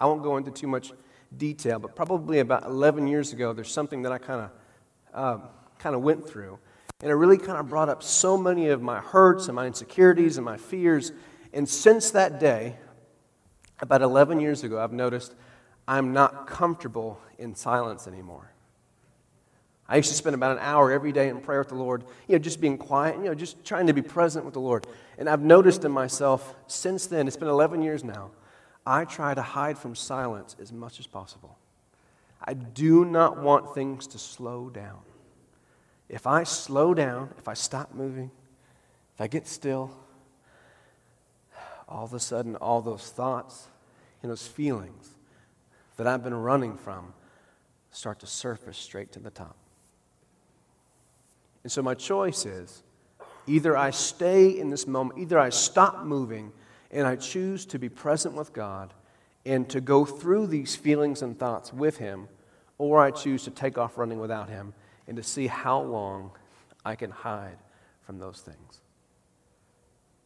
I 0.00 0.06
won't 0.06 0.22
go 0.22 0.36
into 0.36 0.50
too 0.50 0.68
much 0.68 0.92
detail, 1.36 1.78
but 1.78 1.94
probably 1.94 2.38
about 2.40 2.64
11 2.64 3.06
years 3.06 3.32
ago, 3.32 3.52
there's 3.52 3.72
something 3.72 4.02
that 4.02 4.12
I 4.12 4.18
kind 4.18 4.40
of 4.42 4.50
uh, 5.14 5.46
kind 5.78 5.94
of 5.94 6.02
went 6.02 6.28
through, 6.28 6.58
and 7.00 7.10
it 7.10 7.14
really 7.14 7.38
kind 7.38 7.58
of 7.58 7.68
brought 7.68 7.88
up 7.88 8.02
so 8.02 8.36
many 8.36 8.68
of 8.68 8.82
my 8.82 9.00
hurts 9.00 9.46
and 9.46 9.54
my 9.54 9.66
insecurities 9.66 10.36
and 10.36 10.44
my 10.44 10.56
fears. 10.56 11.12
And 11.52 11.68
since 11.68 12.10
that 12.12 12.40
day, 12.40 12.76
about 13.80 14.02
11 14.02 14.40
years 14.40 14.64
ago, 14.64 14.80
I've 14.80 14.92
noticed 14.92 15.34
I'm 15.86 16.12
not 16.12 16.46
comfortable 16.46 17.20
in 17.38 17.54
silence 17.54 18.06
anymore. 18.06 18.52
I 19.88 19.96
used 19.96 20.10
to 20.10 20.14
spend 20.14 20.34
about 20.34 20.52
an 20.52 20.58
hour 20.60 20.92
every 20.92 21.12
day 21.12 21.28
in 21.28 21.40
prayer 21.40 21.60
with 21.60 21.68
the 21.68 21.74
Lord, 21.74 22.04
you 22.26 22.34
know, 22.34 22.38
just 22.38 22.60
being 22.60 22.76
quiet, 22.76 23.16
you 23.16 23.24
know, 23.24 23.34
just 23.34 23.64
trying 23.64 23.86
to 23.86 23.94
be 23.94 24.02
present 24.02 24.44
with 24.44 24.52
the 24.52 24.60
Lord. 24.60 24.86
And 25.16 25.30
I've 25.30 25.40
noticed 25.40 25.84
in 25.84 25.92
myself 25.92 26.54
since 26.66 27.06
then, 27.06 27.26
it's 27.26 27.38
been 27.38 27.48
11 27.48 27.82
years 27.82 28.04
now, 28.04 28.30
I 28.88 29.04
try 29.04 29.34
to 29.34 29.42
hide 29.42 29.76
from 29.76 29.94
silence 29.94 30.56
as 30.58 30.72
much 30.72 30.98
as 30.98 31.06
possible. 31.06 31.58
I 32.42 32.54
do 32.54 33.04
not 33.04 33.36
want 33.36 33.74
things 33.74 34.06
to 34.06 34.18
slow 34.18 34.70
down. 34.70 35.00
If 36.08 36.26
I 36.26 36.44
slow 36.44 36.94
down, 36.94 37.34
if 37.36 37.48
I 37.48 37.52
stop 37.52 37.92
moving, 37.94 38.30
if 39.14 39.20
I 39.20 39.26
get 39.26 39.46
still, 39.46 39.94
all 41.86 42.04
of 42.04 42.14
a 42.14 42.18
sudden, 42.18 42.56
all 42.56 42.80
those 42.80 43.10
thoughts 43.10 43.68
and 44.22 44.30
those 44.30 44.46
feelings 44.46 45.16
that 45.98 46.06
I've 46.06 46.24
been 46.24 46.32
running 46.34 46.78
from 46.78 47.12
start 47.90 48.20
to 48.20 48.26
surface 48.26 48.78
straight 48.78 49.12
to 49.12 49.18
the 49.18 49.30
top. 49.30 49.56
And 51.62 51.70
so 51.70 51.82
my 51.82 51.92
choice 51.92 52.46
is 52.46 52.82
either 53.46 53.76
I 53.76 53.90
stay 53.90 54.48
in 54.48 54.70
this 54.70 54.86
moment, 54.86 55.20
either 55.20 55.38
I 55.38 55.50
stop 55.50 56.04
moving 56.04 56.52
and 56.90 57.06
I 57.06 57.16
choose 57.16 57.66
to 57.66 57.78
be 57.78 57.88
present 57.88 58.34
with 58.34 58.52
God 58.52 58.94
and 59.44 59.68
to 59.70 59.80
go 59.80 60.04
through 60.04 60.48
these 60.48 60.76
feelings 60.76 61.22
and 61.22 61.38
thoughts 61.38 61.72
with 61.72 61.98
Him, 61.98 62.28
or 62.76 63.00
I 63.00 63.10
choose 63.10 63.44
to 63.44 63.50
take 63.50 63.78
off 63.78 63.98
running 63.98 64.18
without 64.18 64.48
Him 64.48 64.74
and 65.06 65.16
to 65.16 65.22
see 65.22 65.46
how 65.46 65.80
long 65.80 66.30
I 66.84 66.94
can 66.94 67.10
hide 67.10 67.58
from 68.02 68.18
those 68.18 68.40
things. 68.40 68.80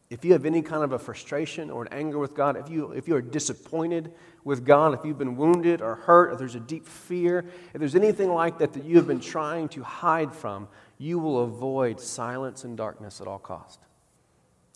If 0.09 0.23
you 0.23 0.33
have 0.33 0.45
any 0.45 0.61
kind 0.61 0.83
of 0.83 0.91
a 0.91 0.99
frustration 0.99 1.71
or 1.71 1.83
an 1.83 1.89
anger 1.91 2.19
with 2.19 2.35
God, 2.35 2.55
if 2.55 2.69
you, 2.69 2.91
if 2.91 3.07
you 3.07 3.15
are 3.15 3.21
disappointed 3.21 4.13
with 4.43 4.63
God, 4.63 4.93
if 4.93 5.03
you've 5.03 5.17
been 5.17 5.37
wounded 5.37 5.81
or 5.81 5.95
hurt, 5.95 6.33
if 6.33 6.37
there's 6.37 6.53
a 6.55 6.59
deep 6.59 6.85
fear, 6.85 7.45
if 7.73 7.79
there's 7.79 7.95
anything 7.95 8.31
like 8.31 8.59
that 8.59 8.73
that 8.73 8.85
you 8.85 8.97
have 8.97 9.07
been 9.07 9.19
trying 9.19 9.69
to 9.69 9.81
hide 9.81 10.31
from, 10.31 10.67
you 10.99 11.17
will 11.17 11.43
avoid 11.43 11.99
silence 11.99 12.63
and 12.63 12.77
darkness 12.77 13.21
at 13.21 13.27
all 13.27 13.39
cost. 13.39 13.79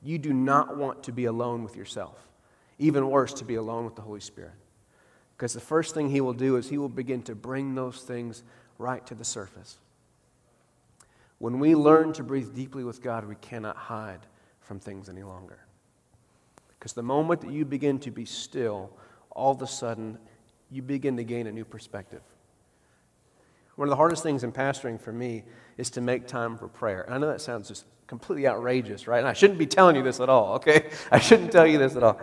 You 0.04 0.18
do 0.18 0.34
not 0.34 0.78
want 0.78 1.04
to 1.04 1.12
be 1.12 1.26
alone 1.26 1.64
with 1.64 1.76
yourself. 1.76 2.28
Even 2.80 3.10
worse, 3.10 3.34
to 3.34 3.46
be 3.46 3.56
alone 3.56 3.86
with 3.86 3.96
the 3.96 4.02
Holy 4.02 4.20
Spirit. 4.20 4.54
Because 5.36 5.54
the 5.54 5.60
first 5.60 5.94
thing 5.94 6.10
He 6.10 6.22
will 6.22 6.34
do 6.34 6.56
is 6.58 6.70
He 6.70 6.78
will 6.78 6.90
begin 6.90 7.24
to 7.24 7.36
bring 7.36 7.76
those 7.76 8.02
things 8.02 8.44
right 8.78 9.06
to 9.08 9.16
the 9.16 9.26
surface. 9.26 9.78
When 11.40 11.60
we 11.60 11.76
learn 11.76 12.14
to 12.14 12.24
breathe 12.24 12.56
deeply 12.56 12.84
with 12.84 13.02
God, 13.02 13.26
we 13.26 13.36
cannot 13.36 13.78
hide 13.78 14.22
from 14.62 14.80
things 14.80 15.10
any 15.10 15.24
longer. 15.24 15.60
Because 16.78 16.94
the 16.94 17.04
moment 17.04 17.42
that 17.42 17.52
you 17.52 17.66
begin 17.66 18.00
to 18.00 18.12
be 18.12 18.26
still, 18.26 18.92
all 19.32 19.52
of 19.52 19.62
a 19.62 19.68
sudden, 19.68 20.18
you 20.72 20.82
begin 20.82 21.18
to 21.18 21.24
gain 21.24 21.48
a 21.48 21.52
new 21.52 21.66
perspective. 21.66 22.22
One 23.78 23.88
of 23.88 23.92
the 23.92 23.96
hardest 23.96 24.24
things 24.24 24.44
in 24.44 24.52
pastoring 24.52 25.00
for 25.00 25.14
me 25.14 25.44
is 25.78 25.92
to 25.92 26.02
make 26.02 26.28
time 26.28 26.58
for 26.58 26.68
prayer. 26.68 27.04
And 27.04 27.14
I 27.14 27.20
know 27.20 27.28
that 27.28 27.42
sounds 27.42 27.68
just 27.68 27.86
completely 28.08 28.48
outrageous, 28.48 29.08
right? 29.08 29.20
And 29.20 29.28
I 29.28 29.34
shouldn't 29.34 29.60
be 29.60 29.68
telling 29.68 29.96
you 29.96 30.02
this 30.02 30.20
at 30.20 30.30
all, 30.30 30.56
okay? 30.56 30.90
I 31.12 31.20
shouldn't 31.20 31.52
tell 31.52 31.68
you 31.68 31.78
this 31.78 31.96
at 31.96 32.02
all. 32.02 32.20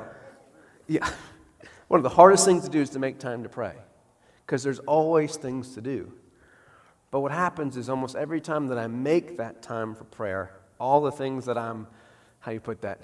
Yeah. 0.89 1.09
One 1.89 1.99
of 1.99 2.03
the 2.03 2.11
hardest 2.11 2.45
things 2.45 2.65
to 2.65 2.71
do 2.71 2.81
is 2.81 2.91
to 2.91 2.99
make 2.99 3.21
time 3.21 3.45
to 3.45 3.49
pray 3.49 3.75
because 4.45 4.65
there's 4.65 4.81
always 4.81 5.37
things 5.37 5.75
to 5.75 5.81
do. 5.81 6.13
But 7.13 7.21
what 7.21 7.31
happens 7.31 7.77
is 7.77 7.89
almost 7.89 8.17
every 8.17 8.41
time 8.41 8.67
that 8.67 8.79
I 8.79 8.89
make 8.89 9.39
that 9.39 9.63
time 9.63 9.95
for 9.95 10.03
prayer, 10.05 10.51
all 10.81 11.03
the 11.03 11.13
things 11.13 11.45
that 11.45 11.57
I'm, 11.57 11.87
how 12.41 12.51
you 12.51 12.59
put 12.59 12.83
that, 12.83 13.01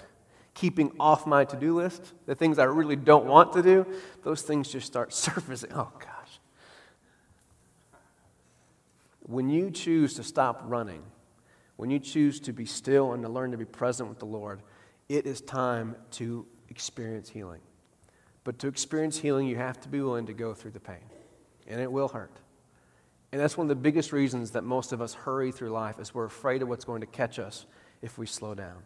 keeping 0.55 0.91
off 0.99 1.25
my 1.25 1.45
to 1.45 1.57
do 1.57 1.77
list, 1.77 2.13
the 2.27 2.35
things 2.35 2.59
I 2.59 2.65
really 2.65 2.97
don't 2.97 3.27
want 3.27 3.53
to 3.53 3.63
do, 3.63 3.87
those 4.25 4.43
things 4.43 4.69
just 4.69 4.89
start 4.89 5.15
surfacing. 5.15 5.73
Oh, 5.73 5.93
God. 6.01 6.20
When 9.31 9.49
you 9.49 9.71
choose 9.71 10.15
to 10.15 10.25
stop 10.25 10.63
running, 10.67 11.03
when 11.77 11.89
you 11.89 12.01
choose 12.01 12.41
to 12.41 12.53
be 12.53 12.67
still 12.67 13.13
and 13.13 13.23
to 13.23 13.29
learn 13.29 13.53
to 13.53 13.57
be 13.57 13.65
present 13.65 14.09
with 14.09 14.19
the 14.19 14.27
Lord, 14.27 14.61
it 15.09 15.25
is 15.25 15.41
time 15.41 15.95
to 16.13 16.45
experience 16.69 17.29
healing. 17.29 17.61
But 18.43 18.59
to 18.59 18.69
experience 18.69 19.19
healing, 19.19 19.47
you 19.47 19.57
have 19.57 19.81
to 19.83 19.89
be 19.89 20.01
willing 20.01 20.27
to 20.27 20.33
go 20.33 20.53
through 20.53 20.73
the 20.73 20.81
pain, 20.81 21.05
and 21.69 21.81
it 21.81 21.91
will 21.91 22.09
hurt. 22.09 22.37
And 23.31 23.41
that's 23.41 23.57
one 23.57 23.67
of 23.67 23.69
the 23.69 23.77
biggest 23.77 24.13
reasons 24.13 24.51
that 24.51 24.65
most 24.65 24.93
of 24.93 25.01
us 25.01 25.15
hurry 25.15 25.53
through 25.53 25.71
life 25.71 26.01
is 26.01 26.13
we're 26.13 26.25
afraid 26.25 26.63
of 26.63 26.69
what's 26.69 26.85
going 26.85 27.01
to 27.01 27.07
catch 27.07 27.39
us 27.39 27.67
if 28.03 28.19
we 28.19 28.27
slow 28.27 28.55
down. 28.55 28.83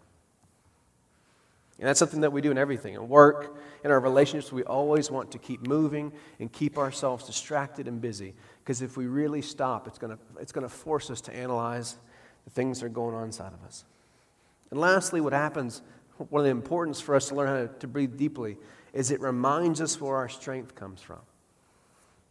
And 1.79 1.89
that's 1.89 1.99
something 1.99 2.21
that 2.21 2.33
we 2.33 2.41
do 2.41 2.51
in 2.51 2.59
everything. 2.59 2.95
In 2.95 3.09
work, 3.09 3.57
in 3.83 3.91
our 3.91 3.99
relationships, 3.99 4.53
we 4.53 4.63
always 4.63 5.11
want 5.11 5.33
to 5.33 5.39
keep 5.39 5.67
moving 5.67 6.13
and 6.39 6.53
keep 6.53 6.79
ourselves 6.79 7.27
distracted 7.27 7.89
and 7.89 8.01
busy. 8.01 8.35
Because 8.63 8.81
if 8.81 8.97
we 8.97 9.07
really 9.07 9.43
stop, 9.43 9.89
it's 9.89 9.99
going 9.99 10.17
to 10.17 10.19
it's 10.41 10.53
going 10.53 10.63
to 10.63 10.73
force 10.73 11.11
us 11.11 11.21
to 11.23 11.35
analyze 11.35 11.97
the 12.45 12.51
things 12.51 12.81
that 12.81 12.87
are 12.87 12.91
going 12.91 13.15
on 13.15 13.25
inside 13.25 13.53
of 13.53 13.65
us. 13.67 13.85
And 14.71 14.81
lastly, 14.81 15.21
what 15.21 15.33
happens, 15.33 15.83
one 16.17 16.41
of 16.41 16.45
the 16.45 16.51
importance 16.51 17.01
for 17.01 17.15
us 17.15 17.29
to 17.29 17.35
learn 17.35 17.49
how 17.49 17.73
to, 17.73 17.79
to 17.81 17.89
breathe 17.89 18.17
deeply, 18.17 18.57
is 18.93 19.11
it 19.11 19.21
reminds 19.21 19.81
us 19.81 20.01
where 20.01 20.17
our 20.17 20.29
strength 20.29 20.75
comes 20.75 21.01
from. 21.01 21.21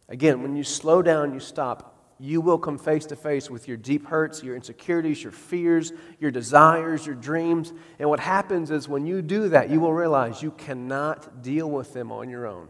Again, 0.08 0.42
when 0.42 0.56
you 0.56 0.64
slow 0.64 1.02
down, 1.02 1.32
you 1.32 1.40
stop, 1.40 1.93
you 2.18 2.40
will 2.40 2.58
come 2.58 2.78
face 2.78 3.06
to 3.06 3.16
face 3.16 3.50
with 3.50 3.66
your 3.66 3.76
deep 3.76 4.06
hurts, 4.06 4.42
your 4.42 4.54
insecurities, 4.54 5.22
your 5.22 5.32
fears, 5.32 5.92
your 6.20 6.30
desires, 6.30 7.04
your 7.04 7.16
dreams. 7.16 7.72
And 7.98 8.08
what 8.08 8.20
happens 8.20 8.70
is 8.70 8.88
when 8.88 9.06
you 9.06 9.20
do 9.20 9.48
that, 9.48 9.68
you 9.70 9.80
will 9.80 9.92
realize 9.92 10.42
you 10.42 10.52
cannot 10.52 11.42
deal 11.42 11.68
with 11.68 11.92
them 11.92 12.12
on 12.12 12.28
your 12.28 12.46
own. 12.46 12.68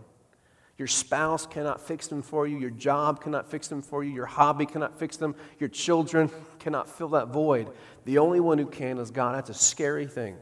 Your 0.77 0.89
spouse 0.89 1.47
cannot 1.47 1.81
fix 1.81 2.09
them 2.09 2.23
for 2.23 2.49
you. 2.49 2.59
Your 2.59 2.71
job 2.71 3.23
cannot 3.23 3.49
fix 3.49 3.69
them 3.69 3.81
for 3.81 4.03
you. 4.03 4.13
Your 4.13 4.27
hobby 4.27 4.67
cannot 4.67 4.99
fix 4.99 5.17
them. 5.17 5.37
Your 5.61 5.69
children 5.69 6.31
cannot 6.59 6.89
fill 6.89 7.11
that 7.11 7.29
void. 7.29 7.71
The 8.07 8.19
only 8.19 8.41
one 8.41 8.59
who 8.59 8.67
can 8.67 8.99
is 8.99 9.11
God. 9.11 9.37
That's 9.37 9.51
a 9.51 9.55
scary 9.55 10.07
thing. 10.07 10.37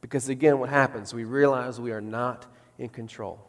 Because 0.00 0.28
again, 0.28 0.58
what 0.58 0.70
happens? 0.70 1.12
We 1.12 1.24
realize 1.24 1.80
we 1.80 1.92
are 1.92 2.00
not 2.00 2.46
in 2.78 2.88
control. 2.88 3.46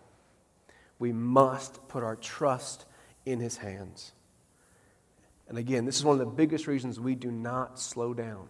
We 0.99 1.13
must 1.13 1.87
put 1.87 2.03
our 2.03 2.15
trust 2.15 2.85
in 3.25 3.39
His 3.39 3.57
hands. 3.57 4.11
And 5.47 5.57
again, 5.57 5.85
this 5.85 5.97
is 5.97 6.05
one 6.05 6.19
of 6.19 6.19
the 6.19 6.33
biggest 6.33 6.67
reasons 6.67 6.99
we 6.99 7.15
do 7.15 7.31
not 7.31 7.79
slow 7.79 8.13
down. 8.13 8.47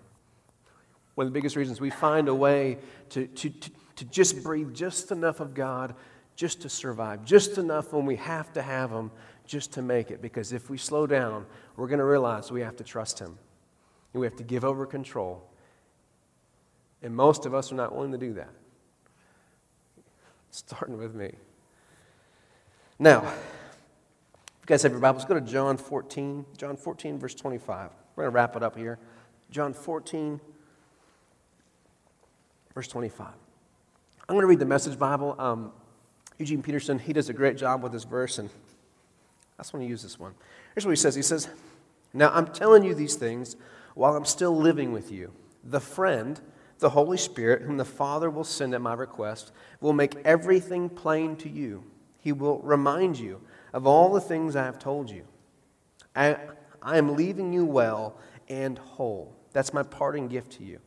One 1.15 1.27
of 1.27 1.33
the 1.33 1.37
biggest 1.37 1.55
reasons 1.55 1.79
we 1.79 1.89
find 1.89 2.27
a 2.27 2.35
way 2.35 2.77
to, 3.09 3.27
to, 3.27 3.49
to, 3.49 3.69
to 3.97 4.05
just 4.05 4.43
breathe 4.43 4.73
just 4.73 5.11
enough 5.11 5.39
of 5.39 5.53
God 5.53 5.95
just 6.35 6.61
to 6.61 6.69
survive, 6.69 7.23
just 7.23 7.57
enough 7.57 7.93
when 7.93 8.05
we 8.05 8.17
have 8.17 8.51
to 8.53 8.61
have 8.61 8.91
Him 8.91 9.11
just 9.45 9.73
to 9.73 9.81
make 9.81 10.11
it. 10.11 10.21
Because 10.21 10.51
if 10.51 10.69
we 10.69 10.77
slow 10.77 11.07
down, 11.07 11.45
we're 11.77 11.87
going 11.87 11.99
to 11.99 12.05
realize 12.05 12.51
we 12.51 12.61
have 12.61 12.75
to 12.77 12.83
trust 12.83 13.19
Him. 13.19 13.37
And 14.13 14.19
we 14.21 14.27
have 14.27 14.35
to 14.37 14.43
give 14.43 14.65
over 14.65 14.85
control. 14.85 15.49
And 17.01 17.15
most 17.15 17.45
of 17.45 17.53
us 17.53 17.71
are 17.71 17.75
not 17.75 17.93
willing 17.93 18.11
to 18.11 18.17
do 18.17 18.33
that. 18.33 18.49
Starting 20.51 20.97
with 20.97 21.15
me. 21.15 21.35
Now, 22.97 23.31
you 24.65 24.67
guys 24.69 24.81
have 24.81 24.93
your 24.93 24.99
Bibles, 24.99 25.25
go 25.25 25.35
to 25.35 25.41
John 25.41 25.77
14. 25.77 26.43
John 26.57 26.75
14, 26.75 27.19
verse 27.19 27.35
25. 27.35 27.91
We're 28.15 28.23
going 28.23 28.31
to 28.31 28.35
wrap 28.35 28.55
it 28.55 28.63
up 28.63 28.75
here. 28.75 28.97
John 29.51 29.73
14, 29.73 30.41
verse 32.73 32.87
25. 32.87 33.27
I'm 33.27 34.33
going 34.33 34.41
to 34.41 34.47
read 34.47 34.57
the 34.57 34.65
Message 34.65 34.97
Bible. 34.97 35.35
Um, 35.37 35.71
Eugene 36.39 36.63
Peterson, 36.63 36.97
he 36.97 37.13
does 37.13 37.29
a 37.29 37.33
great 37.33 37.57
job 37.57 37.83
with 37.83 37.91
this 37.91 38.05
verse, 38.05 38.39
and 38.39 38.49
I 39.59 39.61
just 39.61 39.71
want 39.71 39.85
to 39.85 39.87
use 39.87 40.01
this 40.01 40.19
one. 40.19 40.33
Here's 40.73 40.83
what 40.83 40.93
he 40.93 40.95
says 40.95 41.13
He 41.13 41.21
says, 41.21 41.47
Now 42.11 42.31
I'm 42.33 42.47
telling 42.47 42.83
you 42.83 42.95
these 42.95 43.13
things 43.13 43.57
while 43.93 44.15
I'm 44.15 44.25
still 44.25 44.57
living 44.57 44.91
with 44.91 45.11
you. 45.11 45.31
The 45.63 45.79
friend, 45.79 46.41
the 46.79 46.89
Holy 46.89 47.17
Spirit, 47.17 47.61
whom 47.61 47.77
the 47.77 47.85
Father 47.85 48.31
will 48.31 48.43
send 48.43 48.73
at 48.73 48.81
my 48.81 48.95
request, 48.95 49.51
will 49.79 49.93
make 49.93 50.15
everything 50.25 50.89
plain 50.89 51.35
to 51.35 51.49
you. 51.49 51.83
He 52.19 52.31
will 52.31 52.57
remind 52.61 53.19
you 53.19 53.41
of 53.75 53.85
all 53.85 54.13
the 54.13 54.21
things 54.21 54.55
I 54.55 54.63
have 54.63 54.79
told 54.79 55.11
you. 55.11 55.25
I, 56.15 56.37
I 56.81 56.97
am 56.97 57.15
leaving 57.15 57.51
you 57.51 57.65
well 57.65 58.17
and 58.47 58.77
whole. 58.77 59.35
That's 59.51 59.73
my 59.73 59.83
parting 59.83 60.29
gift 60.29 60.53
to 60.53 60.63
you 60.63 60.79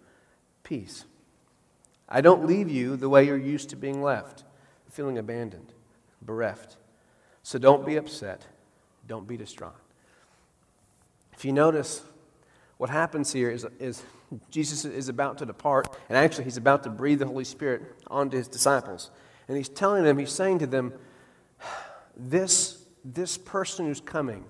peace. 0.62 1.04
I 2.08 2.20
don't 2.20 2.46
leave 2.46 2.68
you 2.68 2.96
the 2.96 3.08
way 3.08 3.24
you're 3.24 3.36
used 3.36 3.70
to 3.70 3.76
being 3.76 4.02
left 4.02 4.44
feeling 4.90 5.18
abandoned, 5.18 5.72
bereft. 6.22 6.76
So 7.42 7.58
don't 7.58 7.86
be 7.86 7.96
upset. 7.96 8.46
Don't 9.06 9.28
be 9.28 9.36
distraught. 9.36 9.76
If 11.34 11.44
you 11.44 11.52
notice, 11.52 12.02
what 12.78 12.90
happens 12.90 13.32
here 13.32 13.50
is, 13.50 13.66
is 13.78 14.02
Jesus 14.50 14.84
is 14.84 15.08
about 15.08 15.38
to 15.38 15.46
depart, 15.46 15.96
and 16.08 16.18
actually, 16.18 16.44
he's 16.44 16.56
about 16.56 16.82
to 16.82 16.90
breathe 16.90 17.20
the 17.20 17.26
Holy 17.26 17.44
Spirit 17.44 17.82
onto 18.08 18.36
his 18.36 18.48
disciples. 18.48 19.10
And 19.46 19.56
he's 19.56 19.68
telling 19.68 20.04
them, 20.04 20.18
he's 20.18 20.32
saying 20.32 20.58
to 20.60 20.66
them, 20.66 20.92
this, 22.16 22.77
this 23.04 23.38
person 23.38 23.86
who's 23.86 24.00
coming, 24.00 24.44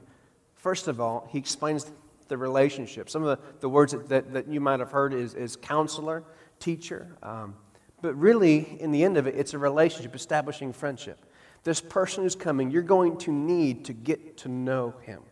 first 0.55 0.89
of 0.89 1.01
all, 1.01 1.29
he 1.31 1.39
explains 1.39 1.91
the 2.29 2.37
relationship. 2.37 3.11
Some 3.11 3.23
of 3.25 3.39
the, 3.39 3.45
the 3.61 3.69
words 3.69 3.93
that, 3.93 4.09
that, 4.09 4.33
that 4.33 4.49
you 4.49 4.61
might 4.61 4.81
have 4.81 4.91
heard 4.91 5.15
is, 5.15 5.35
is 5.35 5.57
counselor, 5.57 6.23
teacher. 6.61 7.17
Um, 7.23 7.55
but 8.01 8.15
really, 8.15 8.77
in 8.81 8.93
the 8.93 9.03
end 9.03 9.17
of 9.17 9.27
it, 9.27 9.35
it's 9.35 9.55
a 9.55 9.59
relationship, 9.59 10.15
establishing 10.15 10.73
friendship. 10.73 11.25
This 11.65 11.81
person 11.81 12.23
who's 12.23 12.37
coming, 12.37 12.71
you're 12.71 12.83
going 12.83 13.19
to 13.19 13.33
need 13.33 13.87
to 13.87 13.93
get 13.93 14.37
to 14.39 14.49
know 14.49 14.95
him. 15.03 15.23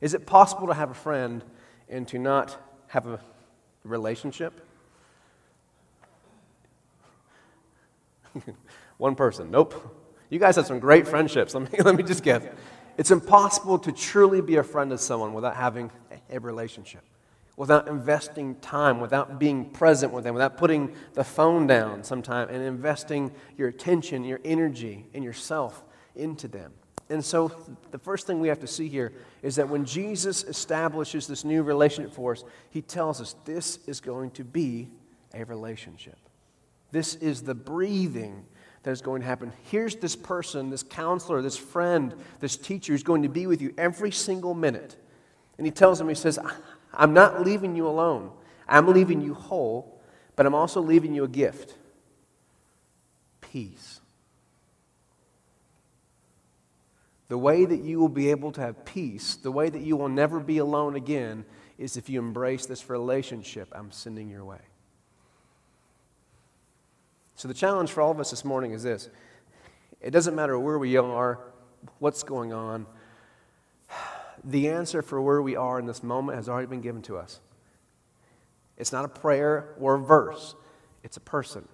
Is 0.00 0.12
it 0.14 0.26
possible 0.26 0.66
to 0.66 0.74
have 0.74 0.90
a 0.90 0.94
friend 0.94 1.42
and 1.88 2.06
to 2.08 2.18
not 2.18 2.60
have 2.88 3.06
a 3.06 3.20
relationship? 3.84 4.52
One 8.98 9.14
person, 9.14 9.50
nope. 9.50 10.00
You 10.34 10.40
guys 10.40 10.56
have 10.56 10.66
some 10.66 10.80
great 10.80 11.06
friendships. 11.06 11.54
Let 11.54 11.72
me, 11.72 11.78
let 11.84 11.94
me 11.94 12.02
just 12.02 12.24
give. 12.24 12.44
It's 12.98 13.12
impossible 13.12 13.78
to 13.78 13.92
truly 13.92 14.40
be 14.40 14.56
a 14.56 14.64
friend 14.64 14.90
of 14.90 15.00
someone 15.00 15.32
without 15.32 15.54
having 15.54 15.92
a 16.28 16.40
relationship 16.40 17.02
without 17.56 17.86
investing 17.86 18.56
time, 18.56 18.98
without 18.98 19.38
being 19.38 19.70
present 19.70 20.12
with 20.12 20.24
them, 20.24 20.34
without 20.34 20.56
putting 20.56 20.92
the 21.12 21.22
phone 21.22 21.68
down 21.68 22.02
sometime 22.02 22.48
and 22.48 22.60
investing 22.60 23.30
your 23.56 23.68
attention, 23.68 24.24
your 24.24 24.40
energy, 24.44 25.06
and 25.14 25.22
yourself 25.22 25.84
into 26.16 26.48
them. 26.48 26.72
And 27.10 27.24
so, 27.24 27.52
the 27.92 27.98
first 27.98 28.26
thing 28.26 28.40
we 28.40 28.48
have 28.48 28.58
to 28.58 28.66
see 28.66 28.88
here 28.88 29.12
is 29.40 29.54
that 29.54 29.68
when 29.68 29.84
Jesus 29.84 30.42
establishes 30.42 31.28
this 31.28 31.44
new 31.44 31.62
relationship 31.62 32.12
for 32.12 32.32
us, 32.32 32.42
he 32.70 32.82
tells 32.82 33.20
us 33.20 33.36
this 33.44 33.78
is 33.86 34.00
going 34.00 34.32
to 34.32 34.42
be 34.42 34.88
a 35.32 35.44
relationship. 35.44 36.18
This 36.90 37.14
is 37.16 37.42
the 37.42 37.54
breathing 37.54 38.46
that 38.84 38.90
is 38.90 39.00
going 39.00 39.22
to 39.22 39.26
happen. 39.26 39.52
Here's 39.64 39.96
this 39.96 40.14
person, 40.14 40.70
this 40.70 40.82
counselor, 40.82 41.42
this 41.42 41.56
friend, 41.56 42.14
this 42.40 42.56
teacher 42.56 42.92
who's 42.92 43.02
going 43.02 43.22
to 43.22 43.28
be 43.28 43.46
with 43.46 43.60
you 43.60 43.74
every 43.76 44.12
single 44.12 44.54
minute. 44.54 44.96
And 45.58 45.66
he 45.66 45.70
tells 45.70 45.98
them, 45.98 46.08
he 46.08 46.14
says, 46.14 46.38
I'm 46.92 47.14
not 47.14 47.42
leaving 47.42 47.74
you 47.74 47.88
alone. 47.88 48.30
I'm 48.68 48.88
leaving 48.88 49.20
you 49.20 49.34
whole, 49.34 50.00
but 50.36 50.46
I'm 50.46 50.54
also 50.54 50.80
leaving 50.80 51.14
you 51.14 51.24
a 51.24 51.28
gift 51.28 51.74
peace. 53.40 54.00
The 57.28 57.38
way 57.38 57.64
that 57.64 57.82
you 57.82 58.00
will 58.00 58.08
be 58.08 58.30
able 58.30 58.50
to 58.52 58.60
have 58.60 58.84
peace, 58.84 59.36
the 59.36 59.52
way 59.52 59.70
that 59.70 59.80
you 59.80 59.96
will 59.96 60.08
never 60.08 60.40
be 60.40 60.58
alone 60.58 60.96
again, 60.96 61.44
is 61.78 61.96
if 61.96 62.08
you 62.08 62.18
embrace 62.18 62.66
this 62.66 62.90
relationship 62.90 63.72
I'm 63.72 63.92
sending 63.92 64.28
your 64.28 64.44
way. 64.44 64.58
So, 67.36 67.48
the 67.48 67.54
challenge 67.54 67.90
for 67.90 68.00
all 68.00 68.10
of 68.10 68.20
us 68.20 68.30
this 68.30 68.44
morning 68.44 68.72
is 68.72 68.82
this 68.82 69.10
it 70.00 70.10
doesn't 70.10 70.34
matter 70.34 70.58
where 70.58 70.78
we 70.78 70.96
are, 70.96 71.40
what's 71.98 72.22
going 72.22 72.52
on, 72.52 72.86
the 74.44 74.68
answer 74.68 75.02
for 75.02 75.20
where 75.20 75.40
we 75.40 75.56
are 75.56 75.78
in 75.78 75.86
this 75.86 76.02
moment 76.02 76.36
has 76.36 76.48
already 76.48 76.66
been 76.66 76.80
given 76.82 77.02
to 77.02 77.16
us. 77.16 77.40
It's 78.76 78.92
not 78.92 79.04
a 79.04 79.08
prayer 79.08 79.74
or 79.78 79.94
a 79.94 79.98
verse, 79.98 80.54
it's 81.02 81.16
a 81.16 81.20
person. 81.20 81.66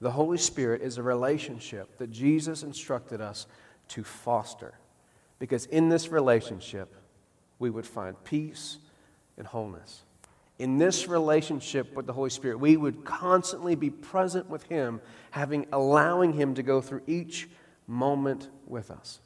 The 0.00 0.10
Holy 0.12 0.38
Spirit 0.38 0.82
is 0.82 0.98
a 0.98 1.02
relationship 1.02 1.96
that 1.98 2.10
Jesus 2.10 2.62
instructed 2.62 3.20
us 3.20 3.46
to 3.88 4.04
foster. 4.04 4.74
Because 5.38 5.66
in 5.66 5.88
this 5.88 6.08
relationship, 6.08 6.94
we 7.58 7.70
would 7.70 7.86
find 7.86 8.22
peace 8.22 8.78
and 9.36 9.46
wholeness. 9.46 10.02
In 10.58 10.76
this 10.76 11.06
relationship 11.06 11.94
with 11.94 12.06
the 12.06 12.12
Holy 12.12 12.30
Spirit, 12.30 12.58
we 12.58 12.76
would 12.76 13.04
constantly 13.04 13.76
be 13.76 13.90
present 13.90 14.48
with 14.50 14.64
Him, 14.64 15.00
having 15.30 15.66
allowing 15.72 16.32
Him 16.32 16.54
to 16.54 16.62
go 16.62 16.80
through 16.80 17.02
each 17.06 17.48
moment 17.86 18.50
with 18.66 18.90
us, 18.90 19.20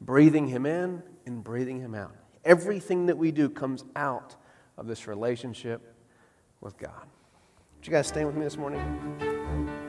breathing 0.00 0.46
Him 0.46 0.66
in 0.66 1.02
and 1.24 1.42
breathing 1.42 1.80
Him 1.80 1.94
out. 1.94 2.14
Everything 2.44 3.06
that 3.06 3.16
we 3.16 3.32
do 3.32 3.48
comes 3.48 3.84
out 3.96 4.36
of 4.76 4.86
this 4.86 5.06
relationship 5.06 5.94
with 6.60 6.76
God. 6.76 7.06
Would 7.78 7.86
you 7.86 7.92
guys 7.92 8.06
stay 8.06 8.24
with 8.24 8.34
me 8.34 8.42
this 8.42 8.56
morning? 8.56 9.87